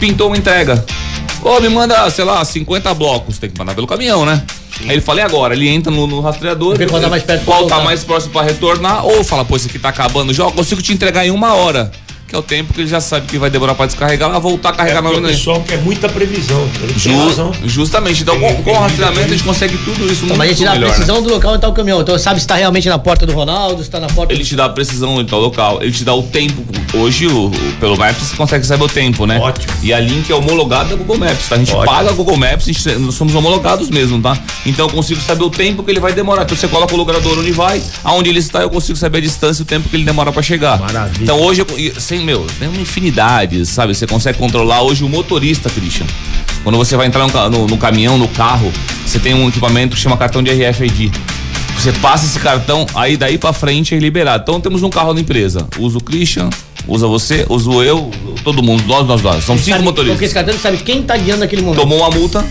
Pintou 0.00 0.28
uma 0.28 0.36
entrega. 0.36 0.84
Ô, 1.42 1.60
me 1.60 1.68
manda, 1.68 2.08
sei 2.10 2.24
lá, 2.24 2.44
50 2.44 2.92
blocos. 2.94 3.38
Tem 3.38 3.48
que 3.50 3.58
mandar 3.58 3.74
pelo 3.74 3.86
caminhão, 3.86 4.24
né? 4.26 4.42
Aí 4.82 4.90
ele 4.92 5.00
fala, 5.00 5.20
e 5.20 5.22
agora? 5.22 5.54
Ele 5.54 5.68
entra 5.68 5.90
no, 5.90 6.06
no 6.06 6.20
rastreador. 6.20 6.76
Vê 6.76 6.86
qual 6.86 7.00
tá 7.00 7.08
mais 7.08 7.22
perto 7.22 7.44
pra 7.44 7.54
Qual 7.54 7.66
tá 7.66 7.80
mais 7.80 8.04
próximo 8.04 8.32
pra 8.32 8.42
retornar. 8.42 9.04
Ou 9.04 9.22
fala, 9.24 9.44
pô, 9.44 9.56
esse 9.56 9.66
aqui 9.68 9.78
tá 9.78 9.88
acabando 9.88 10.32
já. 10.32 10.44
Eu 10.44 10.52
consigo 10.52 10.80
te 10.82 10.92
entregar 10.92 11.26
em 11.26 11.30
uma 11.30 11.54
hora. 11.54 11.90
Que 12.28 12.34
é 12.34 12.38
o 12.38 12.42
tempo 12.42 12.74
que 12.74 12.82
ele 12.82 12.88
já 12.88 13.00
sabe 13.00 13.26
que 13.26 13.38
vai 13.38 13.48
demorar 13.48 13.74
pra 13.74 13.86
descarregar, 13.86 14.28
lá 14.30 14.38
voltar 14.38 14.68
a 14.68 14.72
É 14.72 14.76
carregar 14.76 15.00
porque 15.02 15.16
o 15.16 15.20
novamente. 15.22 15.38
pessoal 15.38 15.62
quer 15.62 15.78
muita 15.78 16.10
previsão. 16.10 16.68
Ele 16.82 16.92
Ju- 16.98 17.52
justamente. 17.64 18.20
Então, 18.22 18.38
com, 18.38 18.62
com 18.62 18.70
o 18.70 18.78
rastreamento, 18.78 19.24
a 19.24 19.28
gente 19.28 19.42
consegue 19.44 19.78
tudo 19.78 20.04
isso 20.04 20.26
Então, 20.26 20.36
muito 20.36 20.36
mas 20.36 20.50
a 20.50 20.52
gente 20.52 20.64
dá 20.64 20.72
a 20.72 20.78
né? 20.78 20.86
precisão 20.88 21.22
do 21.22 21.30
local 21.30 21.52
onde 21.52 21.62
tá 21.62 21.68
o 21.68 21.72
caminhão. 21.72 22.02
Então 22.02 22.18
sabe 22.18 22.38
se 22.38 22.46
tá 22.46 22.56
realmente 22.56 22.86
na 22.86 22.98
porta 22.98 23.24
do 23.24 23.32
Ronaldo, 23.32 23.82
se 23.82 23.88
tá 23.88 23.98
na 23.98 24.08
porta 24.08 24.30
Ele 24.34 24.44
te 24.44 24.54
dá 24.54 24.66
a 24.66 24.68
precisão 24.68 25.16
de 25.24 25.30
tal 25.30 25.40
local, 25.40 25.78
ele 25.82 25.90
te 25.90 26.04
dá 26.04 26.14
o 26.14 26.22
tempo. 26.22 26.62
Hoje, 26.92 27.26
o, 27.26 27.46
o- 27.46 27.50
pelo 27.80 27.96
Maps, 27.96 28.18
você 28.18 28.36
consegue 28.36 28.66
saber 28.66 28.84
o 28.84 28.88
tempo, 28.90 29.24
né? 29.24 29.38
Ótimo. 29.38 29.72
E 29.82 29.94
a 29.94 29.98
link 29.98 30.30
é 30.30 30.34
homologada 30.34 30.90
da 30.90 30.96
Google 30.96 31.16
Maps, 31.16 31.48
tá? 31.48 31.54
A 31.54 31.58
gente 31.58 31.72
Ótimo. 31.72 31.86
paga 31.86 32.10
a 32.10 32.12
Google 32.12 32.36
Maps, 32.36 32.68
a 32.68 32.72
gente, 32.72 32.88
nós 32.98 33.14
somos 33.14 33.34
homologados 33.34 33.88
mesmo, 33.88 34.20
tá? 34.20 34.36
Então 34.66 34.86
eu 34.86 34.92
consigo 34.92 35.20
saber 35.22 35.44
o 35.44 35.50
tempo 35.50 35.82
que 35.82 35.90
ele 35.90 36.00
vai 36.00 36.12
demorar. 36.12 36.42
Então 36.42 36.54
você 36.54 36.68
coloca 36.68 36.92
o 36.92 36.96
locador 36.98 37.38
onde 37.38 37.52
vai, 37.52 37.82
aonde 38.04 38.28
ele 38.28 38.38
está, 38.40 38.60
eu 38.60 38.68
consigo 38.68 38.98
saber 38.98 39.16
a 39.16 39.20
distância 39.22 39.62
e 39.62 39.64
o 39.64 39.66
tempo 39.66 39.88
que 39.88 39.96
ele 39.96 40.04
demora 40.04 40.30
pra 40.30 40.42
chegar. 40.42 40.78
Maravilha. 40.78 41.22
Então 41.24 41.40
hoje, 41.40 41.62
eu- 41.62 41.78
e, 41.78 41.94
sem, 42.18 42.24
meu, 42.24 42.46
tem 42.58 42.68
uma 42.68 42.80
infinidade, 42.80 43.64
sabe? 43.66 43.94
Você 43.94 44.06
consegue 44.06 44.38
controlar 44.38 44.82
hoje 44.82 45.04
o 45.04 45.08
motorista, 45.08 45.70
Christian. 45.70 46.06
Quando 46.64 46.76
você 46.76 46.96
vai 46.96 47.06
entrar 47.06 47.26
no, 47.26 47.50
no- 47.50 47.66
no 47.66 47.76
caminhão, 47.78 48.18
no 48.18 48.28
carro, 48.28 48.72
você 49.06 49.18
tem 49.18 49.34
um 49.34 49.48
equipamento 49.48 49.94
que 49.96 50.02
chama 50.02 50.16
cartão 50.16 50.42
de 50.42 50.50
RFID. 50.50 51.10
Você 51.76 51.92
passa 51.92 52.26
esse 52.26 52.40
cartão, 52.40 52.84
aí 52.94 53.16
daí 53.16 53.38
pra 53.38 53.52
frente 53.52 53.94
é 53.94 53.98
liberado. 53.98 54.42
Então 54.42 54.60
temos 54.60 54.82
um 54.82 54.90
carro 54.90 55.14
da 55.14 55.20
empresa. 55.20 55.66
Usa 55.78 55.98
o 55.98 56.02
Christian, 56.02 56.50
usa 56.88 57.06
você, 57.06 57.44
uso 57.48 57.82
eu, 57.82 58.10
todo 58.42 58.62
mundo, 58.62 58.82
nós, 58.86 59.06
nós, 59.06 59.22
nós. 59.22 59.44
São 59.44 59.56
cinco 59.56 59.70
Sabe- 59.70 59.84
Porque 59.84 60.00
motoristas. 60.02 60.22
esse 60.22 60.34
cartão 60.34 60.58
sabe 60.58 60.78
quem 60.78 61.02
tá 61.02 61.16
guiando 61.16 61.40
naquele 61.40 61.62
momento. 61.62 61.80
Tomou 61.80 61.98
uma 61.98 62.10
multa, 62.10 62.44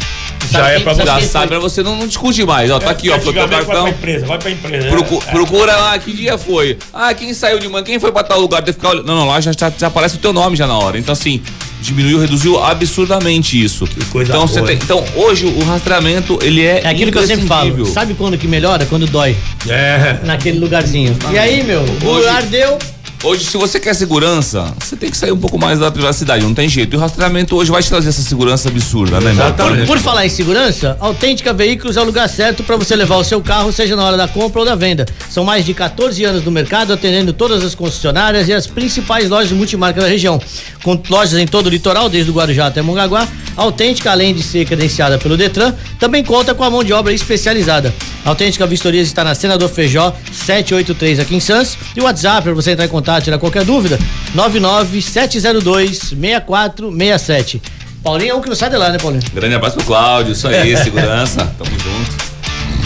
Já 0.52 0.70
é 0.70 0.76
quem- 0.76 0.84
pra 0.84 0.94
você. 0.94 1.06
já 1.06 1.22
sabe 1.22 1.48
pra 1.48 1.60
você 1.60 1.84
não, 1.84 1.96
não 1.98 2.08
discute 2.08 2.46
mais. 2.46 2.70
Ó, 2.72 2.80
tá 2.80 2.92
aqui, 2.92 3.10
ó, 3.10 3.20
foi 3.20 3.34
teu 3.34 3.44
Antigamente 3.44 3.66
Vai 3.66 3.66
cartão. 3.66 3.84
pra 3.84 3.92
empresa, 3.92 4.26
vai 4.26 4.38
pra 4.38 4.52
empresa. 4.52 4.88
Procu- 4.90 5.24
É. 5.28 5.32
Procura 5.32 5.76
lá, 5.76 5.98
que 6.00 6.14
dia 6.14 6.38
foi? 6.38 6.78
Ah, 6.94 7.14
quem 7.14 7.34
saiu 7.34 7.60
de 7.60 7.68
manhã, 7.68 7.84
quem 7.84 8.00
foi 8.00 8.12
pra 8.12 8.24
tal 8.24 8.40
lugar? 8.40 8.62
Deve 8.62 8.74
ficar 8.74 8.92
olhando. 8.92 9.06
Não, 9.08 9.16
não, 9.16 9.28
lá 9.28 9.42
já, 9.42 9.52
já, 9.52 9.72
já 9.78 9.88
aparece 9.88 10.16
o 10.16 10.20
teu 10.20 10.32
nome 10.32 10.56
já 10.56 10.68
na 10.68 10.78
hora. 10.78 10.98
Então, 11.00 11.14
assim, 11.14 11.42
diminuiu, 11.82 12.20
reduziu 12.20 12.64
absurdamente 12.64 13.62
isso. 13.62 13.88
coisa 14.12 14.32
então, 14.32 14.48
você 14.48 14.56
boa, 14.60 14.68
tem, 14.68 14.78
então, 14.78 15.04
hoje 15.16 15.46
o 15.46 15.64
rastreamento, 15.64 16.38
ele 16.42 16.64
é. 16.66 16.82
É 16.84 16.90
aquilo 16.90 17.12
que 17.12 17.18
eu 17.18 17.26
sempre 17.28 17.46
falo. 17.48 17.86
Sabe 17.88 18.14
quando 18.14 18.38
que 18.38 18.48
melhora? 18.48 18.86
Quando 18.86 19.06
dói. 19.08 19.36
É. 19.68 20.20
Naquele 20.24 20.60
lugarzinho. 20.60 21.18
E 21.32 21.38
aí, 21.38 21.64
meu, 21.64 21.82
o 21.82 21.84
Hoje- 22.08 22.20
lugar 22.20 22.44
deu. 22.44 22.78
Hoje, 23.24 23.46
se 23.46 23.58
você 23.58 23.80
quer 23.80 23.96
segurança, 23.96 24.74
você 24.80 24.96
tem 24.96 25.10
que 25.10 25.18
sair 25.18 25.32
um 25.32 25.38
pouco 25.38 25.58
mais 25.58 25.80
da 25.80 25.90
privacidade, 25.90 26.44
não 26.44 26.54
tem 26.54 26.70
jeito. 26.70 26.94
E 26.94 26.98
o 26.98 27.00
rastreamento 27.00 27.56
hoje 27.56 27.72
vai 27.72 27.82
te 27.82 27.90
trazer 27.90 28.10
essa 28.10 28.22
segurança 28.22 28.70
absurda, 28.70 29.20
né, 29.20 29.34
meu? 29.34 29.44
Exatamente. 29.44 29.88
Por 29.88 29.98
falar 29.98 30.26
em 30.26 30.30
segurança, 30.30 30.96
Autêntica 31.00 31.52
Veículos 31.52 31.98
é 31.98 32.02
o 32.02 32.04
lugar 32.04 32.30
certo 32.30 32.64
para 32.64 32.78
você 32.78 32.96
levar 32.96 33.18
o 33.18 33.24
seu 33.24 33.42
carro, 33.42 33.72
seja 33.72 33.96
na 33.96 34.04
hora 34.04 34.18
da 34.18 34.28
compra 34.28 34.60
ou 34.60 34.66
da 34.66 34.76
venda. 34.76 35.06
São 35.32 35.44
mais 35.44 35.66
de 35.66 35.74
14 35.74 36.24
anos 36.24 36.44
no 36.44 36.52
mercado, 36.52 36.94
atendendo 36.94 37.34
todas 37.34 37.64
as 37.64 37.74
concessionárias 37.74 38.48
e 38.48 38.54
as 38.54 38.68
principais 38.68 39.30
lojas 39.30 39.50
de 39.50 39.56
multimarca 39.56 40.00
da 40.00 40.08
região. 40.08 40.40
Com 40.84 41.02
lojas 41.10 41.40
em 41.40 41.48
todo 41.48 41.68
o 41.68 41.70
litoral, 41.70 42.10
desde 42.10 42.30
o 42.30 42.34
Guarujá 42.36 42.68
até 42.68 42.84
Mongaguá, 42.84 43.28
a 43.58 43.64
Autêntica, 43.64 44.12
além 44.12 44.36
de 44.36 44.44
ser 44.44 44.66
credenciada 44.66 45.18
pelo 45.18 45.36
Detran, 45.36 45.74
também 46.00 46.24
conta 46.24 46.54
com 46.54 46.64
a 46.64 46.70
mão 46.70 46.84
de 46.84 46.94
obra 46.94 47.12
especializada. 47.12 47.92
A 48.24 48.30
Autêntica 48.30 48.68
Vistorias 48.68 49.08
está 49.08 49.24
na 49.24 49.34
Senador 49.34 49.70
Feijó 49.70 50.14
783 50.32 51.20
aqui 51.20 51.36
em 51.36 51.40
Santos. 51.40 51.78
E 51.96 52.02
o 52.02 52.04
WhatsApp 52.04 52.44
para 52.44 52.54
você 52.54 52.72
entrar 52.72 52.86
em 52.86 52.90
contato, 52.90 53.07
tirar 53.22 53.38
qualquer 53.38 53.64
dúvida, 53.64 53.98
99702 54.36 55.98
6467. 56.10 57.62
Paulinho 58.04 58.32
é 58.32 58.36
um 58.36 58.42
que 58.42 58.50
não 58.50 58.56
sai 58.56 58.70
de 58.70 58.78
lá, 58.78 58.90
né, 58.90 58.98
Paulinho? 58.98 59.24
Grande 59.34 59.56
abraço 59.56 59.76
pro 59.78 59.86
Cláudio, 59.86 60.32
isso 60.34 60.48
aí, 60.48 60.76
segurança. 60.78 61.46
Tamo 61.58 61.72
junto. 61.72 62.28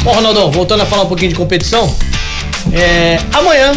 Ó, 0.05 0.13
Ronaldão, 0.13 0.51
voltando 0.51 0.81
a 0.81 0.85
falar 0.85 1.03
um 1.03 1.07
pouquinho 1.07 1.29
de 1.29 1.35
competição, 1.35 1.93
é, 2.73 3.19
amanhã 3.33 3.71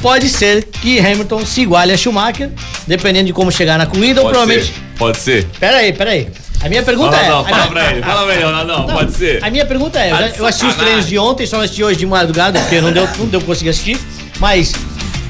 pode 0.00 0.28
ser 0.28 0.64
que 0.64 0.98
Hamilton 1.00 1.44
se 1.46 1.62
iguale 1.62 1.92
a 1.92 1.96
Schumacher, 1.96 2.50
dependendo 2.86 3.26
de 3.26 3.32
como 3.32 3.50
chegar 3.50 3.76
na 3.78 3.86
corrida, 3.86 4.20
ou 4.20 4.26
Pode 4.26 4.38
provavelmente. 4.38 4.72
ser. 4.72 4.82
Pode 4.98 5.18
ser. 5.18 5.44
Pera 5.58 5.78
aí, 5.78 5.92
pera 5.92 6.10
aí. 6.10 6.28
A 6.62 6.68
minha 6.68 6.82
pergunta 6.84 7.10
Fala, 7.16 7.26
é. 7.26 7.28
não, 7.28 7.44
fala 7.44 7.66
pra 7.66 7.90
ele, 7.90 8.02
fala 8.02 8.22
pra 8.24 8.34
ele, 8.36 8.44
Ronaldão, 8.44 8.86
Não, 8.86 8.94
pode 8.94 9.12
ser. 9.14 9.44
A 9.44 9.50
minha 9.50 9.66
pergunta 9.66 9.98
é, 9.98 10.12
eu, 10.12 10.16
Tá 10.16 10.28
eu 10.38 10.46
assisti 10.46 10.66
os 10.66 10.76
treinos 10.76 11.08
de 11.08 11.18
ontem, 11.18 11.44
só 11.44 11.56
assisti 11.60 11.82
hoje 11.82 11.98
de 11.98 12.06
madrugada, 12.06 12.60
porque 12.60 12.80
não 12.80 12.92
deu, 12.92 13.08
não 13.18 13.26
deu 13.26 13.40
pra 13.40 13.48
conseguir 13.48 13.70
assistir. 13.70 13.98
Mas 14.38 14.72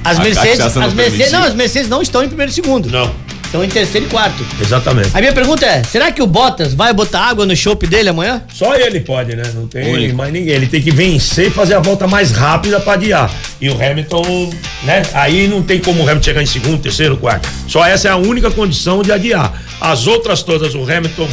as 0.05 0.19
A 0.19 0.23
Mercedes, 0.23 0.59
cachaça 0.59 0.81
não 0.81 0.87
as 0.89 0.95
Mercedes, 0.95 1.33
não, 1.33 1.43
as 1.45 1.55
Mercedes 1.55 1.89
não 1.89 2.03
estão 2.03 2.23
em 2.23 2.29
primeiro 2.29 2.51
e 2.51 2.55
segundo. 2.55 2.91
Não, 2.91 3.13
Estão 3.45 3.63
em 3.63 3.69
terceiro 3.69 4.07
e 4.07 4.09
quarto. 4.09 4.43
exatamente. 4.63 5.11
A 5.13 5.21
minha 5.21 5.33
pergunta 5.35 5.67
é, 5.67 5.83
será 5.85 6.11
que 6.11 6.23
o 6.23 6.27
Bottas 6.27 6.73
vai 6.73 6.91
botar 6.95 7.21
água 7.21 7.45
no 7.45 7.55
chopp 7.55 7.87
dele 7.87 8.09
amanhã? 8.09 8.43
Só 8.51 8.75
ele 8.75 8.99
pode, 9.01 9.37
né? 9.37 9.43
Não 9.55 9.67
tem 9.69 9.93
Único. 9.93 10.17
mais 10.17 10.33
ninguém. 10.33 10.55
Ele 10.55 10.67
tem 10.67 10.81
que 10.81 10.91
vencer 10.91 11.49
e 11.49 11.51
fazer 11.51 11.75
a 11.75 11.79
volta 11.79 12.07
mais 12.09 12.31
rápida 12.33 12.81
pra 12.81 12.95
adiar. 12.95 13.31
E 13.61 13.69
o 13.69 13.75
Hamilton, 13.75 14.51
né? 14.85 15.03
Aí 15.13 15.47
não 15.49 15.63
tem 15.63 15.79
como 15.81 15.99
o 16.01 16.03
Hamilton 16.05 16.23
chegar 16.25 16.43
em 16.43 16.47
segundo, 16.47 16.81
terceiro, 16.81 17.15
quarto. 17.19 17.47
Só 17.69 17.85
essa 17.85 18.09
é 18.09 18.11
a 18.11 18.17
única 18.17 18.51
condição 18.51 19.03
de 19.03 19.13
adiar. 19.13 19.53
As 19.79 20.07
outras 20.07 20.43
todas, 20.43 20.75
o 20.75 20.83
Hamilton. 20.91 21.29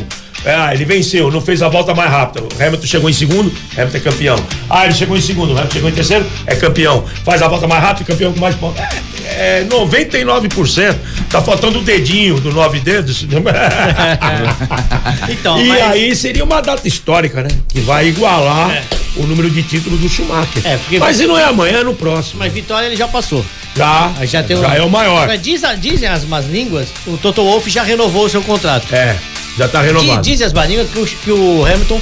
Ah, 0.46 0.74
ele 0.74 0.86
venceu, 0.86 1.30
não 1.30 1.42
fez 1.42 1.62
a 1.62 1.68
volta 1.68 1.94
mais 1.94 2.10
rápida. 2.10 2.42
O 2.44 2.64
Hamilton 2.64 2.88
chegou 2.88 3.10
em 3.10 3.14
segundo, 3.14 3.52
Hamilton 3.78 3.98
é 3.98 4.00
campeão. 4.00 4.36
Ah, 4.70 4.86
ele 4.86 4.94
chegou 4.96 5.18
em 5.18 5.22
segundo, 5.22 5.50
o 5.50 5.54
Hamilton 5.54 5.74
chegou 5.74 5.90
em 5.90 5.94
terceiro, 5.94 6.26
é 6.48 6.56
campeão. 6.56 7.04
Faz 7.26 7.42
a 7.42 7.48
volta 7.48 7.68
mais 7.68 7.84
rápida, 7.84 8.06
campeão 8.06 8.32
com 8.34 8.40
mais 8.40 8.56
pontos. 8.56 8.80
É, 8.82 9.60
é 9.62 9.66
99%. 9.70 10.96
Tá 11.30 11.42
faltando 11.42 11.80
o 11.80 11.82
dedinho 11.84 12.40
do 12.40 12.52
nove 12.52 12.80
dedos. 12.80 13.26
Então, 15.30 15.60
e 15.62 15.68
mas- 15.68 15.82
aí 15.82 16.16
seria 16.16 16.44
uma 16.44 16.62
data 16.62 16.88
histórica, 16.88 17.42
né? 17.44 17.50
Que 17.68 17.80
vai 17.82 18.08
igualar 18.08 18.84
o 19.16 19.24
número 19.24 19.50
de 19.50 19.62
títulos 19.64 20.00
do 20.00 20.10
Schumacher. 20.10 20.62
É, 20.66 20.78
porque- 20.78 21.00
Mas 21.00 21.18
se 21.18 21.28
não 21.28 21.38
é 21.38 21.44
amanhã, 21.44 21.80
é 21.80 21.84
no 21.84 21.94
próximo. 21.94 22.40
Mas 22.40 22.52
vitória 22.52 22.88
ele 22.88 22.96
já 22.96 23.08
passou. 23.08 23.46
Já, 23.76 24.12
já 24.24 24.42
tem 24.44 24.58
um- 24.58 24.62
já 24.62 24.76
é 24.76 24.82
o 24.82 24.90
maior. 24.90 25.28
Mas 25.28 25.42
diz 25.42 25.62
dizem 25.80 26.10
as 26.10 26.24
más 26.26 26.46
línguas, 26.50 26.90
o 27.06 27.18
Toto 27.18 27.44
Wolff 27.44 27.70
já 27.70 27.84
renovou 27.84 28.26
o 28.26 28.30
seu 28.30 28.42
contrato. 28.42 28.88
É, 28.94 29.16
já 29.60 29.68
tá 29.68 29.82
Di- 29.82 29.88
renovado. 29.88 30.22
Dizem 30.22 30.48
as 30.48 30.54
línguas 30.68 30.90
que 30.90 31.00
o, 31.00 31.06
que 31.06 31.32
o 31.32 31.66
Hamilton 31.66 32.02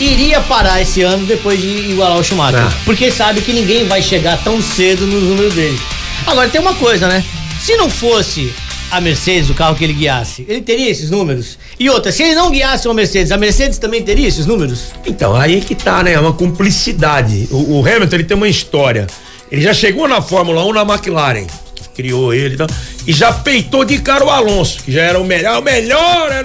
iria 0.00 0.40
parar 0.40 0.80
esse 0.80 1.02
ano 1.02 1.26
depois 1.26 1.60
de 1.60 1.68
igualar 1.90 2.18
o 2.18 2.24
Schumacher. 2.24 2.60
Ah. 2.60 2.72
Porque 2.84 3.10
sabe 3.10 3.40
que 3.42 3.52
ninguém 3.52 3.86
vai 3.86 4.00
chegar 4.00 4.42
tão 4.42 4.60
cedo 4.62 5.06
no 5.06 5.20
número 5.20 5.50
dele. 5.50 5.78
Agora 6.26 6.48
tem 6.48 6.60
uma 6.60 6.74
coisa, 6.74 7.06
né? 7.08 7.22
Se 7.60 7.76
não 7.76 7.90
fosse 7.90 8.52
a 8.90 9.00
Mercedes, 9.00 9.50
o 9.50 9.54
carro 9.54 9.74
que 9.74 9.82
ele 9.82 9.92
guiasse, 9.92 10.44
ele 10.48 10.60
teria 10.60 10.88
esses 10.90 11.10
números? 11.10 11.58
E 11.80 11.90
outra, 11.90 12.12
se 12.12 12.22
ele 12.22 12.34
não 12.34 12.50
guiasse 12.50 12.86
uma 12.86 12.94
Mercedes, 12.94 13.32
a 13.32 13.36
Mercedes 13.36 13.78
também 13.78 14.02
teria 14.02 14.28
esses 14.28 14.46
números? 14.46 14.92
Então, 15.04 15.34
aí 15.34 15.60
que 15.60 15.74
tá, 15.74 16.02
né? 16.02 16.12
É 16.12 16.20
uma 16.20 16.32
cumplicidade. 16.32 17.48
O, 17.50 17.78
o 17.80 17.86
Hamilton, 17.86 18.14
ele 18.16 18.24
tem 18.24 18.36
uma 18.36 18.48
história. 18.48 19.06
Ele 19.50 19.62
já 19.62 19.74
chegou 19.74 20.06
na 20.08 20.20
Fórmula 20.22 20.64
1 20.64 20.72
na 20.72 20.82
McLaren, 20.82 21.46
criou 21.94 22.32
ele 22.34 22.54
e 22.54 22.56
tal, 22.58 22.66
e 23.06 23.12
já 23.12 23.32
peitou 23.32 23.84
de 23.84 23.98
cara 23.98 24.24
o 24.24 24.30
Alonso, 24.30 24.78
que 24.84 24.92
já 24.92 25.02
era 25.02 25.18
o 25.18 25.24
melhor, 25.24 25.60
o 25.60 25.62
melhor, 25.64 26.28
né? 26.30 26.42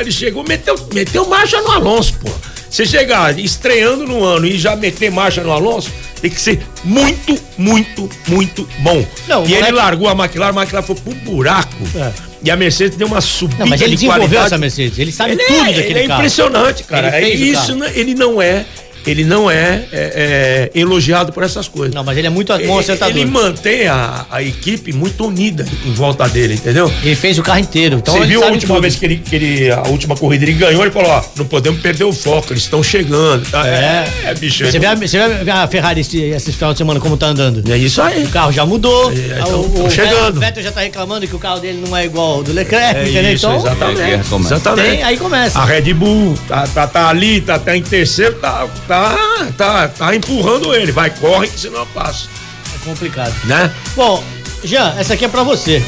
ele 0.00 0.12
chegou, 0.12 0.44
meteu, 0.46 0.74
meteu 0.94 1.26
marcha 1.28 1.60
no 1.60 1.70
Alonso, 1.70 2.14
pô. 2.22 2.30
Você 2.70 2.86
chegar 2.86 3.38
estreando 3.38 4.06
no 4.06 4.24
ano 4.24 4.46
e 4.46 4.56
já 4.58 4.74
meter 4.74 5.10
marcha 5.10 5.42
no 5.42 5.52
Alonso, 5.52 5.90
tem 6.22 6.30
que 6.30 6.40
ser 6.40 6.58
muito, 6.82 7.38
muito, 7.58 8.08
muito 8.26 8.66
bom. 8.78 9.04
Não, 9.28 9.42
e 9.42 9.48
ele 9.48 9.56
moleque- 9.56 9.72
largou 9.72 10.08
a 10.08 10.12
McLaren, 10.12 10.56
a 10.58 10.62
McLaren 10.62 10.82
foi 10.86 10.96
pro 10.96 11.14
buraco. 11.16 11.76
É. 11.94 12.10
E 12.44 12.50
a 12.50 12.56
Mercedes 12.56 12.96
deu 12.96 13.06
uma 13.06 13.20
subida 13.20 13.58
Não, 13.62 13.66
mas 13.68 13.80
ele 13.82 13.90
de 13.90 13.96
desenvolveu 13.96 14.22
qualidade. 14.26 14.46
essa 14.46 14.58
Mercedes, 14.58 14.98
ele 14.98 15.12
sabe 15.12 15.32
Ele 15.32 15.44
tudo 15.44 15.58
é, 15.60 15.64
daquele 15.72 15.90
ele 15.90 15.98
é 15.98 16.06
carro. 16.08 16.20
impressionante, 16.20 16.82
cara. 16.84 17.20
Ele 17.20 17.26
É 17.30 17.34
isso, 17.50 17.66
carro. 17.66 17.78
né? 17.80 17.92
ele 17.94 18.14
não 18.14 18.40
é, 18.42 18.64
ele 19.10 19.24
não 19.24 19.50
é, 19.50 19.84
é, 19.92 20.70
é, 20.74 20.78
elogiado 20.78 21.32
por 21.32 21.42
essas 21.42 21.68
coisas. 21.68 21.94
Não, 21.94 22.04
mas 22.04 22.16
ele 22.16 22.26
é 22.26 22.30
muito 22.30 22.52
bom 22.52 22.58
ele, 22.58 22.70
acertador. 22.80 23.16
ele 23.16 23.24
mantém 23.30 23.86
a, 23.88 24.26
a 24.30 24.42
equipe 24.42 24.92
muito 24.92 25.26
unida 25.26 25.64
em 25.84 25.92
volta 25.92 26.28
dele, 26.28 26.54
entendeu? 26.54 26.92
Ele 27.02 27.14
fez 27.16 27.38
o 27.38 27.42
carro 27.42 27.58
inteiro. 27.60 27.96
Então 27.96 28.14
Você 28.14 28.20
ele 28.20 28.28
viu 28.28 28.42
a 28.44 28.46
última 28.48 28.74
tudo. 28.74 28.82
vez 28.82 28.96
que 28.96 29.04
ele, 29.04 29.16
que 29.18 29.34
ele, 29.36 29.70
a 29.70 29.82
última 29.88 30.16
corrida 30.16 30.44
ele 30.44 30.52
ganhou, 30.54 30.82
ele 30.82 30.90
falou, 30.90 31.10
ó, 31.10 31.22
não 31.36 31.44
podemos 31.46 31.80
perder 31.80 32.04
o 32.04 32.12
foco, 32.12 32.52
eles 32.52 32.62
estão 32.62 32.82
chegando. 32.82 33.48
tá? 33.50 33.66
É. 33.66 34.08
é, 34.26 34.34
bicho. 34.34 34.64
Você 34.64 34.78
vê, 34.78 34.86
a, 34.86 34.94
você 34.94 35.18
vê 35.44 35.50
a 35.50 35.66
Ferrari 35.66 36.00
esse, 36.00 36.20
esse 36.20 36.52
final 36.52 36.72
de 36.72 36.78
semana 36.78 37.00
como 37.00 37.16
tá 37.16 37.26
andando? 37.26 37.62
É 37.72 37.76
isso 37.76 38.00
aí. 38.02 38.24
O 38.24 38.28
carro 38.28 38.52
já 38.52 38.64
mudou. 38.66 39.10
É, 39.12 39.40
então, 39.40 39.60
o, 39.60 39.86
o 39.86 39.90
chegando. 39.90 40.12
Vettel- 40.38 40.40
Vettel 40.40 40.62
já 40.62 40.72
tá 40.72 40.80
reclamando 40.80 41.26
que 41.26 41.34
o 41.34 41.38
carro 41.38 41.60
dele 41.60 41.82
não 41.86 41.96
é 41.96 42.04
igual 42.04 42.36
ao 42.36 42.42
do 42.42 42.52
Leclerc, 42.52 43.00
É 43.00 43.08
entendeu? 43.08 43.32
isso, 43.32 43.46
então, 43.46 43.56
exatamente. 43.58 44.00
É, 44.02 44.14
exatamente. 44.40 44.90
Tem, 44.90 45.02
aí 45.02 45.16
começa. 45.16 45.58
A 45.58 45.64
Red 45.64 45.92
Bull 45.94 46.34
tá, 46.48 46.66
tá, 46.66 46.86
tá 46.86 47.08
ali, 47.08 47.40
tá, 47.40 47.58
tá 47.58 47.76
em 47.76 47.82
terceiro, 47.82 48.34
tá, 48.34 48.66
tá, 49.00 49.48
tá, 49.56 49.88
tá 49.88 50.14
empurrando 50.14 50.74
ele. 50.74 50.92
Vai, 50.92 51.10
corre 51.10 51.48
que 51.48 51.58
senão 51.60 51.86
passa. 51.88 52.26
é 52.74 52.84
complicado. 52.84 53.32
Né? 53.44 53.72
Bom, 53.96 54.22
Jean, 54.64 54.94
essa 54.98 55.14
aqui 55.14 55.24
é 55.24 55.28
pra 55.28 55.42
você. 55.42 55.82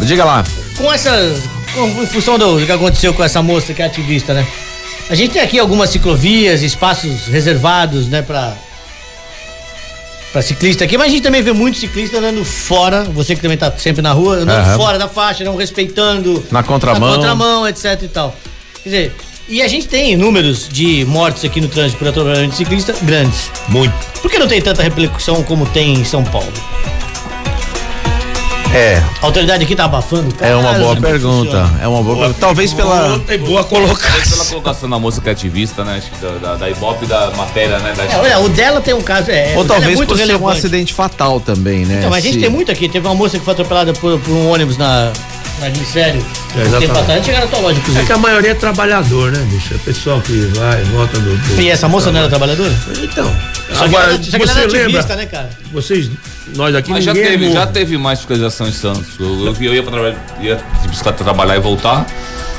Diga 0.00 0.24
lá. 0.24 0.44
Com 0.76 0.92
essa. 0.92 1.10
com- 1.74 2.02
em 2.02 2.06
função 2.06 2.38
do 2.38 2.64
que 2.64 2.70
aconteceu 2.72 3.14
com 3.14 3.22
essa 3.24 3.42
moça 3.42 3.72
que 3.72 3.80
é 3.82 3.86
ativista, 3.86 4.34
né? 4.34 4.46
A 5.10 5.14
gente 5.14 5.32
tem 5.32 5.42
aqui 5.42 5.58
algumas 5.58 5.90
ciclovias, 5.90 6.62
espaços 6.62 7.26
reservados, 7.26 8.06
né, 8.08 8.22
pra, 8.22 8.54
pra 10.32 10.40
ciclista 10.40 10.84
aqui, 10.84 10.96
mas 10.96 11.08
a 11.08 11.10
gente 11.10 11.22
também 11.22 11.42
vê 11.42 11.52
muito 11.52 11.76
ciclista 11.78 12.18
andando 12.18 12.42
fora, 12.44 13.04
você 13.04 13.34
que 13.34 13.42
também 13.42 13.58
tá 13.58 13.70
sempre 13.76 14.00
na 14.00 14.12
rua, 14.12 14.36
andando 14.36 14.64
Aham. 14.64 14.76
fora 14.76 14.98
da 14.98 15.08
faixa, 15.08 15.44
não 15.44 15.56
respeitando. 15.56 16.42
Na 16.50 16.62
contramão. 16.62 17.10
Na 17.10 17.16
contramão, 17.16 17.68
etc 17.68 18.00
e 18.02 18.08
tal. 18.08 18.34
Quer 18.82 18.88
dizer, 18.88 19.16
e 19.48 19.60
a 19.62 19.68
gente 19.68 19.86
tem 19.88 20.16
números 20.16 20.68
de 20.70 21.04
mortes 21.04 21.44
aqui 21.44 21.60
no 21.60 21.68
trânsito 21.68 21.98
por 21.98 22.08
atropelamento 22.08 22.50
de 22.50 22.56
ciclista 22.56 22.94
grandes. 23.02 23.50
Muito. 23.68 23.92
Por 24.20 24.30
que 24.30 24.38
não 24.38 24.46
tem 24.48 24.60
tanta 24.60 24.82
repercussão 24.82 25.42
como 25.42 25.66
tem 25.66 25.94
em 25.94 26.04
São 26.04 26.22
Paulo? 26.24 26.52
É, 28.74 29.02
A 29.20 29.26
autoridade 29.26 29.62
aqui 29.64 29.76
tá 29.76 29.84
abafando? 29.84 30.34
é 30.40 30.54
uma 30.56 30.70
Cara, 30.70 30.78
boa 30.78 30.96
pergunta. 30.96 31.44
funciona? 31.44 31.78
É 31.82 31.86
uma 31.86 32.02
boa 32.02 32.16
pergunta. 32.16 32.38
Talvez 32.40 32.72
pela. 32.72 33.18
Tem 33.26 33.36
boa 33.38 33.62
Talvez 33.62 33.66
pela 33.68 33.86
colocação. 33.98 34.46
colocação 34.46 34.88
da 34.88 34.98
moça 34.98 35.20
que 35.20 35.28
é 35.28 35.32
ativista, 35.32 35.84
né? 35.84 35.98
Acho 35.98 36.10
que 36.10 36.16
da, 36.24 36.30
da, 36.38 36.54
da 36.56 36.70
Ibope 36.70 37.04
da 37.04 37.30
matéria, 37.32 37.78
né? 37.80 37.92
Da 37.94 38.04
É, 38.04 38.16
olha, 38.18 38.38
o 38.40 38.48
dela 38.48 38.80
tem 38.80 38.94
um 38.94 39.02
caso. 39.02 39.30
É, 39.30 39.48
Ou 39.58 39.64
dela 39.64 39.66
talvez 39.78 40.00
é 40.00 40.06
por 40.06 40.16
ser 40.16 40.36
um 40.36 40.48
acidente 40.48 40.94
fatal 40.94 41.38
também, 41.38 41.84
né? 41.84 41.96
Então, 41.98 42.08
mas 42.08 42.20
a 42.24 42.26
gente 42.26 42.36
Se- 42.36 42.40
tem 42.40 42.48
muito 42.48 42.72
aqui. 42.72 42.88
Teve 42.88 43.06
uma 43.06 43.14
moça 43.14 43.38
que 43.38 43.44
foi 43.44 43.52
atropelada 43.52 43.92
por, 43.92 44.18
por 44.18 44.32
um 44.32 44.48
ônibus 44.50 44.78
na, 44.78 45.12
na 45.62 45.70
Glicério. 45.70 46.20
É, 46.20 46.54
tempo 46.54 46.66
exatamente. 46.66 46.98
atrás. 46.98 47.24
Chegaram 47.24 47.44
na 47.46 47.50
tua 47.50 47.60
loja, 47.60 47.76
É 47.76 47.80
inclusive. 47.80 48.06
que 48.06 48.12
a 48.12 48.18
maioria 48.18 48.50
é 48.50 48.54
trabalhador, 48.54 49.32
né, 49.32 49.38
bicho? 49.50 49.74
É 49.74 49.78
pessoal 49.78 50.20
que 50.20 50.32
vai, 50.56 50.82
volta 50.84 51.18
do. 51.18 51.36
do 51.36 51.60
E 51.60 51.68
essa 51.70 51.88
moça 51.88 52.10
não 52.12 52.20
era 52.20 52.28
trabalhadora? 52.28 52.72
Então. 53.02 53.24
Só 53.72 53.78
que 53.78 53.84
Agora, 53.84 54.12
ela, 54.12 54.22
só 54.22 54.30
que 54.30 54.36
ela 54.36 54.46
você 54.46 54.58
era 54.60 54.66
ativista, 54.66 55.14
lembra? 55.14 55.16
né, 55.16 55.26
cara? 55.26 55.50
Vocês, 55.72 56.10
nós 56.54 56.74
aqui 56.74 56.90
Mas 56.90 57.04
já 57.04 57.12
é 57.12 57.14
teve, 57.14 57.44
morto. 57.46 57.54
já 57.54 57.66
teve 57.66 57.96
mais 57.96 58.18
fiscalização 58.18 58.68
em 58.68 58.72
Santos. 58.72 59.06
Eu, 59.18 59.46
eu, 59.46 59.56
eu 59.60 59.74
ia, 59.74 59.82
pra 59.82 59.92
trabalhar, 59.92 60.16
ia 60.42 60.60
de 60.82 60.88
bicicleta 60.88 61.24
trabalhar 61.24 61.56
e 61.56 61.60
voltar. 61.60 62.06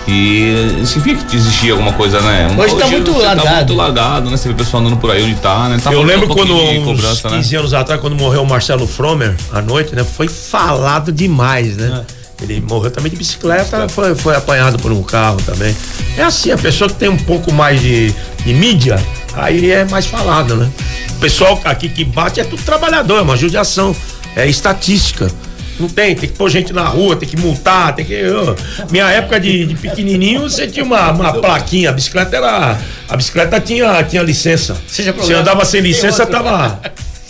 E 0.08 0.84
significa 0.86 1.24
que 1.30 1.36
existia 1.38 1.72
alguma 1.72 1.94
coisa, 1.94 2.20
né? 2.22 2.54
Hoje 2.58 2.76
tá 2.76 2.88
muito 2.88 3.14
você 3.14 3.24
largado. 3.26 3.48
Tá 3.48 3.56
muito 3.56 3.74
largado, 3.74 4.30
né? 4.30 4.36
Você 4.36 4.50
vê 4.50 4.54
o 4.54 4.58
pessoal 4.58 4.84
andando 4.84 4.98
por 4.98 5.10
aí 5.10 5.24
onde 5.24 5.36
tá, 5.36 5.70
né? 5.70 5.78
Tá 5.82 5.94
Eu 5.94 6.02
lembro 6.04 6.30
um 6.30 6.36
quando, 6.36 6.54
uns 6.54 6.84
cobrança, 6.84 7.30
né? 7.30 7.38
15 7.38 7.56
anos 7.56 7.74
atrás, 7.74 8.02
quando 8.02 8.14
morreu 8.16 8.42
o 8.44 8.46
Marcelo 8.46 8.86
Fromer, 8.86 9.34
à 9.52 9.62
noite, 9.62 9.96
né? 9.96 10.04
Foi 10.04 10.28
falado 10.28 11.10
demais, 11.12 11.78
né? 11.78 12.04
Ele 12.44 12.60
morreu 12.62 12.92
também 12.92 13.10
de 13.10 13.18
bicicleta, 13.18 13.88
foi, 13.88 14.14
foi 14.16 14.36
apanhado 14.36 14.78
por 14.78 14.92
um 14.92 15.02
carro 15.02 15.38
também. 15.46 15.76
É 16.18 16.24
assim, 16.24 16.52
a 16.52 16.58
pessoa 16.58 16.90
que 16.90 16.96
tem 16.96 17.08
um 17.08 17.18
pouco 17.18 17.52
mais 17.54 17.82
de, 17.82 18.14
de 18.44 18.54
mídia, 18.54 19.02
aí 19.34 19.72
é 19.72 19.86
mais 19.86 20.06
falado, 20.06 20.56
né? 20.58 20.70
O 21.12 21.20
pessoal 21.20 21.60
aqui 21.64 21.88
que 21.88 22.04
bate 22.04 22.42
é 22.42 22.44
tudo 22.44 22.62
trabalhador, 22.64 23.20
é 23.20 23.22
uma 23.22 23.38
judiação, 23.38 23.96
é 24.36 24.46
estatística. 24.46 25.32
Não 25.80 25.88
tem, 25.88 26.16
tem 26.16 26.30
que 26.30 26.36
pôr 26.36 26.50
gente 26.50 26.72
na 26.72 26.84
rua, 26.84 27.16
tem 27.16 27.28
que 27.28 27.38
multar, 27.38 27.96
tem 27.96 28.06
que. 28.06 28.24
ô, 28.28 28.56
minha 28.92 29.10
época 29.10 29.40
de, 29.40 29.66
de 29.66 29.76
pequenininho, 29.76 30.42
você 30.42 30.68
tinha 30.68 30.86
uma, 30.86 31.12
uma 31.12 31.34
plaquinha, 31.34 31.90
a 31.90 31.94
bicicleta 31.94 32.36
era. 32.36 32.78
A 33.10 33.18
bicicleta 33.18 33.60
tinha, 33.60 34.04
tinha 34.04 34.22
licença. 34.22 34.78
Seja 34.88 35.12
Você 35.14 35.34
andava 35.34 35.66
sem 35.66 35.82
licença, 35.82 36.26
tava. 36.26 36.80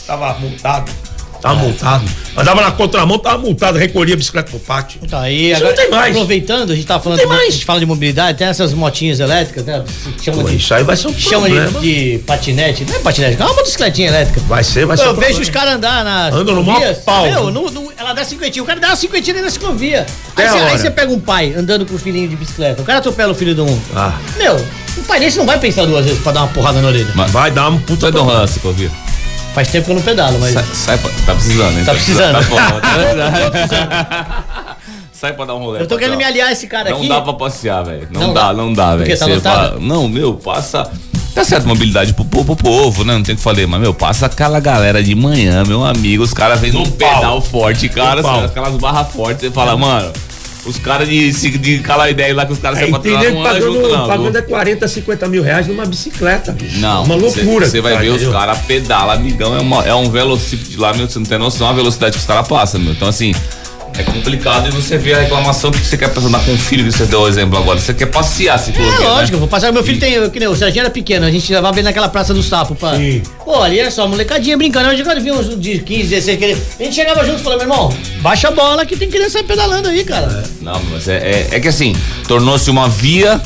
Tava 0.05 0.37
multado. 0.39 0.91
Tava 1.43 1.55
multado. 1.59 2.05
Andava 2.37 2.61
na 2.61 2.71
contramão, 2.71 3.19
tava 3.19 3.37
multado, 3.39 3.77
recolhia 3.77 4.13
a 4.15 4.17
bicicleta 4.17 4.49
pro 4.49 4.59
pátio. 4.61 4.99
Então, 5.03 5.19
aí 5.19 5.51
Isso 5.51 5.57
agora, 5.57 5.75
não 5.75 5.81
tem 5.83 5.91
mais. 5.91 6.15
aproveitando, 6.15 6.71
a 6.71 6.75
gente 6.75 6.87
tá 6.87 6.99
falando 7.01 7.19
tem 7.19 7.27
de, 7.27 7.33
mais. 7.33 7.47
a 7.49 7.51
gente 7.51 7.65
fala 7.65 7.79
de 7.81 7.85
mobilidade, 7.85 8.37
tem 8.37 8.47
essas 8.47 8.73
motinhas 8.73 9.19
elétricas, 9.19 9.65
né? 9.65 9.83
Chama 10.23 10.41
Pô, 10.41 10.49
de, 10.49 10.55
isso 10.55 10.73
aí 10.73 10.83
vai 10.85 10.95
ser 10.95 11.07
um 11.09 11.13
chama 11.13 11.47
problema. 11.47 11.79
de, 11.81 12.13
de 12.13 12.17
patinete, 12.19 12.85
não 12.85 12.95
é 12.95 12.99
patinete, 12.99 13.41
é 13.41 13.45
uma 13.45 13.53
motocicletinha 13.53 14.07
elétrica. 14.07 14.39
Vai 14.47 14.63
ser, 14.63 14.85
vai 14.85 14.95
ser. 14.95 15.03
Eu 15.03 15.11
um 15.11 15.15
vejo 15.15 15.25
problema. 15.35 15.41
os 15.43 15.49
caras 15.49 15.73
andar 15.75 16.03
na. 16.05 16.27
Andam 16.29 16.55
no 16.55 16.63
maior 16.63 16.95
pau. 16.95 17.25
Meu, 17.25 17.51
no- 17.51 17.69
no- 17.69 17.91
ela 17.97 18.13
dá 18.13 18.23
cinquentinha. 18.23 18.63
O 18.63 18.65
cara 18.65 18.79
dá 18.79 18.87
uma 18.87 18.95
cinquentinha 18.95 19.41
da 19.41 19.49
ciclovia. 19.49 20.05
Aí 20.37 20.77
você, 20.77 20.89
pega 20.89 21.11
um 21.11 21.19
pai 21.19 21.53
andando 21.57 21.85
com 21.85 21.95
o 21.95 21.99
filhinho 21.99 22.29
de 22.29 22.37
bicicleta. 22.37 22.81
O 22.81 22.85
cara 22.85 22.99
atropela 22.99 23.33
o 23.33 23.35
filho 23.35 23.53
de 23.53 23.59
um. 23.61 23.79
Ah. 23.93 24.13
Meu, 24.37 24.55
um 24.97 25.03
pai 25.03 25.19
desse 25.19 25.37
não 25.37 25.45
vai 25.45 25.59
pensar 25.59 25.85
duas 25.85 26.05
vezes 26.05 26.21
pra 26.21 26.31
dar 26.31 26.41
uma 26.43 26.47
porrada 26.53 26.81
na 26.81 26.87
orelha. 26.87 27.11
Mas- 27.15 27.31
Vai 27.31 27.51
dar 27.51 27.67
um 27.69 27.77
puta. 27.79 28.09
Vai 28.09 28.11
dar 28.13 28.21
um 28.23 28.27
lance, 28.27 28.59
Covir. 28.61 28.89
Faz 29.53 29.67
tempo 29.67 29.85
que 29.85 29.91
eu 29.91 29.95
não 29.95 30.01
pedalo, 30.01 30.39
mas. 30.39 30.53
Sai, 30.53 30.63
sai 30.73 30.97
pra, 30.97 31.11
tá 31.25 31.33
precisando, 31.35 31.77
hein? 31.77 31.85
Tá 31.85 31.93
precisando. 31.93 32.33
Tá 32.33 32.41
bom. 32.49 32.57
sai 35.13 35.33
pra 35.33 35.45
dar 35.45 35.55
um 35.55 35.59
rolê. 35.59 35.81
Eu 35.81 35.87
tô 35.87 35.97
querendo 35.97 36.17
me 36.17 36.23
aliar 36.23 36.51
esse 36.51 36.67
cara 36.67 36.89
Não 36.89 36.97
aqui. 36.97 37.07
dá 37.07 37.21
pra 37.21 37.33
passear, 37.33 37.83
velho. 37.83 38.07
Não, 38.11 38.21
Não 38.21 38.33
dá, 38.33 38.47
dá. 38.47 38.53
não 38.53 38.73
dá, 38.73 38.95
velho. 38.95 39.41
Tá 39.41 39.75
Não, 39.79 40.07
meu, 40.07 40.33
passa. 40.33 40.89
Tá 41.35 41.43
certo, 41.43 41.67
mobilidade 41.67 42.13
pro, 42.13 42.25
pro, 42.25 42.45
pro 42.45 42.55
povo, 42.55 43.03
né? 43.03 43.13
Não 43.13 43.23
tem 43.23 43.33
o 43.33 43.37
que 43.37 43.43
falar, 43.43 43.65
mas, 43.67 43.81
meu, 43.81 43.93
passa 43.93 44.27
aquela 44.27 44.59
galera 44.59 45.01
de 45.01 45.15
manhã, 45.15 45.63
meu 45.65 45.83
amigo. 45.83 46.23
Os 46.23 46.33
caras 46.33 46.59
vêm 46.59 46.71
num 46.71 46.83
No 46.83 46.91
pedal 46.91 47.41
forte, 47.41 47.89
cara, 47.89 48.21
assim, 48.21 48.45
aquelas 48.45 48.75
barras 48.77 49.07
fortes. 49.11 49.41
Você 49.41 49.51
fala, 49.51 49.75
mano, 49.75 50.11
os 50.65 50.77
caras 50.77 51.07
de, 51.09 51.31
de 51.57 51.79
cala 51.79 52.09
ideia 52.09 52.33
lá 52.33 52.45
que 52.45 52.53
os 52.53 52.59
caras 52.59 52.79
É, 52.79 52.85
se 52.85 52.91
entendeu? 52.91 53.33
não 53.33 53.41
andam 53.45 53.61
junto, 53.61 53.81
Pagando, 53.81 53.97
não. 53.97 54.07
pagando 54.07 54.37
é 54.37 54.41
40, 54.41 54.87
50 54.87 55.27
mil 55.27 55.43
reais 55.43 55.67
numa 55.67 55.85
bicicleta, 55.85 56.51
bicho. 56.53 56.79
Não, 56.79 57.03
Uma 57.03 57.15
loucura. 57.15 57.65
Você 57.65 57.81
vai 57.81 57.93
tá, 57.93 57.99
ver 57.99 58.09
os 58.09 58.27
caras 58.27 58.59
pedala, 58.59 59.13
amigão, 59.13 59.55
é, 59.55 59.59
uma, 59.61 59.83
é 59.85 59.93
um 59.93 60.09
velocípede 60.09 60.77
lá, 60.77 60.93
meu, 60.93 61.09
você 61.09 61.19
não 61.19 61.25
tem 61.25 61.37
noção 61.37 61.67
a 61.67 61.73
velocidade 61.73 62.13
que 62.13 62.19
os 62.19 62.25
caras 62.25 62.47
passam, 62.47 62.79
meu. 62.79 62.93
Então, 62.93 63.07
assim, 63.07 63.33
é 63.97 64.03
complicado 64.03 64.67
e 64.67 64.71
você 64.71 64.97
vê 64.97 65.13
a 65.13 65.19
reclamação 65.19 65.71
que 65.71 65.79
você 65.79 65.97
quer 65.97 66.09
andar 66.17 66.39
com 66.43 66.51
um 66.51 66.57
filho, 66.57 66.83
que 66.85 66.91
você 66.91 67.05
deu 67.05 67.21
o 67.21 67.27
exemplo 67.27 67.57
agora. 67.57 67.79
Você 67.79 67.93
quer 67.93 68.07
passear, 68.07 68.57
se 68.57 68.71
É 68.71 69.07
lógico, 69.07 69.35
eu 69.35 69.39
vou 69.39 69.47
passar. 69.47 69.71
Meu 69.71 69.83
filho 69.83 69.99
tem, 69.99 70.29
que 70.29 70.39
nem 70.39 70.47
o 70.47 70.55
Serginho 70.55 70.81
era 70.81 70.89
pequeno, 70.89 71.25
a 71.25 71.31
gente 71.31 71.51
levava 71.53 71.77
ele 71.77 71.83
naquela 71.83 72.09
praça 72.09 72.33
do 72.33 72.41
sapo. 72.41 72.75
Pra... 72.75 72.95
Sim. 72.95 73.21
Pô, 73.43 73.61
ali 73.61 73.79
era 73.79 73.91
só 73.91 74.07
molecadinha 74.07 74.57
brincando. 74.57 74.89
Hoje 74.89 75.03
quando 75.03 75.21
vinha 75.21 75.33
uns 75.35 75.59
de 75.59 75.79
15, 75.79 76.03
16, 76.09 76.37
que 76.37 76.43
ele- 76.45 76.61
a 76.79 76.83
gente 76.83 76.95
chegava 76.95 77.25
junto 77.25 77.39
e 77.39 77.43
falava, 77.43 77.63
meu 77.65 77.73
irmão, 77.73 77.97
baixa 78.21 78.47
a 78.47 78.51
bola 78.51 78.85
que 78.85 78.95
tem 78.95 79.09
criança 79.09 79.43
pedalando 79.43 79.89
aí, 79.89 80.03
cara. 80.03 80.43
Não, 80.61 80.81
mas 80.91 81.07
é, 81.07 81.17
é, 81.17 81.47
é 81.51 81.59
que 81.59 81.67
assim, 81.67 81.95
tornou-se 82.27 82.69
uma 82.69 82.89
via 82.89 83.39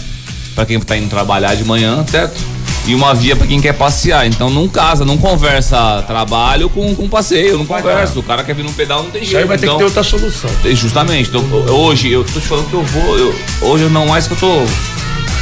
pra 0.56 0.66
quem 0.66 0.80
tá 0.80 0.96
indo 0.98 1.10
trabalhar 1.10 1.56
de 1.56 1.64
manhã, 1.64 2.06
certo? 2.10 2.57
E 2.88 2.96
uma 2.96 3.14
via 3.14 3.36
pra 3.36 3.46
quem 3.46 3.60
quer 3.60 3.74
passear. 3.74 4.26
Então 4.26 4.50
não 4.50 4.68
casa, 4.68 5.04
não 5.04 5.18
conversa 5.18 6.04
trabalho 6.08 6.70
com, 6.70 6.96
com 6.96 7.08
passeio, 7.10 7.58
não 7.58 7.66
conversa. 7.66 8.18
O 8.18 8.24
cara 8.24 8.44
quer 8.44 8.56
vir 8.56 8.64
num 8.64 8.72
pedal, 8.72 9.04
não 9.04 9.12
tem 9.12 9.22
jeito. 9.22 9.28
Isso 9.32 9.38
aí 9.38 9.44
vai 9.46 9.58
ter 9.58 9.66
então, 9.66 9.76
que 9.78 9.84
ter 9.84 9.86
outra 9.86 10.04
solução. 10.04 10.50
Justamente. 10.74 11.30
Então, 11.30 11.44
eu- 11.52 11.76
hoje, 11.76 12.10
eu 12.10 12.24
tô 12.24 12.40
te 12.40 12.48
falando 12.48 12.70
que 12.70 12.74
eu 12.76 12.84
vou. 12.84 13.18
eu- 13.18 13.36
hoje 13.62 13.84
eu 13.84 13.90
não 13.90 14.08
mais 14.08 14.26
que 14.26 14.34
eu 14.34 14.38
tô. 14.38 14.48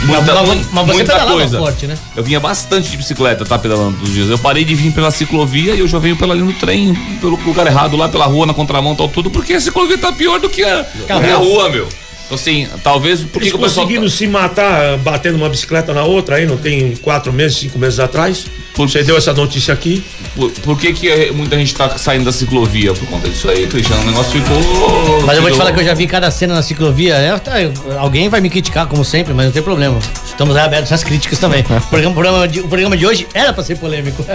Muita, 0.04 0.34
mas, 0.36 0.48
mas- 0.48 0.68
mas 0.72 0.86
você 0.88 0.94
muita 0.94 1.14
pedalava 1.14 1.38
coisa. 1.38 1.58
forte, 1.58 1.88
né? 1.88 1.98
Eu 2.16 2.24
vinha 2.24 2.40
bastante 2.40 2.90
de 2.92 2.98
bicicleta, 2.98 3.46
tá? 3.46 3.58
Pedalando 3.58 3.94
todos 3.94 4.10
os 4.10 4.14
dias. 4.16 4.30
Eu 4.30 4.38
parei 4.38 4.64
de 4.64 4.76
vir 4.76 4.92
pela 4.92 5.10
ciclovia 5.10 5.74
e 5.74 5.80
eu 5.80 5.88
já 5.88 5.98
venho 6.00 6.16
pela 6.16 6.34
linha 6.36 6.46
do 6.46 6.54
trem, 6.54 6.94
pelo 7.22 7.38
lugar 7.44 7.66
errado, 7.66 7.96
lá 7.96 8.08
pela 8.10 8.26
rua, 8.26 8.46
na 8.46 8.54
contramão, 8.54 8.94
tal, 8.96 9.08
tudo, 9.08 9.32
porque 9.32 9.54
a 9.54 9.60
ciclovia 9.62 9.98
tá 9.98 10.12
pior 10.12 10.40
do 10.40 10.50
que 10.50 10.64
a, 10.64 10.84
Carro. 11.08 11.22
do 11.22 11.26
que 11.26 11.32
a 11.34 11.38
rua, 11.38 11.70
meu. 11.70 11.88
Então, 12.26 12.36
assim, 12.36 12.68
talvez. 12.84 13.22
Por 13.22 13.42
que 13.42 13.50
que 13.50 13.56
o 13.56 13.60
pessoal. 13.60 13.86
conseguiram 13.86 14.10
se 14.10 14.26
matar 14.28 14.98
batendo 14.98 15.36
uma 15.36 15.48
bicicleta 15.48 15.94
na 15.94 16.04
outra 16.04 16.38
aí, 16.38 16.46
não 16.46 16.58
tem 16.58 16.96
quatro 16.98 17.32
meses, 17.32 17.58
cinco 17.58 17.78
meses 17.78 18.00
atrás? 18.00 18.46
Por- 18.74 18.90
Você 18.90 19.04
deu 19.04 19.16
essa 19.16 19.32
notícia 19.32 19.74
aqui? 19.74 20.04
Por, 20.36 20.52
por 20.52 20.78
que, 20.80 20.92
que 20.92 21.08
eh, 21.08 21.32
muita 21.32 21.56
gente 21.56 21.74
tá 21.76 21.98
saindo 21.98 22.26
da 22.26 22.32
ciclovia? 22.32 22.94
Por 22.94 23.08
conta 23.08 23.30
disso 23.30 23.48
aí, 23.50 23.68
Cristiano. 23.68 24.02
O 24.02 24.06
negócio 24.08 24.32
ficou. 24.32 25.22
Mas 25.26 25.36
eu 25.38 25.42
vou 25.44 25.52
te 25.52 25.58
falar 25.58 25.72
que 25.72 25.80
eu 25.80 25.86
já 25.86 25.94
vi 25.94 26.08
cada 26.08 26.30
cena 26.32 26.56
na 26.56 26.62
ciclovia. 26.64 27.14
É, 27.14 27.38
tá, 27.38 27.54
alguém 28.00 28.28
vai 28.28 28.42
me 28.42 28.50
criticar, 28.50 28.88
como 28.88 29.06
sempre, 29.06 29.34
mas 29.34 29.46
não 29.46 29.54
tem 29.54 29.62
problema. 29.62 29.98
Estamos 30.26 30.58
abertos 30.58 30.92
às 30.92 31.04
críticas 31.04 31.38
também. 31.40 31.62
O 31.62 31.88
programa, 31.90 32.12
o 32.12 32.14
programa 32.14 32.48
de, 32.48 32.60
o 32.62 32.68
programa 32.68 32.98
de 32.98 33.06
hoje 33.06 33.28
era 33.34 33.54
pra 33.54 33.64
ser 33.64 33.78
polêmico. 33.78 34.26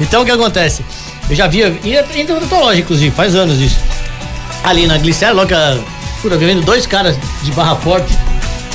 então 0.00 0.22
o 0.22 0.24
que 0.24 0.30
acontece? 0.30 0.84
Eu 1.28 1.34
já 1.36 1.46
via, 1.48 1.74
e 1.84 2.24
tua 2.48 2.58
loja, 2.60 2.80
inclusive, 2.80 3.14
faz 3.14 3.34
anos 3.34 3.60
isso. 3.60 3.78
Ali 4.64 4.86
na 4.86 4.96
Glicério, 4.96 5.34
logo, 5.36 5.50
puta, 6.22 6.38
vendo 6.38 6.64
dois 6.64 6.86
caras 6.86 7.18
de 7.42 7.50
barra 7.52 7.76
forte. 7.76 8.16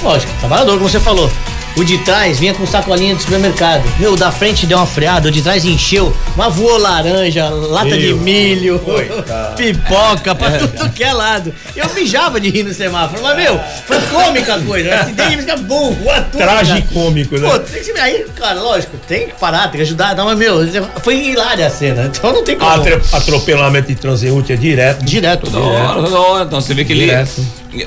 Lógico, 0.03 0.31
trabalhador, 0.39 0.77
como 0.77 0.89
você 0.89 0.99
falou. 0.99 1.31
O 1.78 1.84
de 1.84 1.99
trás 1.99 2.39
vinha 2.39 2.55
com 2.55 2.65
sacolinha 2.65 3.13
de 3.13 3.21
supermercado. 3.21 3.84
Meu, 3.99 4.13
o 4.13 4.15
da 4.15 4.32
frente 4.32 4.65
deu 4.65 4.80
uma 4.80 4.88
freada, 4.88 5.28
o 5.28 5.32
de 5.32 5.43
trás 5.43 5.63
encheu. 5.63 6.11
Mas 6.36 6.55
voou 6.55 6.75
laranja, 6.75 7.49
lata 7.49 7.95
de 7.95 8.07
Meu, 8.07 8.17
milho, 8.17 8.80
coitado. 8.80 9.55
pipoca 9.57 10.34
pra 10.34 10.57
tudo 10.57 10.89
que 10.89 11.03
é 11.03 11.13
lado. 11.13 11.53
Eu 11.75 11.88
mijava 11.93 12.39
de 12.39 12.49
rir 12.49 12.63
no 12.63 12.73
semáforo. 12.73 13.21
Mas, 13.21 13.38
meu, 13.38 13.59
foi 13.86 14.01
cômica 14.01 14.55
a 14.55 14.59
coisa. 14.59 14.95
Acidente, 14.95 15.38
fica 15.38 15.55
bum, 15.55 15.91
voa 15.91 16.21
tudo. 16.21 16.41
Tragicômico, 16.41 17.38
né? 17.38 17.47
Pô, 17.47 17.59
tem 17.59 17.84
que, 17.84 17.99
aí, 17.99 18.25
cara, 18.36 18.59
lógico, 18.59 18.97
tem 19.07 19.28
que 19.28 19.36
parar, 19.36 19.67
tem 19.67 19.78
que 19.78 19.82
ajudar. 19.84 20.15
Não, 20.15 20.25
mas, 20.25 20.39
meu, 20.39 20.67
foi 21.03 21.28
hilária 21.28 21.67
a 21.67 21.69
cena. 21.69 22.05
Então 22.11 22.34
não 22.34 22.43
tem 22.43 22.57
como. 22.57 22.71
Atropelamento 23.13 23.89
de 23.89 23.95
transeúnte 23.95 24.51
é 24.51 24.55
direto. 24.55 25.05
Direto. 25.05 25.51
Toda 25.51 25.59
hora, 25.59 26.01
toda 26.01 26.19
hora. 26.19 26.45
Então 26.45 26.59
você 26.59 26.73
vê 26.73 26.84
que 26.84 26.93
ele. 26.93 27.11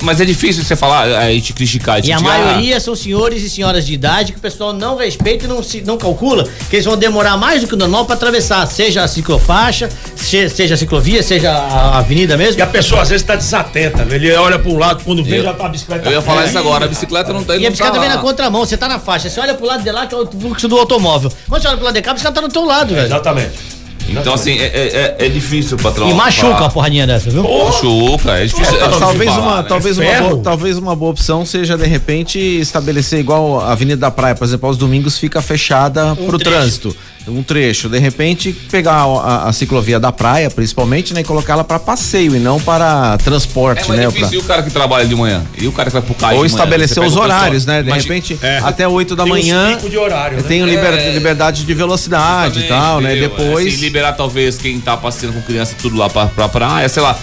Mas 0.03 0.21
é 0.21 0.25
difícil 0.25 0.63
você 0.63 0.75
falar, 0.75 1.03
a 1.17 1.31
gente 1.31 1.53
criticar. 1.53 2.03
E 2.05 2.11
a 2.11 2.19
maioria 2.19 2.79
são 2.79 2.95
senhores 2.95 3.41
e 3.43 3.49
senhoras 3.49 3.85
de 3.85 3.93
idade 3.93 4.31
que 4.31 4.37
o 4.37 4.41
pessoal 4.41 4.71
não 4.73 4.95
respeita 4.95 5.45
e 5.45 5.47
não, 5.47 5.61
se, 5.63 5.81
não 5.81 5.97
calcula 5.97 6.47
que 6.69 6.75
eles 6.75 6.85
vão 6.85 6.95
demorar 6.95 7.35
mais 7.35 7.61
do 7.61 7.67
que 7.67 7.73
o 7.73 7.77
normal 7.77 8.05
pra 8.05 8.15
atravessar, 8.15 8.65
seja 8.67 9.03
a 9.03 9.07
ciclofaixa, 9.07 9.89
se- 10.15 10.49
seja 10.49 10.75
a 10.75 10.77
ciclovia, 10.77 11.23
seja 11.23 11.51
a 11.51 11.97
avenida 11.97 12.37
mesmo. 12.37 12.59
E 12.59 12.61
a 12.61 12.67
pessoa 12.67 13.01
às 13.01 13.09
vezes 13.09 13.25
tá 13.25 13.35
desatenta, 13.35 14.05
velho. 14.05 14.25
ele 14.27 14.35
olha 14.35 14.59
pro 14.59 14.75
lado, 14.77 15.03
quando 15.03 15.23
vem 15.23 15.39
Eu- 15.39 15.43
já 15.45 15.53
tá 15.53 15.65
a 15.65 15.69
bicicleta. 15.69 16.07
Eu 16.07 16.13
ia 16.13 16.21
falar 16.21 16.43
É. 16.43 16.47
isso 16.47 16.57
agora, 16.57 16.85
a 16.85 16.87
bicicleta 16.87 17.33
não 17.33 17.43
tá 17.43 17.53
E 17.55 17.57
a 17.57 17.59
não 17.59 17.63
tá 17.65 17.69
bicicleta 17.71 17.99
vem 17.99 18.09
lá. 18.09 18.15
na 18.15 18.21
contramão, 18.21 18.63
você 18.65 18.77
tá 18.77 18.87
na 18.87 18.99
faixa, 18.99 19.29
você 19.29 19.39
olha 19.39 19.55
pro 19.55 19.65
lado 19.65 19.83
de 19.83 19.91
lá 19.91 20.05
que 20.05 20.13
é 20.13 20.17
o 20.17 20.27
fluxo 20.27 20.67
do 20.67 20.77
automóvel. 20.77 21.31
Quando 21.49 21.61
você 21.61 21.67
olha 21.67 21.77
pro 21.77 21.85
lado 21.85 21.95
de 21.95 22.01
cá, 22.01 22.11
a 22.11 22.13
bicicleta 22.13 22.35
tá 22.39 22.47
no 22.47 22.53
teu 22.53 22.65
lado, 22.65 22.93
velho. 22.93 23.07
Exatamente. 23.07 23.51
Então, 24.09 24.33
assim, 24.33 24.57
é, 24.59 24.65
é, 24.65 25.10
é- 25.21 25.25
é 25.25 25.29
difícil, 25.29 25.77
patrão. 25.77 26.09
E 26.09 26.13
machuca 26.13 26.49
pra- 26.55 26.61
uma 26.65 26.69
porradinha 26.69 27.05
dessa, 27.07 27.29
viu? 27.29 27.43
Machuca, 27.43 28.31
é 28.39 28.45
difícil. 28.45 28.65
é 28.65 28.77
difícil 28.77 28.99
talvez 28.99 29.29
falar, 29.29 29.41
uma, 29.47 29.57
né? 29.61 29.65
talvez, 29.67 29.97
uma 29.97 30.13
boa, 30.29 30.37
talvez 30.43 30.77
uma 30.77 30.95
boa 30.95 31.11
opção 31.11 31.45
seja 31.45 31.77
de 31.77 31.85
repente 31.85 32.39
estabelecer 32.39 33.19
igual 33.19 33.59
a 33.61 33.71
Avenida 33.71 33.97
da 33.97 34.11
Praia, 34.11 34.35
por 34.35 34.43
exemplo, 34.45 34.67
aos 34.67 34.77
domingos 34.77 35.17
fica 35.17 35.41
fechada 35.41 36.15
pro 36.15 36.37
trecho. 36.37 36.51
trânsito, 36.57 36.97
um 37.27 37.43
trecho. 37.43 37.87
De 37.89 37.99
repente 37.99 38.51
pegar 38.69 38.93
a, 39.03 39.47
a- 39.49 39.53
ciclovia 39.53 39.99
da 39.99 40.11
praia, 40.11 40.49
principalmente, 40.49 41.13
né, 41.13 41.21
e 41.21 41.23
colocar 41.23 41.53
ela 41.53 41.63
para 41.63 41.77
passeio 41.79 42.35
e 42.35 42.39
não 42.39 42.59
para 42.59 43.17
transporte, 43.19 43.83
É 43.83 43.87
mais 43.87 43.99
né? 43.99 44.07
difícil. 44.07 44.27
pra- 44.29 44.35
E 44.37 44.39
o 44.39 44.43
cara 44.43 44.63
que 44.63 44.71
trabalha 44.71 45.05
de 45.05 45.15
manhã? 45.15 45.43
E 45.57 45.67
o 45.67 45.71
cara 45.71 45.89
que 45.89 45.93
vai 45.93 46.01
pro 46.01 46.15
cais 46.15 46.37
Ou 46.37 46.45
de 46.45 46.51
manhã? 46.51 46.63
estabelecer 46.63 47.03
os 47.03 47.15
horários, 47.15 47.65
né? 47.65 47.81
De 47.83 47.87
Imagina- 47.89 48.13
repente, 48.13 48.39
É. 48.41 48.59
até 48.63 48.87
8 48.87 49.15
da 49.15 49.23
Tem 49.23 49.31
manhã. 49.33 49.75
picos 49.75 49.91
de 49.91 49.97
horário, 49.97 50.37
né? 50.37 50.43
Tem 50.47 50.63
liber- 50.65 50.93
É. 50.93 51.11
liberdade 51.13 51.63
de 51.63 51.73
velocidade 51.73 52.59
e 52.59 52.63
tal, 52.67 52.99
né? 53.01 53.11
Entendeu? 53.11 53.29
Depois. 53.29 53.67
Assim, 53.67 53.81
liberar 53.81 54.13
talvez 54.13 54.57
quem 54.57 54.79
tá 54.79 54.97
passeando 55.11 55.35
com 55.35 55.41
criança 55.41 55.75
tudo 55.81 55.95
lá 55.97 56.09
pra, 56.09 56.27
pra 56.27 56.47
praia, 56.49 56.87
sei 56.89 57.03
lá. 57.03 57.17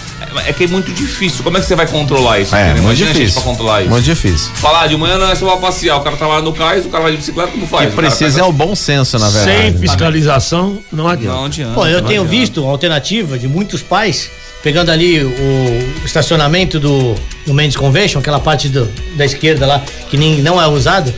É, 0.45 0.49
é 0.49 0.53
que 0.53 0.63
é 0.65 0.67
muito 0.67 0.91
difícil. 0.91 1.43
Como 1.43 1.57
é 1.57 1.59
que 1.59 1.65
você 1.65 1.75
vai 1.75 1.87
controlar 1.87 2.39
isso? 2.39 2.55
É, 2.55 2.65
muito 2.67 2.79
Imagina 2.83 3.09
a 3.09 3.13
gente 3.13 3.21
difícil. 3.21 3.41
pra 3.41 3.51
controlar 3.51 3.81
isso. 3.81 3.89
Muito 3.89 4.05
difícil. 4.05 4.51
Falar 4.55 4.87
de 4.87 4.95
manhã 4.97 5.17
não 5.17 5.29
é 5.29 5.35
só 5.35 5.45
pra 5.47 5.57
passear. 5.57 5.97
O 5.97 6.01
cara 6.01 6.15
tá 6.17 6.27
lá 6.27 6.41
no 6.41 6.53
cais, 6.53 6.85
o 6.85 6.89
cara 6.89 7.03
vai 7.03 7.11
de 7.11 7.17
bicicleta, 7.17 7.51
como 7.51 7.65
O 7.65 7.67
faz? 7.67 7.87
que 7.87 7.93
O 7.93 7.95
cara 7.95 8.07
precisa 8.07 8.35
pega- 8.35 8.45
é 8.45 8.49
o 8.49 8.51
bom 8.51 8.75
senso, 8.75 9.17
na 9.17 9.29
verdade. 9.29 9.61
Sem 9.71 9.77
fiscalização, 9.79 10.79
não 10.91 11.07
adianta. 11.07 11.35
Não 11.37 11.45
adianta. 11.45 11.73
Pô, 11.73 11.85
eu 11.85 12.01
tenho 12.01 12.21
adianta. 12.21 12.29
visto 12.29 12.65
a 12.65 12.69
alternativa 12.69 13.37
de 13.37 13.47
muitos 13.47 13.81
pais 13.81 14.29
pegando 14.61 14.91
ali 14.91 15.23
o 15.23 16.05
estacionamento 16.05 16.79
do, 16.81 17.15
do 17.47 17.53
Mendes 17.53 17.77
Convention, 17.77 18.19
aquela 18.19 18.39
parte 18.41 18.67
do- 18.67 18.89
da 19.15 19.23
esquerda 19.25 19.65
lá 19.65 19.81
que 20.09 20.17
nem, 20.17 20.41
não 20.41 20.61
é 20.61 20.67
usada, 20.67 21.13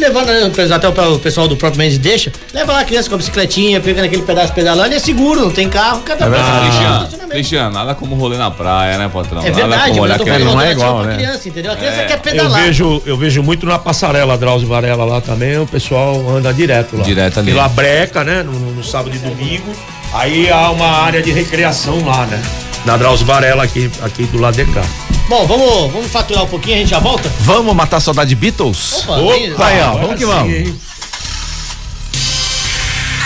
levando 0.00 0.26
né, 0.28 0.50
até 0.74 0.88
o 0.88 1.18
pessoal 1.18 1.48
do 1.48 1.56
próprio 1.56 1.78
Mendes 1.78 1.98
deixa, 1.98 2.32
leva 2.52 2.72
lá 2.72 2.80
a 2.80 2.84
criança 2.84 3.08
com 3.08 3.14
a 3.14 3.18
bicicletinha, 3.18 3.80
pegando 3.80 4.04
aquele 4.06 4.22
pedaço 4.22 4.52
pedalando, 4.52 4.94
é 4.94 4.98
seguro, 4.98 5.40
não 5.42 5.50
tem 5.50 5.68
carro, 5.68 6.00
cada 6.02 6.26
É 6.26 6.28
vez. 6.28 6.42
Cristiano, 6.42 7.28
Cristiano, 7.28 7.70
nada 7.74 7.94
como 7.94 8.14
rolê 8.14 8.36
na 8.36 8.50
praia, 8.50 8.98
né, 8.98 9.10
patrão? 9.12 9.40
É 9.42 9.50
Nada 9.50 9.54
verdade, 9.56 9.90
como 9.90 10.00
mas 10.00 10.00
olhar 10.02 10.20
eu 10.20 10.26
falando 10.26 10.44
não 10.54 10.60
é 10.60 10.72
igual, 10.72 11.02
né? 11.04 11.14
criança, 11.16 11.48
entendeu? 11.48 11.72
A 11.72 11.76
criança 11.76 12.00
É, 12.02 12.04
quer 12.06 12.14
Eu 12.14 12.18
pedalar. 12.20 12.62
vejo, 12.62 13.02
eu 13.04 13.16
vejo 13.16 13.42
muito 13.42 13.66
na 13.66 13.78
passarela 13.78 14.36
Drauzio 14.38 14.68
Varela 14.68 15.04
lá 15.04 15.20
também, 15.20 15.58
o 15.58 15.66
pessoal 15.66 16.24
anda 16.30 16.52
direto 16.52 16.96
lá. 16.96 17.02
Direto 17.02 17.38
ali. 17.40 17.52
Pela 17.52 17.68
breca, 17.68 18.24
né? 18.24 18.42
No, 18.42 18.52
no 18.52 18.84
sábado 18.84 19.14
e 19.14 19.18
domingo. 19.18 19.70
Aí 20.14 20.50
há 20.50 20.70
uma 20.70 20.86
área 20.86 21.20
de 21.22 21.30
recreação 21.32 22.04
lá, 22.04 22.26
né? 22.26 22.40
Na 22.84 22.96
Drauzio 22.96 23.26
Varela 23.26 23.64
aqui, 23.64 23.90
aqui 24.02 24.24
do 24.24 24.38
lado 24.38 24.54
de 24.56 24.64
cá. 24.72 24.82
Bom, 25.28 25.44
vamos, 25.46 25.92
vamos 25.92 26.10
faturar 26.10 26.44
um 26.44 26.48
pouquinho, 26.48 26.76
a 26.76 26.78
gente 26.78 26.90
já 26.90 27.00
volta? 27.00 27.28
Vamos 27.40 27.74
matar 27.74 27.96
a 27.96 28.00
saudade 28.00 28.28
de 28.28 28.36
Beatles? 28.36 28.92
Opa, 29.08 29.16
aí, 29.16 29.80
ó, 29.82 29.92
vamos 29.98 30.12
que 30.12 30.18
sim, 30.18 30.24
vamos. 30.26 30.54
hein? 30.54 30.80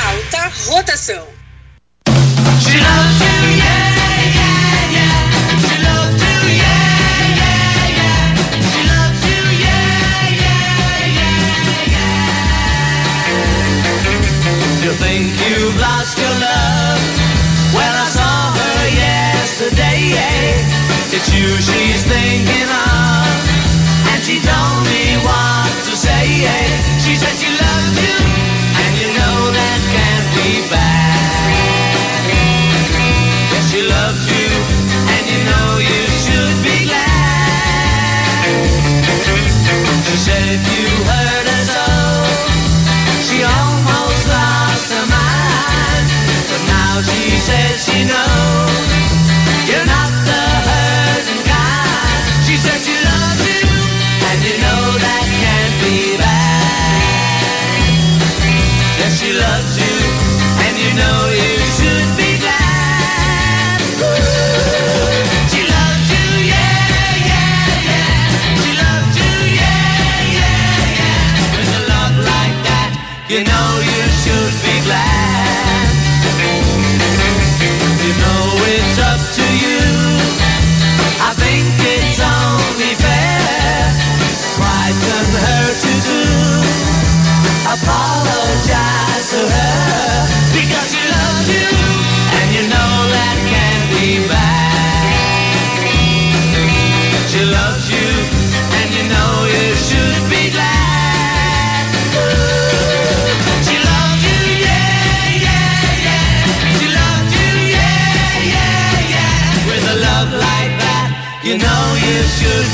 Alta 0.07 0.53
rotação. 0.67 1.30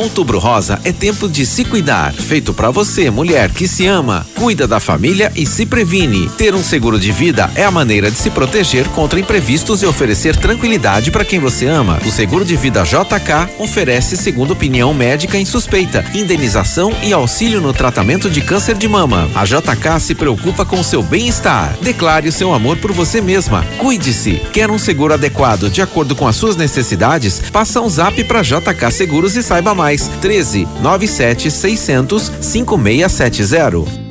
Outubro 0.00 0.38
Rosa 0.38 0.80
é 0.82 0.92
tempo 0.92 1.28
de 1.28 1.44
se 1.44 1.62
cuidar. 1.62 2.14
Feito 2.14 2.54
pra 2.54 2.70
você, 2.70 3.10
mulher 3.10 3.50
que 3.50 3.68
se 3.68 3.86
ama, 3.86 4.26
cuida 4.34 4.66
da 4.66 4.80
família 4.80 5.30
e 5.36 5.44
se 5.44 5.66
previne. 5.66 6.26
Ter 6.38 6.54
um 6.54 6.64
seguro 6.64 6.98
de 6.98 7.12
vida 7.12 7.50
é 7.54 7.64
a 7.64 7.70
maneira 7.70 8.10
de 8.10 8.16
se 8.16 8.30
proteger 8.30 8.88
contra 8.88 9.20
imprevistos 9.20 9.82
e 9.82 9.86
oferecer 9.86 10.34
tranquilidade 10.36 11.10
para 11.10 11.22
quem 11.22 11.38
você 11.38 11.66
ama. 11.66 12.00
O 12.02 12.10
seguro 12.10 12.46
de 12.46 12.56
vida 12.56 12.82
JK 12.82 13.52
oferece 13.58 14.16
segunda 14.16 14.54
opinião 14.54 14.94
médica 14.94 15.36
em 15.36 15.44
suspeita, 15.44 16.02
indenização 16.14 16.94
e 17.02 17.12
auxílio 17.12 17.60
no 17.60 17.74
tratamento 17.74 18.30
de 18.30 18.40
câncer 18.40 18.78
de 18.78 18.88
mama. 18.88 19.28
A 19.34 19.44
JK 19.44 20.00
se 20.00 20.14
preocupa 20.14 20.64
com 20.64 20.82
seu 20.82 21.02
bem-estar. 21.02 21.76
Declare 21.82 22.26
o 22.26 22.32
seu 22.32 22.54
amor 22.54 22.78
por 22.78 22.90
você 22.90 23.20
mesma. 23.20 23.66
Cuide-se. 23.76 24.40
Quer 24.50 24.70
um 24.70 24.78
seguro 24.78 25.12
adequado 25.12 25.68
de 25.68 25.82
acordo 25.82 26.16
com 26.16 26.26
as 26.26 26.36
suas 26.36 26.56
necessidades? 26.56 27.42
Passa 27.52 27.82
um 27.82 27.88
zap 27.90 28.24
para 28.24 28.40
JK 28.40 28.90
Seguros 28.90 29.36
e 29.36 29.42
saiba 29.42 29.74
mais. 29.74 29.89
13 29.98 30.66
97 30.82 31.50
600 31.50 32.30
5670. 32.40 34.10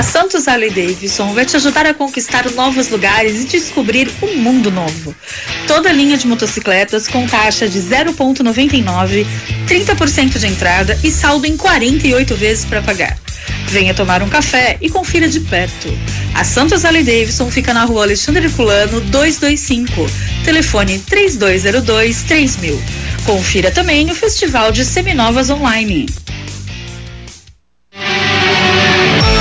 A 0.00 0.02
Santos 0.02 0.48
Harley 0.48 0.70
Davidson 0.70 1.34
vai 1.34 1.44
te 1.44 1.56
ajudar 1.56 1.84
a 1.84 1.92
conquistar 1.92 2.50
novos 2.52 2.88
lugares 2.88 3.42
e 3.42 3.44
descobrir 3.44 4.10
um 4.22 4.36
mundo 4.36 4.70
novo. 4.70 5.14
Toda 5.66 5.92
linha 5.92 6.16
de 6.16 6.26
motocicletas 6.26 7.06
com 7.06 7.26
taxa 7.26 7.68
de 7.68 7.78
0,99, 7.80 9.26
30% 9.68 10.38
de 10.38 10.46
entrada 10.46 10.98
e 11.04 11.10
saldo 11.10 11.46
em 11.46 11.54
48 11.54 12.34
vezes 12.34 12.64
para 12.64 12.80
pagar. 12.80 13.18
Venha 13.68 13.94
tomar 13.94 14.22
um 14.22 14.28
café 14.28 14.76
e 14.80 14.88
confira 14.88 15.28
de 15.28 15.40
perto. 15.40 15.88
A 16.34 16.44
Santos 16.44 16.84
Harley 16.84 17.04
Davidson 17.04 17.50
fica 17.50 17.72
na 17.72 17.84
rua 17.84 18.02
Alexandre 18.02 18.48
Fulano 18.48 19.00
225, 19.00 20.10
telefone 20.44 20.98
3202 20.98 22.22
3000. 22.22 22.82
Confira 23.24 23.70
também 23.70 24.10
o 24.10 24.14
Festival 24.14 24.72
de 24.72 24.84
Seminovas 24.84 25.50
Online. 25.50 26.06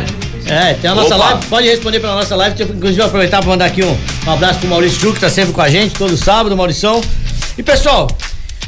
É, 0.45 0.73
tem 0.73 0.89
a 0.89 0.95
nossa 0.95 1.15
Opa. 1.15 1.25
live, 1.25 1.45
pode 1.47 1.67
responder 1.67 1.99
pela 1.99 2.15
nossa 2.15 2.35
live. 2.35 2.63
Inclusive, 2.63 2.97
vou 2.97 3.05
aproveitar 3.05 3.39
para 3.39 3.49
mandar 3.49 3.65
aqui 3.65 3.83
um, 3.83 3.97
um 4.27 4.31
abraço 4.31 4.59
pro 4.59 4.67
Maurício 4.67 4.99
Chu, 4.99 5.13
que 5.13 5.19
tá 5.19 5.29
sempre 5.29 5.53
com 5.53 5.61
a 5.61 5.69
gente, 5.69 5.95
todo 5.95 6.15
sábado, 6.17 6.55
Maurição. 6.55 7.01
E 7.57 7.63
pessoal, 7.63 8.09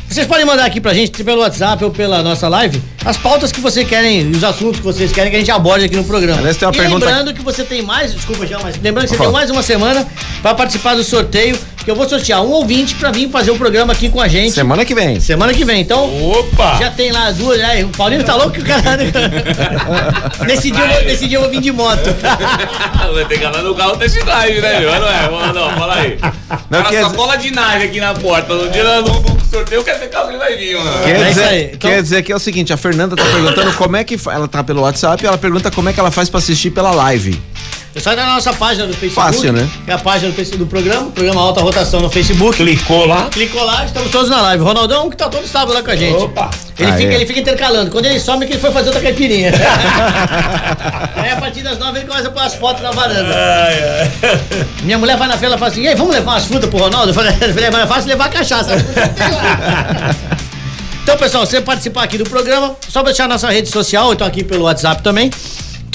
vocês 0.09 0.27
podem 0.27 0.45
mandar 0.45 0.65
aqui 0.65 0.79
pra 0.79 0.93
gente 0.93 1.23
pelo 1.23 1.41
WhatsApp 1.41 1.83
ou 1.83 1.91
pela 1.91 2.21
nossa 2.23 2.47
live 2.47 2.81
as 3.03 3.17
pautas 3.17 3.51
que 3.51 3.59
vocês 3.61 3.87
querem, 3.87 4.31
os 4.31 4.43
assuntos 4.43 4.79
que 4.79 4.85
vocês 4.85 5.11
querem 5.11 5.29
que 5.29 5.35
a 5.35 5.39
gente 5.39 5.51
aborde 5.51 5.85
aqui 5.85 5.95
no 5.95 6.03
programa. 6.03 6.39
Aliás, 6.39 6.57
tem 6.57 6.67
uma 6.67 6.73
e 6.73 6.77
pergunta- 6.77 7.05
lembrando 7.05 7.33
que 7.35 7.41
você 7.43 7.63
tem 7.63 7.83
mais, 7.83 8.11
desculpa 8.13 8.47
já, 8.47 8.57
mas 8.59 8.75
lembrando 8.81 9.03
que 9.05 9.11
você 9.11 9.17
Fala. 9.17 9.29
tem 9.29 9.33
mais 9.39 9.51
uma 9.51 9.61
semana 9.61 10.07
para 10.41 10.55
participar 10.55 10.95
do 10.95 11.03
sorteio, 11.03 11.55
que 11.83 11.91
eu 11.91 11.95
vou 11.95 12.09
sortear 12.09 12.41
um 12.41 12.49
ouvinte 12.49 12.95
para 12.95 13.11
vir 13.11 13.29
fazer 13.29 13.51
o 13.51 13.57
programa 13.57 13.93
aqui 13.93 14.09
com 14.09 14.19
a 14.19 14.27
gente. 14.27 14.53
Semana 14.53 14.83
que 14.83 14.95
vem. 14.95 15.19
Semana 15.19 15.53
que 15.53 15.63
vem, 15.63 15.81
então. 15.81 16.09
Opa! 16.31 16.77
Já 16.81 16.89
tem 16.89 17.11
lá 17.11 17.29
duas. 17.29 17.61
Aí, 17.61 17.83
o 17.83 17.89
Paulinho 17.89 18.23
tá 18.23 18.33
louco 18.35 18.53
que 18.53 18.61
o 18.61 18.65
cara. 18.65 18.97
nesse, 20.47 20.71
dia, 20.71 20.81
eu 20.83 20.87
vou- 20.89 21.01
nesse 21.03 21.27
dia 21.27 21.37
eu 21.37 21.41
vou 21.41 21.49
vir 21.51 21.61
de 21.61 21.71
moto. 21.71 22.09
Vai 23.13 23.25
ter 23.25 23.37
que 23.37 23.45
andar 23.45 23.61
no 23.61 23.75
carro 23.75 23.95
test 23.97 24.17
drive, 24.23 24.61
né, 24.61 24.79
meu? 24.79 24.99
Não 24.99 25.07
é? 25.07 25.21
Vamos 25.29 25.41
lá, 25.41 25.53
não, 25.53 25.71
fala 25.77 25.93
aí. 25.95 26.17
Não, 26.71 26.83
Cara, 26.83 27.01
só 27.03 27.09
cola 27.11 27.35
de 27.37 27.51
nave 27.51 27.85
aqui 27.85 27.99
na 27.99 28.15
porta. 28.15 28.51
No 28.55 28.67
dia 28.71 28.83
do, 29.03 29.11
do 29.11 29.44
sorteio, 29.55 29.83
quer 29.83 29.99
ver 29.99 30.09
carro 30.09 30.25
que 30.27 30.31
ele 30.33 30.37
vai 30.39 30.55
vir, 30.57 30.75
mano. 30.77 31.03
Quer, 31.03 31.15
É 31.15 31.23
dizer, 31.29 31.43
aí. 31.43 31.63
Então- 31.73 31.89
quer 31.89 32.01
dizer 32.01 32.23
que 32.23 32.31
é 32.31 32.35
o 32.35 32.39
seguinte, 32.39 32.73
a 32.73 32.77
Fernanda 32.77 33.15
tá 33.15 33.23
perguntando 33.23 33.73
como 33.73 33.95
é 33.95 34.03
que 34.03 34.17
ela 34.31 34.47
tá 34.47 34.63
pelo 34.63 34.81
WhatsApp, 34.81 35.25
ela 35.25 35.37
pergunta 35.37 35.71
como 35.71 35.89
é 35.89 35.93
que 35.93 35.99
ela 35.99 36.11
faz 36.11 36.29
pra 36.29 36.39
assistir 36.39 36.71
pela 36.71 36.91
live. 36.91 37.39
É 37.95 37.99
só 38.01 38.11
entrar 38.11 38.25
na 38.25 38.33
nossa 38.33 38.51
página 38.51 38.85
do 38.87 38.93
Facebook. 38.93 39.31
Fácil, 39.33 39.53
né? 39.53 39.69
Que 39.85 39.89
é 39.91 39.93
a 39.93 39.97
página 39.97 40.29
do, 40.29 40.57
do 40.57 40.67
programa, 40.67 41.09
programa 41.11 41.39
Alta 41.41 41.61
Rotação 41.61 42.01
no 42.01 42.09
Facebook. 42.09 42.57
Clicou 42.57 43.05
lá. 43.05 43.29
Clicou 43.31 43.63
lá, 43.63 43.85
estamos 43.85 44.11
todos 44.11 44.29
na 44.29 44.41
live. 44.41 44.61
Ronaldão, 44.65 45.09
que 45.09 45.15
tá 45.15 45.29
todo 45.29 45.47
sábado 45.47 45.73
lá 45.73 45.81
com 45.81 45.91
a 45.91 45.95
gente. 45.95 46.21
Opa! 46.21 46.49
Ele, 46.77 46.91
Ah, 46.91 46.97
fica, 46.97 47.11
é. 47.13 47.15
ele 47.15 47.25
fica 47.25 47.39
intercalando. 47.39 47.89
Quando 47.89 48.05
ele 48.05 48.19
some, 48.19 48.43
é 48.43 48.47
que 48.47 48.53
ele 48.53 48.59
foi 48.59 48.69
fazer 48.71 48.87
outra 48.87 49.01
caipirinha. 49.01 49.49
Aí 51.15 51.31
a 51.31 51.37
partir 51.37 51.61
das 51.61 51.79
nove 51.79 51.99
ele 51.99 52.05
começa 52.05 52.27
a 52.27 52.31
pôr 52.31 52.41
as 52.43 52.55
fotos 52.55 52.83
na 52.83 52.91
varanda. 52.91 53.33
Minha 54.83 54.97
mulher 54.97 55.15
vai 55.15 55.29
na 55.29 55.37
feira 55.37 55.55
e 55.55 55.57
fala 55.57 55.71
assim: 55.71 55.83
e 55.83 55.87
aí, 55.87 55.95
vamos 55.95 56.13
levar 56.13 56.33
umas 56.33 56.45
frutas 56.45 56.69
pro 56.69 56.79
Ronaldo? 56.79 57.11
Eu 57.11 57.13
falei, 57.13 57.31
eu 57.31 57.53
falei, 57.53 57.69
mas 57.71 57.81
é 57.83 57.87
fácil 57.87 58.09
levar 58.09 58.25
a 58.25 58.29
cachaça. 58.29 58.71
Então, 61.05 61.15
pessoal, 61.17 61.45
você 61.45 61.61
participar 61.61 62.01
aqui 62.03 62.17
do 62.17 62.23
programa, 62.27 62.75
só 62.89 63.03
deixar 63.03 63.27
nossa 63.29 63.47
rede 63.51 63.69
social, 63.69 64.09
eu 64.09 64.15
tô 64.15 64.23
aqui 64.23 64.43
pelo 64.43 64.63
WhatsApp 64.63 65.03
também. 65.03 65.29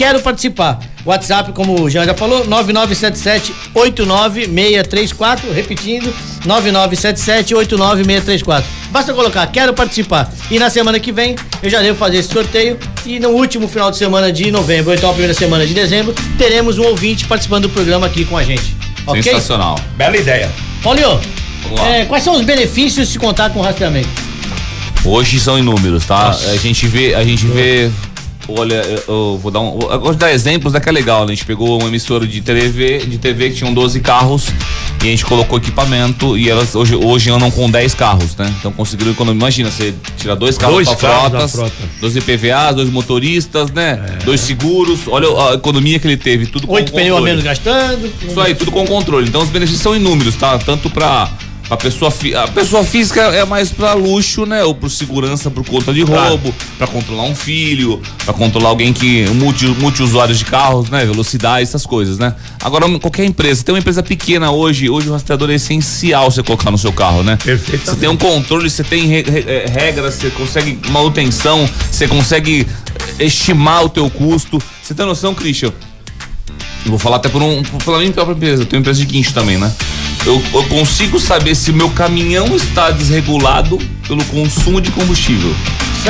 Quero 0.01 0.21
participar. 0.23 0.81
WhatsApp, 1.05 1.53
como 1.53 1.83
o 1.83 1.91
Jean 1.91 2.07
já 2.07 2.15
falou, 2.15 2.47
9977-89634. 2.47 5.41
Repetindo, 5.55 6.11
9977-89634. 6.47 8.65
Basta 8.91 9.13
colocar, 9.13 9.47
quero 9.49 9.75
participar. 9.75 10.33
E 10.51 10.59
na 10.59 10.71
semana 10.71 10.99
que 10.99 11.13
vem, 11.13 11.37
eu 11.63 11.69
já 11.69 11.83
devo 11.83 11.99
fazer 11.99 12.17
esse 12.17 12.33
sorteio. 12.33 12.79
E 13.05 13.21
no 13.21 13.29
último 13.29 13.69
final 13.69 13.91
de 13.91 13.99
semana 13.99 14.33
de 14.33 14.51
novembro, 14.51 14.89
ou 14.89 14.97
então 14.97 15.11
a 15.11 15.13
primeira 15.13 15.35
semana 15.35 15.67
de 15.67 15.75
dezembro, 15.75 16.15
teremos 16.39 16.79
um 16.79 16.85
ouvinte 16.85 17.27
participando 17.27 17.65
do 17.65 17.69
programa 17.69 18.07
aqui 18.07 18.25
com 18.25 18.39
a 18.39 18.43
gente. 18.43 18.75
Ok? 19.07 19.23
Sensacional. 19.23 19.79
Bela 19.99 20.17
ideia. 20.17 20.51
Paulinho, 20.83 21.21
é, 21.93 22.07
quais 22.07 22.25
são 22.25 22.37
os 22.37 22.43
benefícios 22.43 23.07
de 23.07 23.13
se 23.13 23.19
contar 23.19 23.51
com 23.51 23.61
rastreamento? 23.61 24.09
Hoje 25.05 25.39
são 25.39 25.59
inúmeros, 25.59 26.07
tá? 26.07 26.31
A 26.31 26.57
gente 26.57 26.87
vê, 26.87 27.15
a 27.15 27.23
gente 27.23 27.45
vê. 27.45 27.91
Olha, 28.49 28.75
eu- 29.07 29.39
vou 29.41 29.51
dar 29.51 29.61
um. 29.61 29.79
Eu 29.81 29.99
gosto 30.01 30.13
de 30.15 30.19
dar 30.19 30.33
exemplos, 30.33 30.73
né? 30.73 30.81
Que 30.81 30.89
é 30.89 30.93
legal. 30.93 31.21
né? 31.25 31.33
A 31.33 31.35
gente 31.35 31.45
pegou 31.45 31.79
uma 31.79 31.89
emissora 31.89 32.27
de 32.27 32.41
TV, 32.41 32.99
de 33.07 33.19
TV 33.19 33.51
que 33.51 33.57
tinham 33.57 33.73
12 33.73 34.01
carros 34.01 34.47
e 35.03 35.07
a 35.07 35.11
gente 35.11 35.25
colocou 35.25 35.59
equipamento 35.59 36.37
e 36.37 36.51
elas 36.51 36.75
hoje, 36.75 36.97
hoje 36.97 37.31
andam 37.31 37.51
com 37.51 37.71
10 37.71 37.95
carros, 37.95 38.35
né? 38.37 38.53
Então 38.59 38.73
conseguiram 38.73 39.13
economizar. 39.13 39.41
Imagina, 39.41 39.71
você 39.71 39.95
tira 40.17 40.35
dois 40.35 40.59
carros 40.59 40.85
da 40.87 40.97
frotas, 40.97 41.53
frota. 41.53 41.73
dois 42.01 42.17
IPVAs, 42.17 42.75
dois 42.77 42.91
motoristas, 42.91 43.71
né? 43.71 44.19
Dois 44.25 44.41
seguros. 44.41 45.01
Olha 45.07 45.29
a 45.51 45.55
economia 45.55 45.99
que 45.99 46.07
ele 46.09 46.17
teve, 46.17 46.47
tudo 46.47 46.67
com 46.67 46.75
Oito 46.75 46.93
pneus 46.93 47.19
a 47.19 47.21
menos 47.21 47.45
gastando. 47.45 48.11
Isso 48.29 48.41
aí, 48.41 48.55
tudo 48.55 48.73
com 48.73 48.85
controle. 48.87 49.29
Então 49.29 49.43
os 49.43 49.49
benefícios 49.49 49.81
são 49.83 49.95
inúmeros, 49.95 50.35
tá? 50.35 50.59
Tanto 50.59 50.91
pra. 50.91 51.31
A 51.71 51.77
pessoa, 51.77 52.11
fi- 52.11 52.35
a 52.35 52.49
pessoa 52.49 52.83
física 52.83 53.21
é 53.21 53.45
mais 53.45 53.71
pra 53.71 53.95
luxo, 53.95 54.45
né? 54.45 54.65
Ou 54.65 54.75
por 54.75 54.91
segurança, 54.91 55.49
por 55.53 55.65
conta 55.65 55.93
de 55.95 56.05
Claro. 56.05 56.31
roubo, 56.31 56.53
pra 56.77 56.85
controlar 56.89 57.23
um 57.23 57.35
filho, 57.35 58.03
pra 58.25 58.35
controlar 58.35 58.71
alguém 58.71 58.93
que. 58.93 59.25
multi, 59.29 59.67
multi-usuários 59.67 60.37
de 60.39 60.45
carros, 60.45 60.91
né? 60.91 61.05
Velocidade, 61.07 61.63
essas 61.63 61.87
coisas, 61.87 62.19
né? 62.19 62.35
Agora, 62.61 62.89
qualquer 62.99 63.25
empresa, 63.25 63.63
tem 63.63 63.73
uma 63.73 63.79
empresa 63.79 64.03
pequena 64.03 64.51
hoje, 64.51 64.91
hoje 64.91 65.09
o 65.09 65.13
rastreador 65.13 65.49
é 65.49 65.55
essencial 65.55 66.29
você 66.29 66.43
colocar 66.43 66.73
no 66.73 66.79
seu 66.79 66.93
carro, 66.93 67.23
né? 67.23 67.37
Perfeitamente. 67.37 67.89
Você 67.91 67.97
tem 67.97 68.09
um 68.09 68.17
controle, 68.17 68.69
você 68.69 68.83
tem 68.83 69.07
re- 69.07 69.23
re- 69.23 69.45
eh, 69.47 69.67
regras, 69.73 70.15
você 70.15 70.29
consegue 70.31 70.77
manutenção, 70.91 71.69
você 71.89 72.09
consegue 72.09 72.67
estimar 73.19 73.85
o 73.85 73.89
teu 73.89 74.11
custo. 74.11 74.61
Você 74.83 74.93
tem 74.93 75.07
noção, 75.07 75.35
Christian? 75.37 75.69
Eu 76.85 76.91
vou 76.91 76.99
falar 76.99 77.17
até 77.17 77.29
por 77.29 77.41
um. 77.43 77.63
Pela 77.63 77.99
minha 77.99 78.11
própria 78.11 78.35
empresa. 78.35 78.63
Eu 78.63 78.67
tenho 78.67 78.81
empresa 78.81 78.99
de 78.99 79.07
guincho 79.07 79.33
também, 79.33 79.57
né? 79.57 79.73
Eu, 80.27 80.43
eu 80.53 80.65
consigo 80.65 81.19
saber 81.19 81.55
se 81.55 81.73
meu 81.73 81.91
caminhão 81.91 82.55
está 82.55 82.91
desregulado 82.91 83.79
pelo 84.07 84.25
consumo 84.27 84.81
de 84.81 84.91
combustível. 84.91 85.55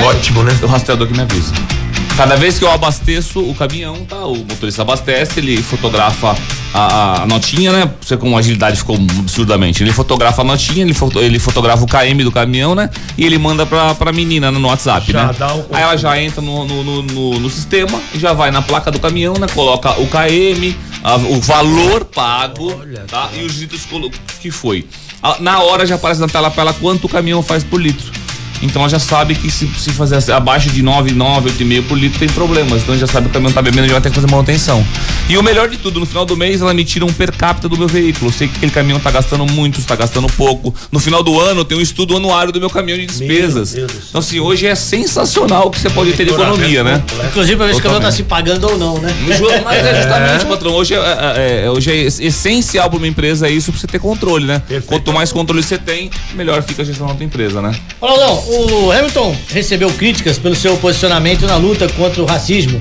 Ótimo, 0.03 0.43
né? 0.43 0.59
O 0.63 0.67
rastreador 0.67 1.07
que 1.07 1.13
me 1.13 1.21
avisa. 1.21 1.53
Cada 2.17 2.37
vez 2.37 2.59
que 2.59 2.65
eu 2.65 2.71
abasteço 2.71 3.41
o 3.41 3.55
caminhão, 3.55 4.05
tá? 4.05 4.27
O 4.27 4.37
motorista 4.37 4.83
abastece, 4.83 5.39
ele 5.39 5.63
fotografa 5.63 6.35
a, 6.73 7.23
a 7.23 7.27
notinha, 7.27 7.73
né? 7.73 7.91
Você 8.01 8.17
com 8.17 8.37
agilidade 8.37 8.77
ficou 8.77 8.97
absurdamente. 8.97 9.83
Ele 9.83 9.93
fotografa 9.93 10.43
a 10.43 10.45
notinha, 10.45 10.83
ele, 10.83 10.95
foto- 10.95 11.19
ele 11.21 11.39
fotografa 11.39 11.83
o 11.83 11.87
KM 11.87 12.23
do 12.25 12.31
caminhão, 12.33 12.75
né? 12.75 12.91
E 13.19 13.25
ele 13.25 13.39
manda 13.39 13.67
pra, 13.67 13.95
pra 13.95 14.13
menina 14.13 14.51
no 14.51 14.69
WhatsApp, 14.69 15.11
Já 15.13 15.27
né? 15.27 15.33
o 15.71 15.75
Aí 15.75 15.83
ela 15.83 15.97
já 15.97 16.21
entra 16.21 16.41
no, 16.41 16.65
no, 16.65 16.83
no, 16.85 17.03
no- 17.03 17.41
no 17.41 17.51
sistema, 17.51 18.01
já 18.15 18.33
vai 18.33 18.51
na 18.51 18.63
placa 18.63 18.91
do 18.91 18.99
caminhão, 19.01 19.35
né? 19.35 19.47
Coloca 19.55 19.91
o 20.01 20.07
KM, 20.07 20.77
a- 21.03 21.17
o 21.17 21.41
valor 21.41 22.05
pago, 22.05 22.73
tá? 23.09 23.29
E 23.37 23.45
os 23.45 23.59
litros 23.59 23.87
que 24.41 24.51
foi. 24.51 24.87
Na 25.41 25.61
hora 25.61 25.85
já 25.85 25.97
aparece 25.97 26.21
na 26.21 26.29
tela 26.29 26.51
pra 26.51 26.63
ela 26.63 26.73
quanto 26.73 27.05
o 27.05 27.09
caminhão 27.09 27.43
faz 27.43 27.63
por 27.63 27.81
litro. 27.81 28.11
Então 28.63 28.83
ela 28.83 28.89
já 28.89 28.99
sabe 28.99 29.35
que 29.35 29.51
se, 29.51 29.67
se 29.79 29.91
fazer 29.91 30.17
assim, 30.17 30.33
abaixo 30.33 30.69
de 30.71 30.83
9, 30.83 31.13
9, 31.13 31.51
8,5 31.51 31.83
por 31.89 31.99
litro 31.99 32.19
tem 32.19 32.29
problemas. 32.29 32.83
Então 32.83 32.97
já 32.99 33.07
sabe 33.07 33.25
que 33.27 33.31
o 33.31 33.33
caminhão 33.35 33.53
tá 33.53 33.63
bebendo 33.63 33.87
e 33.87 33.91
vai 33.91 34.01
ter 34.01 34.11
que 34.11 34.15
fazer 34.15 34.31
manutenção. 34.31 34.87
E 35.29 35.37
o 35.39 35.43
melhor 35.43 35.69
de 35.69 35.77
tudo, 35.79 36.01
no 36.01 36.07
final 36.07 36.25
do 36.27 36.37
mês 36.37 36.61
ela 36.61 36.75
me 36.75 36.85
tira 36.85 37.05
um 37.05 37.13
per 37.13 37.33
capita 37.33 37.69
do 37.69 37.77
meu 37.77 37.89
veículo. 37.89 38.29
Eu 38.31 38.35
sei 38.35 38.49
que 38.49 38.57
aquele 38.57 38.73
caminhão 38.73 39.01
tá 39.01 39.11
gastando 39.11 39.47
muito, 39.47 39.79
está 39.81 39.97
gastando 39.97 40.27
pouco. 40.29 40.75
No 40.93 40.99
final 41.01 41.23
do 41.23 41.39
ano 41.41 41.65
tem 41.65 41.77
um 41.79 41.81
estudo 41.81 42.17
anuário 42.17 42.53
do 42.53 42.61
meu 42.61 42.69
caminhão 42.71 42.99
de 42.99 43.07
despesas. 43.07 43.75
Então 43.75 44.19
assim, 44.21 44.41
hoje 44.41 44.67
é 44.67 44.75
sensacional 44.75 45.69
o 45.69 45.71
que 45.71 45.79
você 45.81 45.89
pode 45.91 46.13
ter 46.13 46.25
de 46.25 46.33
economia, 46.33 46.85
né? 46.85 47.03
Inclusive 47.29 47.57
pra 47.57 47.67
ver 47.67 47.75
se 47.75 47.81
o 47.81 47.83
caminhão 47.83 48.01
tá 48.03 48.13
se 48.13 48.23
pagando 48.25 48.69
ou 48.69 48.79
não, 48.79 48.99
né? 48.99 49.15
No 49.27 49.33
jogo, 49.35 49.53
Mas 49.65 49.85
é 49.87 49.95
justamente, 49.97 50.45
patrão, 50.51 50.73
hoje 50.73 50.95
é, 50.95 50.99
é- 50.99 51.65
é- 51.67 51.71
hoje 51.71 51.91
é 51.91 51.97
essencial 52.27 52.89
para 52.91 52.97
uma 52.99 53.07
empresa 53.09 53.49
isso 53.49 53.71
pra 53.73 53.81
você 53.81 53.87
ter 53.87 53.99
controle, 53.99 54.45
né? 54.47 54.63
Quanto 54.87 55.13
mais 55.13 55.33
controle 55.33 55.63
você 55.63 55.79
tem, 55.79 56.11
melhor 56.35 56.63
fica 56.63 56.83
a 56.83 56.85
gestão 56.85 57.07
da 57.07 57.15
tua 57.15 57.25
empresa, 57.25 57.61
né? 57.63 57.75
Ronaldão, 58.01 58.45
o 58.51 58.91
Hamilton 58.91 59.37
recebeu 59.49 59.91
críticas 59.91 60.39
pelo 60.39 60.55
seu 60.57 60.77
posicionamento 60.79 61.47
na 61.47 61.57
luta 61.57 61.89
contra 61.91 62.21
o 62.23 62.27
racismo. 62.27 62.81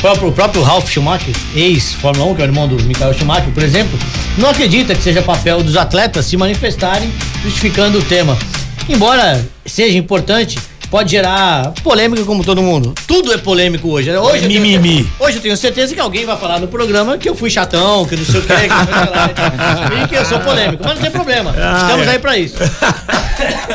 Própria- 0.00 0.28
o 0.28 0.32
próprio 0.32 0.62
Ralf 0.62 0.90
Schumacher, 0.90 1.34
ex-Fórmula 1.54 2.30
1, 2.32 2.34
que 2.34 2.42
é 2.42 2.44
o 2.44 2.48
irmão 2.48 2.68
do 2.68 2.74
Michael 2.84 3.14
Schumacher, 3.14 3.50
por 3.52 3.62
exemplo, 3.62 3.98
não 4.36 4.50
acredita 4.50 4.94
que 4.94 5.02
seja 5.02 5.22
papel 5.22 5.62
dos 5.62 5.76
atletas 5.76 6.26
se 6.26 6.36
manifestarem 6.36 7.10
justificando 7.42 7.98
o 7.98 8.02
tema. 8.02 8.36
Embora 8.88 9.44
seja 9.64 9.96
importante, 9.96 10.58
pode 10.90 11.10
gerar 11.10 11.72
polêmica 11.82 12.24
como 12.24 12.44
todo 12.44 12.62
mundo. 12.62 12.94
Tudo 13.06 13.32
é 13.32 13.38
polêmico 13.38 13.88
hoje. 13.88 14.10
né? 14.10 14.18
Hoje 14.18 14.44
eu 14.44 14.48
tenho 14.48 14.60
Mimimi. 14.62 14.94
certeza- 14.96 15.10
Hoje 15.20 15.36
eu 15.36 15.42
tenho 15.42 15.56
certeza 15.56 15.94
que 15.94 16.00
alguém 16.00 16.24
vai 16.24 16.36
falar 16.36 16.60
no 16.60 16.68
programa 16.68 17.18
que 17.18 17.28
eu 17.28 17.34
fui 17.34 17.50
chatão, 17.50 18.04
que 18.06 18.16
não 18.16 18.24
sei 18.24 18.40
o 18.40 18.42
que, 18.42 18.48
que 18.54 18.62
que 18.62 18.68
lá, 18.68 19.30
e 20.04 20.08
que 20.08 20.14
eu 20.14 20.24
sou 20.24 20.38
polêmico. 20.40 20.82
Mas 20.84 20.94
não 20.94 21.02
tem 21.02 21.10
problema. 21.10 21.50
Estamos 21.82 22.08
aí 22.08 22.18
pra 22.18 22.38
isso. 22.38 22.56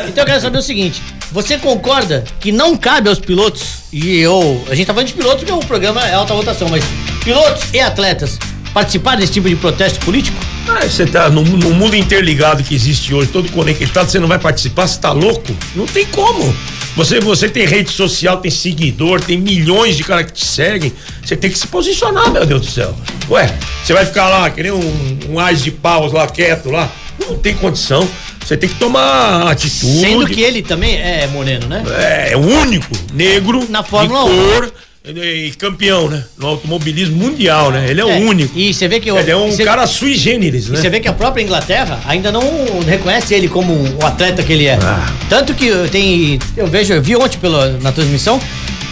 Então 0.08 0.24
eu 0.24 0.26
quero 0.26 0.42
saber 0.42 0.58
o 0.58 0.62
seguinte: 0.62 1.02
você 1.32 1.58
concorda 1.58 2.24
que 2.40 2.52
não 2.52 2.76
cabe 2.78 3.10
aos 3.10 3.20
pilotos, 3.20 3.64
e 3.92 4.18
eu. 4.20 4.64
A 4.70 4.76
gente 4.76 4.88
tá 4.88 4.94
falando 4.94 5.08
de 5.08 5.14
pilotos 5.14 5.40
porque 5.44 5.52
o 5.54 5.60
programa 5.68 6.06
é 6.08 6.14
alta 6.14 6.34
votação, 6.34 6.70
mas 6.70 6.84
pilotos 7.24 7.64
e 7.74 7.80
atletas 7.80 8.38
participar 8.74 9.18
desse 9.18 9.34
tipo 9.34 9.50
de 9.50 9.56
protesto 9.58 10.00
político? 10.06 10.38
Ah, 10.68 10.86
Você 10.88 11.06
tá 11.06 11.30
no, 11.30 11.44
no 11.44 11.72
mundo 11.72 11.94
interligado 11.96 12.64
que 12.64 12.74
existe 12.74 13.14
hoje, 13.14 13.30
todo 13.30 13.52
conectado, 13.52 14.10
você 14.10 14.18
não 14.20 14.30
vai 14.30 14.40
participar, 14.40 14.88
você 14.88 14.98
tá 15.00 15.12
louco? 15.12 15.54
Não 15.76 15.86
tem 15.86 16.06
como. 16.06 16.56
Você, 16.96 17.20
você 17.20 17.48
tem 17.48 17.66
rede 17.66 17.90
social, 17.90 18.38
tem 18.38 18.52
seguidor, 18.52 19.22
tem 19.22 19.38
milhões 19.38 19.96
de 19.96 20.04
caras 20.04 20.26
que 20.28 20.34
te 20.34 20.46
seguem. 20.46 20.94
Você 21.24 21.36
tem 21.36 21.50
que 21.50 21.58
se 21.58 21.68
posicionar, 21.68 22.30
meu 22.32 22.46
Deus 22.46 22.62
do 22.62 22.72
céu. 22.72 22.96
Ué, 23.30 23.58
você 23.84 23.94
vai 23.94 24.06
ficar 24.06 24.28
lá, 24.28 24.50
que 24.50 24.62
nem 24.62 24.72
um, 24.72 25.20
um 25.30 25.40
ás 25.40 25.64
de 25.64 25.72
paus 25.72 26.12
lá, 26.12 26.28
quieto 26.28 26.70
lá. 26.70 26.92
Não 27.20 27.38
tem 27.38 27.56
condição. 27.56 28.08
Você 28.44 28.58
tem 28.58 28.68
que 28.68 28.76
tomar 28.76 29.50
atitude. 29.50 30.02
Sendo 30.02 30.28
que 30.28 30.42
ele 30.42 30.62
também 30.62 31.00
é 31.00 31.28
moreno, 31.28 31.68
né? 31.68 31.84
É, 31.98 32.34
é 32.34 32.38
o 32.38 32.42
único 32.42 32.94
negro 33.14 33.66
Na 33.70 33.84
Fórmula 33.84 34.26
de 34.26 34.68
1. 34.68 34.72
Cor 35.04 35.18
e 35.18 35.52
campeão, 35.58 36.10
né? 36.10 36.24
No 36.38 36.48
automobilismo 36.48 37.16
mundial, 37.16 37.72
né? 37.72 37.86
Ele 37.90 38.02
é, 38.02 38.04
É, 38.04 38.20
o 38.20 38.28
único. 38.28 38.58
E 38.58 38.74
você 38.74 38.88
vê 38.88 39.00
que 39.00 39.10
Ele 39.10 39.32
é 39.32 39.36
um 39.36 39.52
você- 39.52 39.64
cara 39.64 39.86
sui 39.88 40.16
generis, 40.16 40.68
E 40.68 40.72
né? 40.72 40.78
você 40.78 40.90
vê 40.90 41.00
que 41.00 41.08
a 41.08 41.14
própria 41.14 41.42
Inglaterra 41.42 42.00
ainda 42.06 42.32
não 42.32 42.42
reconhece 42.86 43.34
ele 43.34 43.48
como 43.48 43.74
o 43.74 44.06
atleta 44.06 44.44
que 44.44 44.54
ele 44.54 44.66
é. 44.66 44.78
Ah. 44.82 45.12
Tanto 45.30 45.54
que 45.54 45.70
tem. 45.92 46.40
Eu 46.56 46.68
vejo, 46.68 46.94
eu 46.94 47.02
vi 47.02 47.16
ontem 47.16 47.38
pela, 47.40 47.70
na 47.82 47.92
transmissão, 47.92 48.40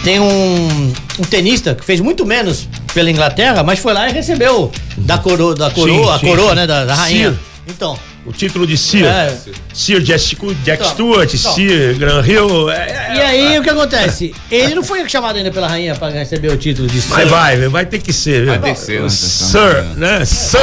tem 0.02 0.18
um, 0.18 0.92
um 1.18 1.22
tenista 1.28 1.74
que 1.74 1.84
fez 1.84 2.00
muito 2.00 2.24
menos 2.26 2.68
pela 2.92 3.10
Inglaterra, 3.10 3.62
mas 3.62 3.78
foi 3.78 3.92
lá 3.92 4.08
e 4.08 4.12
recebeu 4.12 4.70
da 4.96 5.18
coroa, 5.18 5.54
da 5.54 5.70
coroa, 5.70 6.04
Sim, 6.04 6.10
a 6.10 6.18
sim, 6.18 6.26
coroa, 6.26 6.48
sim. 6.50 6.54
né? 6.56 6.66
Da, 6.66 6.84
da 6.84 6.94
rainha. 6.94 7.38
Então, 7.68 7.96
O 8.26 8.32
título 8.32 8.66
de 8.66 8.76
Sir. 8.76 9.06
É. 9.06 9.34
Sir 9.72 10.00
Jack, 10.02 10.36
Jack 10.62 10.82
Então, 10.82 10.90
Stewart, 10.92 11.34
então. 11.34 11.54
Sir 11.54 11.94
Gran 11.98 12.22
Hill. 12.24 12.70
é- 12.70 12.74
é- 12.76 13.14
e 13.16 13.20
aí 13.20 13.58
o 13.58 13.62
que 13.62 13.70
acontece? 13.70 14.34
Ele 14.50 14.74
não 14.74 14.84
foi 14.84 15.08
chamado 15.08 15.36
ainda 15.36 15.50
pela 15.50 15.66
rainha 15.66 15.94
para 15.94 16.10
receber 16.10 16.48
o 16.52 16.56
título 16.56 16.86
de 16.86 16.96
Mas 17.08 17.22
Sir. 17.22 17.28
vai, 17.28 17.56
vai 17.68 17.86
ter 17.86 17.98
que 17.98 18.12
ser. 18.12 18.44
Vai 18.44 18.58
ter 18.58 18.74
que 18.74 18.78
ser, 18.80 19.00
né? 19.00 19.08
Sir, 19.08 19.84
né? 19.96 20.24
Sir. 20.26 20.58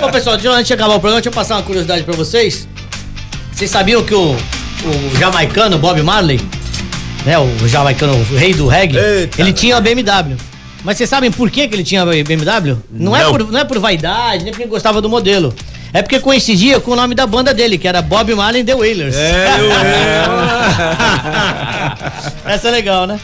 Bom, 0.00 0.10
pessoal, 0.10 0.36
antes 0.36 0.66
de 0.66 0.72
acabar 0.72 0.94
o 0.94 1.00
programa, 1.00 1.16
deixa 1.20 1.28
eu 1.28 1.32
passar 1.32 1.56
uma 1.56 1.62
curiosidade 1.62 2.02
pra 2.02 2.14
vocês. 2.16 2.66
Vocês 3.52 3.70
sabiam 3.70 4.02
que 4.02 4.14
o, 4.14 4.32
o 4.32 5.16
jamaicano 5.18 5.78
Bob 5.78 6.02
Marley, 6.02 6.40
né, 7.26 7.38
o 7.38 7.68
jamaicano, 7.68 8.14
o 8.16 8.36
rei 8.36 8.54
do 8.54 8.66
reggae, 8.66 8.96
Eita. 8.98 9.40
ele 9.40 9.52
tinha 9.52 9.76
a 9.76 9.80
BMW. 9.80 10.34
Mas 10.82 10.96
vocês 10.98 11.08
sabem 11.08 11.30
por 11.30 11.50
que, 11.50 11.68
que 11.68 11.74
ele 11.74 11.84
tinha 11.84 12.02
a 12.02 12.06
BMW? 12.06 12.76
Não, 12.90 13.14
É 13.16 13.22
Não. 13.22 13.30
por, 13.32 13.52
não 13.52 13.60
é 13.60 13.64
por 13.64 13.78
vaidade, 13.78 14.44
nem 14.44 14.52
porque 14.52 14.66
gostava 14.66 15.00
do 15.00 15.08
modelo. 15.08 15.54
É 15.94 16.02
porque 16.02 16.18
coincidia 16.18 16.80
com 16.80 16.90
o 16.90 16.96
nome 16.96 17.14
da 17.14 17.24
banda 17.24 17.54
dele, 17.54 17.78
que 17.78 17.86
era 17.86 18.02
Bob 18.02 18.34
Marley 18.34 18.62
and 18.62 18.64
The 18.64 18.74
Wailers. 18.74 19.14
É, 19.14 19.46
eu, 19.60 19.70
Essa 22.50 22.66
é 22.66 22.70
legal, 22.72 23.06
né? 23.06 23.20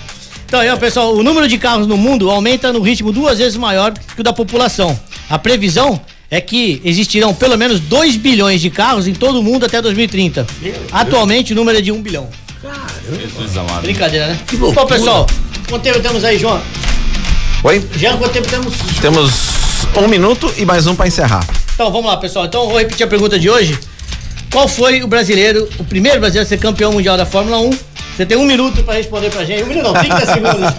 Então, 0.46 0.60
aí, 0.60 0.70
ó, 0.70 0.76
pessoal, 0.76 1.12
o 1.16 1.22
número 1.24 1.48
de 1.48 1.58
carros 1.58 1.88
no 1.88 1.96
mundo 1.96 2.30
aumenta 2.30 2.72
no 2.72 2.80
ritmo 2.80 3.10
duas 3.10 3.38
vezes 3.38 3.56
maior 3.56 3.92
que 3.92 4.20
o 4.20 4.22
da 4.22 4.32
população. 4.32 4.96
A 5.28 5.36
previsão 5.36 6.00
é 6.30 6.40
que 6.40 6.80
existirão 6.84 7.34
pelo 7.34 7.58
menos 7.58 7.80
2 7.80 8.14
bilhões 8.14 8.60
de 8.60 8.70
carros 8.70 9.08
em 9.08 9.14
todo 9.14 9.40
o 9.40 9.42
mundo 9.42 9.66
até 9.66 9.82
2030. 9.82 10.46
Atualmente 10.92 11.52
o 11.52 11.56
número 11.56 11.76
é 11.78 11.80
de 11.80 11.90
1 11.90 12.00
bilhão. 12.00 12.28
Jesus 13.18 13.56
amado. 13.56 13.82
Brincadeira, 13.82 14.28
né? 14.28 14.38
Que 14.46 14.56
loucura. 14.56 14.86
Bom, 14.86 14.88
pessoal, 14.94 15.26
quanto 15.68 15.82
tempo 15.82 15.98
temos 15.98 16.22
aí, 16.22 16.38
João? 16.38 16.62
Oi? 17.64 17.84
Jean, 17.96 18.16
quanto 18.16 18.32
tempo 18.32 18.48
temos? 18.48 18.74
Temos 19.00 19.32
um 19.96 20.06
minuto 20.06 20.54
e 20.56 20.64
mais 20.64 20.86
um 20.86 20.94
pra 20.94 21.08
encerrar. 21.08 21.44
Então, 21.80 21.90
vamos 21.90 22.10
lá, 22.10 22.18
pessoal. 22.18 22.44
Então, 22.44 22.64
eu 22.64 22.68
vou 22.68 22.78
repetir 22.78 23.06
a 23.06 23.08
pergunta 23.08 23.38
de 23.38 23.48
hoje. 23.48 23.78
Qual 24.52 24.68
foi 24.68 25.02
o 25.02 25.06
brasileiro, 25.06 25.66
o 25.78 25.84
primeiro 25.84 26.20
brasileiro 26.20 26.44
a 26.44 26.48
ser 26.48 26.58
campeão 26.58 26.92
mundial 26.92 27.16
da 27.16 27.24
Fórmula 27.24 27.58
1? 27.58 27.70
Você 28.14 28.26
tem 28.26 28.36
um 28.36 28.44
minuto 28.44 28.84
pra 28.84 28.92
responder 28.92 29.30
pra 29.30 29.46
gente. 29.46 29.62
Um 29.62 29.68
minuto 29.68 29.84
não, 29.84 29.94
30 29.94 30.20
segundos. 30.30 30.74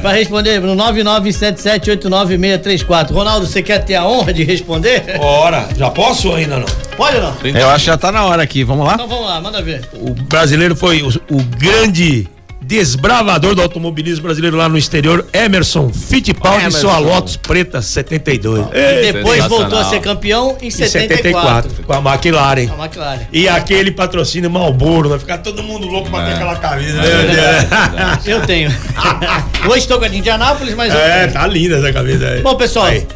pra 0.00 0.12
responder 0.12 0.60
no 0.60 0.76
997789634. 0.76 3.10
Ronaldo, 3.10 3.48
você 3.48 3.64
quer 3.64 3.84
ter 3.84 3.96
a 3.96 4.06
honra 4.06 4.32
de 4.32 4.44
responder? 4.44 5.18
Ora, 5.18 5.68
já 5.76 5.90
posso 5.90 6.28
ou 6.28 6.36
ainda 6.36 6.58
não? 6.58 6.66
Pode 6.96 7.16
ou 7.16 7.22
não? 7.24 7.34
Eu 7.42 7.68
acho 7.70 7.80
que 7.80 7.86
já 7.90 7.98
tá 7.98 8.12
na 8.12 8.24
hora 8.26 8.44
aqui, 8.44 8.62
vamos 8.62 8.86
lá? 8.86 8.94
Então 8.94 9.08
vamos 9.08 9.26
lá, 9.26 9.40
manda 9.40 9.60
ver. 9.60 9.88
O 9.94 10.14
brasileiro 10.14 10.76
foi 10.76 11.02
o, 11.02 11.08
o 11.08 11.42
grande 11.58 12.28
desbravador 12.66 13.54
do 13.54 13.62
automobilismo 13.62 14.24
brasileiro 14.24 14.56
lá 14.56 14.68
no 14.68 14.78
exterior, 14.78 15.26
Emerson 15.32 15.90
Fittipaldi, 15.92 16.70
sua 16.72 16.98
Lotus 16.98 17.36
Preta 17.36 17.82
72. 17.82 18.66
E 18.72 19.12
depois 19.12 19.36
sensacional. 19.42 19.48
voltou 19.48 19.78
a 19.78 19.84
ser 19.84 20.00
campeão 20.00 20.56
em 20.60 20.68
Em 20.68 20.70
74. 20.70 21.70
74, 21.70 21.82
com 21.84 21.92
a 21.92 21.98
McLaren. 22.14 22.70
A 22.78 22.84
McLaren. 22.84 23.20
E 23.32 23.48
aquele 23.48 23.90
patrocínio 23.90 24.50
Malboro, 24.50 25.08
vai 25.10 25.18
ficar 25.18 25.38
todo 25.38 25.62
mundo 25.62 25.86
louco 25.86 26.10
pra 26.10 26.24
ter 26.24 26.32
aquela 26.32 26.56
camisa. 26.56 26.96
né? 27.02 28.18
Eu 28.26 28.40
tenho. 28.46 28.70
Hoje 29.68 29.78
estou 29.80 29.98
com 29.98 30.04
a 30.04 30.08
de 30.08 30.18
Indianápolis, 30.18 30.74
mas 30.74 30.92
É, 30.94 31.26
tá 31.26 31.46
linda 31.46 31.76
essa 31.78 31.92
camisa 31.92 32.28
aí. 32.28 32.42
Bom, 32.42 32.54
pessoal, 32.54 32.86
Aí. 32.86 33.06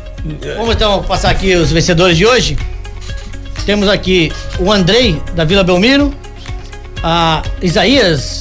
vamos 0.57 0.75
então 0.75 1.03
passar 1.05 1.31
aqui 1.31 1.55
os 1.55 1.71
vencedores 1.73 2.17
de 2.17 2.27
hoje. 2.27 2.57
Temos 3.65 3.89
aqui 3.89 4.33
o 4.59 4.73
Andrei, 4.73 5.21
da 5.35 5.45
Vila 5.45 5.63
Belmiro, 5.63 6.13
a 7.03 7.43
Isaías, 7.61 8.41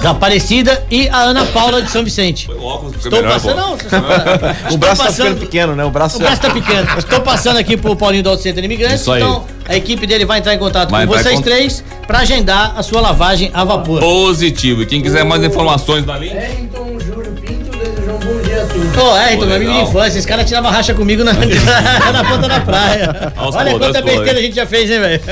da 0.00 0.10
Aparecida 0.10 0.82
e 0.90 1.08
a 1.08 1.18
Ana 1.18 1.44
Paula 1.46 1.82
de 1.82 1.90
São 1.90 2.02
Vicente. 2.04 2.50
O 2.50 2.64
óculos 2.64 2.96
Estou 2.96 3.12
melhor, 3.12 3.32
passando, 3.34 3.56
não, 3.56 3.76
estou 3.76 3.98
O 4.72 4.76
braço 4.76 4.96
tá 4.96 5.04
passando- 5.04 5.26
ficando 5.28 5.40
pequeno, 5.40 5.76
né? 5.76 5.84
O 5.84 5.90
braço, 5.90 6.16
O 6.16 6.20
braço 6.20 6.40
tá 6.40 6.50
pequeno. 6.50 6.88
Estou 6.98 7.20
passando 7.20 7.56
aqui 7.58 7.76
pro 7.76 7.94
Paulinho 7.94 8.22
do 8.22 8.30
Auto 8.30 8.42
Center 8.42 8.64
Imigrantes, 8.64 9.02
então 9.06 9.44
a 9.68 9.76
equipe 9.76 10.06
dele 10.06 10.24
vai 10.24 10.38
entrar 10.38 10.54
em 10.54 10.58
contato 10.58 10.90
Vai 10.90 11.06
com 11.06 11.12
vocês 11.12 11.40
três 11.40 11.84
para 12.06 12.18
agendar 12.20 12.74
a 12.76 12.82
sua 12.82 13.00
lavagem 13.00 13.50
a 13.54 13.64
vapor. 13.64 14.00
Positivo. 14.00 14.82
E 14.82 14.86
quem 14.86 15.00
quiser 15.02 15.24
mais 15.24 15.42
informações 15.44 16.04
da 16.04 16.18
linha, 16.18 16.34
Wellington 16.34 16.98
Júlio 16.98 17.32
Pinto 17.32 17.70
desejou 17.78 18.16
um 18.16 18.18
bom 18.18 18.42
dia 18.42 18.62
a 18.62 18.66
todos. 18.66 18.96
Ô, 18.96 19.16
é, 19.16 19.34
então, 19.34 19.46
meu 19.46 19.56
amigo 19.56 19.72
de 19.72 19.80
infância, 19.82 20.18
esse 20.18 20.26
cara 20.26 20.44
tirava 20.44 20.70
racha 20.70 20.94
comigo 20.94 21.22
na, 21.22 21.32
na 22.12 22.24
ponta 22.24 22.48
da 22.48 22.60
praia. 22.60 23.32
Olha 23.36 23.78
quanta 23.78 24.02
besteira 24.02 24.38
a 24.38 24.42
gente 24.42 24.56
já 24.56 24.66
fez, 24.66 24.90
hein, 24.90 24.98
velho? 25.00 25.22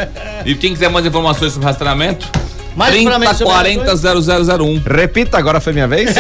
E 0.47 0.55
quem 0.55 0.73
quiser 0.73 0.89
mais 0.89 1.05
informações 1.05 1.53
sobre 1.53 1.67
rastreamento, 1.67 2.29
Mais 2.77 2.93
30 2.95 3.11
informações 3.11 3.39
sobre 3.39 3.53
40 3.53 3.97
0001. 4.65 4.83
Repita, 4.87 5.39
agora 5.39 5.61
foi 5.61 5.73
minha 5.73 5.89
vez? 5.89 6.15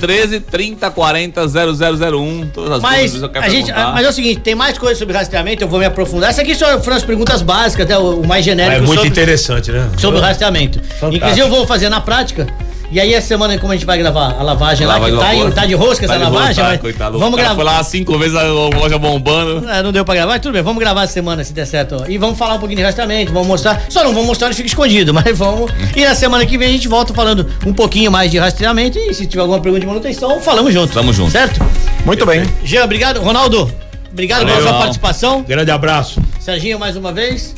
013 0.00 0.40
30 0.40 0.90
40 0.90 1.48
0001. 1.48 2.48
Todas 2.52 2.72
as 2.72 2.82
Mas, 2.82 3.12
dúvidas 3.12 3.22
eu 3.22 3.28
quero 3.28 3.44
a 3.44 3.48
gente, 3.48 3.72
mas 3.72 4.06
é 4.06 4.08
o 4.08 4.12
seguinte, 4.12 4.40
tem 4.40 4.54
mais 4.54 4.78
coisas 4.78 4.98
sobre 4.98 5.16
rastreamento, 5.16 5.64
eu 5.64 5.68
vou 5.68 5.78
me 5.78 5.84
aprofundar. 5.84 6.30
Essa 6.30 6.40
aqui 6.42 6.54
só 6.54 6.80
foram 6.80 6.96
as 6.96 7.02
perguntas 7.02 7.42
básicas, 7.42 7.84
até 7.84 7.98
o 7.98 8.16
o 8.16 8.26
mais 8.26 8.44
genérico 8.44 8.76
É 8.76 8.80
muito 8.80 8.94
sobre, 8.94 9.10
interessante, 9.10 9.70
né? 9.70 9.90
sobre 9.98 10.18
o 10.18 10.22
rastreamento. 10.22 10.78
Fantástico. 10.78 11.14
Inclusive 11.16 11.40
eu 11.40 11.50
vou 11.50 11.66
fazer 11.66 11.88
na 11.90 12.00
prática. 12.00 12.46
E 12.90 13.00
aí 13.00 13.12
essa 13.14 13.26
semana, 13.26 13.58
como 13.58 13.72
a 13.72 13.76
gente 13.76 13.84
vai 13.84 13.98
gravar 13.98 14.36
a 14.38 14.42
lavagem 14.42 14.86
lá, 14.86 14.94
Lavagem 14.94 15.16
que 15.18 15.24
tá, 15.24 15.34
em- 15.34 15.50
tá 15.50 15.66
de 15.66 15.74
rosca 15.74 16.06
Tá 16.06 16.14
essa 16.14 16.24
de 16.24 16.30
lavagem, 16.30 16.48
rosca, 16.48 16.62
mas 16.64 16.80
coitado. 16.80 17.18
vamos 17.18 17.36
gravar. 17.38 17.54
Foi 17.56 17.64
lá 17.64 17.82
cinco 17.82 18.16
vezes 18.18 18.36
a 18.36 18.42
loja 18.44 18.96
bombando. 18.98 19.68
É, 19.68 19.82
não 19.82 19.90
deu 19.92 20.04
pra 20.04 20.14
gravar, 20.14 20.38
tudo 20.38 20.52
bem, 20.52 20.62
vamos 20.62 20.78
gravar 20.78 21.02
essa 21.02 21.12
semana 21.12 21.42
se 21.42 21.52
der 21.52 21.66
certo. 21.66 22.04
E 22.08 22.16
vamos 22.16 22.38
falar 22.38 22.54
um 22.54 22.58
pouquinho 22.58 22.78
de 22.78 22.84
rastreamento, 22.84 23.32
vamos 23.32 23.48
mostrar. 23.48 23.82
Só 23.88 24.04
não 24.04 24.12
vamos 24.12 24.26
mostrar 24.28 24.46
onde 24.48 24.56
fica 24.56 24.68
escondido, 24.68 25.12
mas 25.14 25.36
vamos. 25.36 25.70
E 25.96 26.04
na 26.04 26.14
semana 26.14 26.46
que 26.46 26.56
vem 26.56 26.68
a 26.68 26.72
gente 26.72 26.86
volta 26.88 27.12
falando 27.12 27.46
um 27.66 27.72
pouquinho 27.72 28.10
mais 28.10 28.30
de 28.30 28.38
rastreamento. 28.38 28.98
E 28.98 29.12
se 29.12 29.26
tiver 29.26 29.42
alguma 29.42 29.60
pergunta 29.60 29.80
de 29.80 29.86
manutenção, 29.86 30.40
falamos 30.40 30.72
junto. 30.72 30.92
Tamo 30.92 31.12
junto. 31.12 31.30
Certo? 31.32 31.60
Muito 32.04 32.24
bem. 32.24 32.44
Jean, 32.64 32.84
obrigado. 32.84 33.20
Ronaldo, 33.20 33.70
obrigado 34.12 34.40
pela 34.46 34.52
Valeu. 34.52 34.68
sua 34.68 34.78
participação. 34.78 35.42
Grande 35.42 35.70
abraço. 35.72 36.20
Serginho, 36.40 36.78
mais 36.78 36.96
uma 36.96 37.12
vez. 37.12 37.52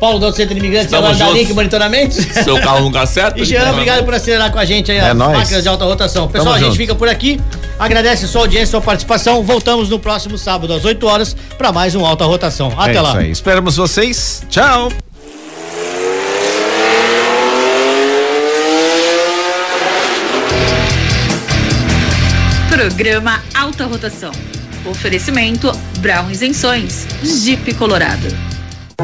Paulo 0.00 0.18
do 0.18 0.32
Centro 0.32 0.54
de 0.54 0.60
Imigrantes, 0.60 0.86
Estamos 0.86 1.10
agora 1.10 1.32
da. 1.32 1.38
Link 1.38 1.52
Monitoramentos. 1.52 2.16
Seu 2.44 2.60
carro 2.60 2.78
no 2.78 2.84
lugar 2.84 3.06
certo. 3.06 3.40
E 3.42 3.44
Jean, 3.44 3.70
obrigado 3.70 4.04
por 4.04 4.14
acelerar 4.14 4.52
com 4.52 4.58
a 4.58 4.64
gente 4.64 4.92
aí 4.92 4.98
É 4.98 5.10
as 5.10 5.16
nóis. 5.16 5.36
máquinas 5.38 5.62
de 5.62 5.68
alta 5.68 5.84
rotação. 5.84 6.28
Pessoal, 6.28 6.54
Tamo 6.54 6.56
a 6.56 6.58
gente 6.58 6.66
junto. 6.68 6.76
fica 6.78 6.94
por 6.94 7.08
aqui. 7.08 7.40
Agradece 7.78 8.24
a 8.24 8.28
sua 8.28 8.42
audiência, 8.42 8.68
sua 8.68 8.80
participação. 8.80 9.42
Voltamos 9.42 9.88
no 9.88 9.98
próximo 9.98 10.38
sábado, 10.38 10.72
às 10.72 10.84
8 10.84 11.04
horas, 11.06 11.36
para 11.56 11.72
mais 11.72 11.94
um 11.94 12.04
Alta 12.06 12.24
Rotação. 12.24 12.72
Até 12.76 12.94
é 12.94 13.00
lá. 13.00 13.10
Isso 13.10 13.18
aí. 13.18 13.30
Esperamos 13.30 13.76
vocês. 13.76 14.44
Tchau. 14.48 14.88
Programa 22.70 23.42
Alta 23.54 23.86
Rotação. 23.86 24.32
Oferecimento 24.84 25.72
Brown 26.00 26.30
Isenções, 26.30 27.06
Jeep 27.22 27.74
Colorado. 27.74 28.47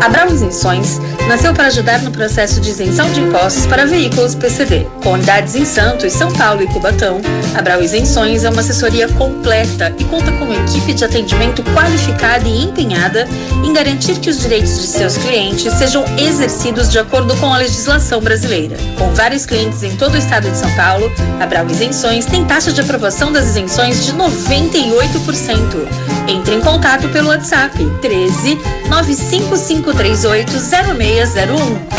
A 0.00 0.08
Brown 0.08 0.26
Isenções 0.26 0.98
nasceu 1.28 1.54
para 1.54 1.68
ajudar 1.68 2.02
no 2.02 2.10
processo 2.10 2.60
de 2.60 2.68
isenção 2.68 3.10
de 3.12 3.20
impostos 3.20 3.64
para 3.64 3.86
veículos 3.86 4.34
PCD. 4.34 4.86
Com 5.02 5.12
unidades 5.12 5.54
em 5.54 5.64
Santos, 5.64 6.12
São 6.12 6.32
Paulo 6.32 6.62
e 6.62 6.66
Cubatão, 6.66 7.20
a 7.54 7.62
Brown 7.62 7.80
Isenções 7.80 8.42
é 8.42 8.50
uma 8.50 8.60
assessoria 8.60 9.08
completa 9.10 9.94
e 9.96 10.04
conta 10.04 10.32
com 10.32 10.46
uma 10.46 10.56
equipe 10.56 10.92
de 10.92 11.04
atendimento 11.04 11.62
qualificada 11.72 12.46
e 12.46 12.64
empenhada 12.64 13.26
em 13.64 13.72
garantir 13.72 14.18
que 14.18 14.28
os 14.28 14.40
direitos 14.40 14.74
de 14.78 14.86
seus 14.88 15.16
clientes 15.16 15.72
sejam 15.74 16.04
exercidos 16.18 16.90
de 16.90 16.98
acordo 16.98 17.34
com 17.36 17.54
a 17.54 17.58
legislação 17.58 18.20
brasileira. 18.20 18.76
Com 18.98 19.14
vários 19.14 19.46
clientes 19.46 19.84
em 19.84 19.96
todo 19.96 20.14
o 20.14 20.18
estado 20.18 20.50
de 20.50 20.56
São 20.56 20.70
Paulo, 20.74 21.10
a 21.40 21.46
Brau 21.46 21.66
Isenções 21.68 22.26
tem 22.26 22.44
taxa 22.44 22.72
de 22.72 22.80
aprovação 22.80 23.32
das 23.32 23.46
isenções 23.46 24.04
de 24.04 24.12
98%. 24.12 26.04
Entre 26.26 26.54
em 26.54 26.60
contato 26.60 27.08
pelo 27.10 27.28
WhatsApp 27.28 27.78
13 28.00 28.58
95538 28.88 29.83
0601. 29.84 31.94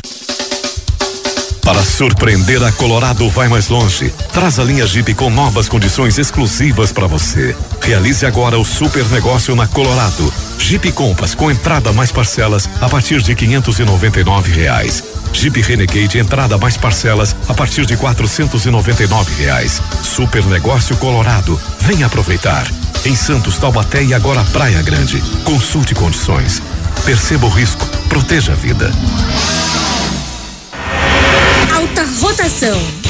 Para 1.66 1.84
surpreender 1.84 2.64
a 2.64 2.72
Colorado 2.72 3.28
vai 3.30 3.48
mais 3.48 3.70
longe. 3.70 4.14
Traz 4.32 4.60
a 4.60 4.64
linha 4.64 4.86
Jeep 4.86 5.16
com 5.16 5.32
novas 5.32 5.68
condições 5.68 6.20
exclusivas 6.20 6.92
para 6.92 7.08
você. 7.08 7.56
Realize 7.82 8.24
agora 8.24 8.60
o 8.60 8.64
super 8.64 9.04
negócio 9.06 9.56
na 9.56 9.66
Colorado. 9.66 10.32
Jeep 10.60 10.92
Compass 10.92 11.34
com 11.34 11.50
entrada 11.50 11.92
mais 11.92 12.12
parcelas 12.12 12.70
a 12.80 12.88
partir 12.88 13.20
de 13.22 13.34
599 13.34 14.52
reais. 14.52 15.04
Jeep 15.34 15.60
Renegade 15.60 16.20
entrada 16.20 16.56
mais 16.58 16.78
parcelas 16.78 17.36
a 17.48 17.54
partir 17.54 17.86
de 17.88 17.98
499 17.98 19.44
reais. 19.44 19.82
Super 20.04 20.46
negócio 20.46 20.96
Colorado. 20.98 21.60
Venha 21.80 22.06
aproveitar. 22.06 22.68
Em 23.06 23.16
Santos, 23.16 23.58
Taubaté 23.58 24.04
e 24.04 24.14
agora 24.14 24.44
Praia 24.54 24.84
Grande. 24.84 25.20
Consulte 25.44 25.96
condições. 25.96 26.62
Perceba 27.04 27.46
o 27.48 27.50
risco. 27.50 27.86
Proteja 28.08 28.54
a 28.54 28.56
vida. 28.56 28.92
Alta 31.76 32.06
rotação. 32.22 33.05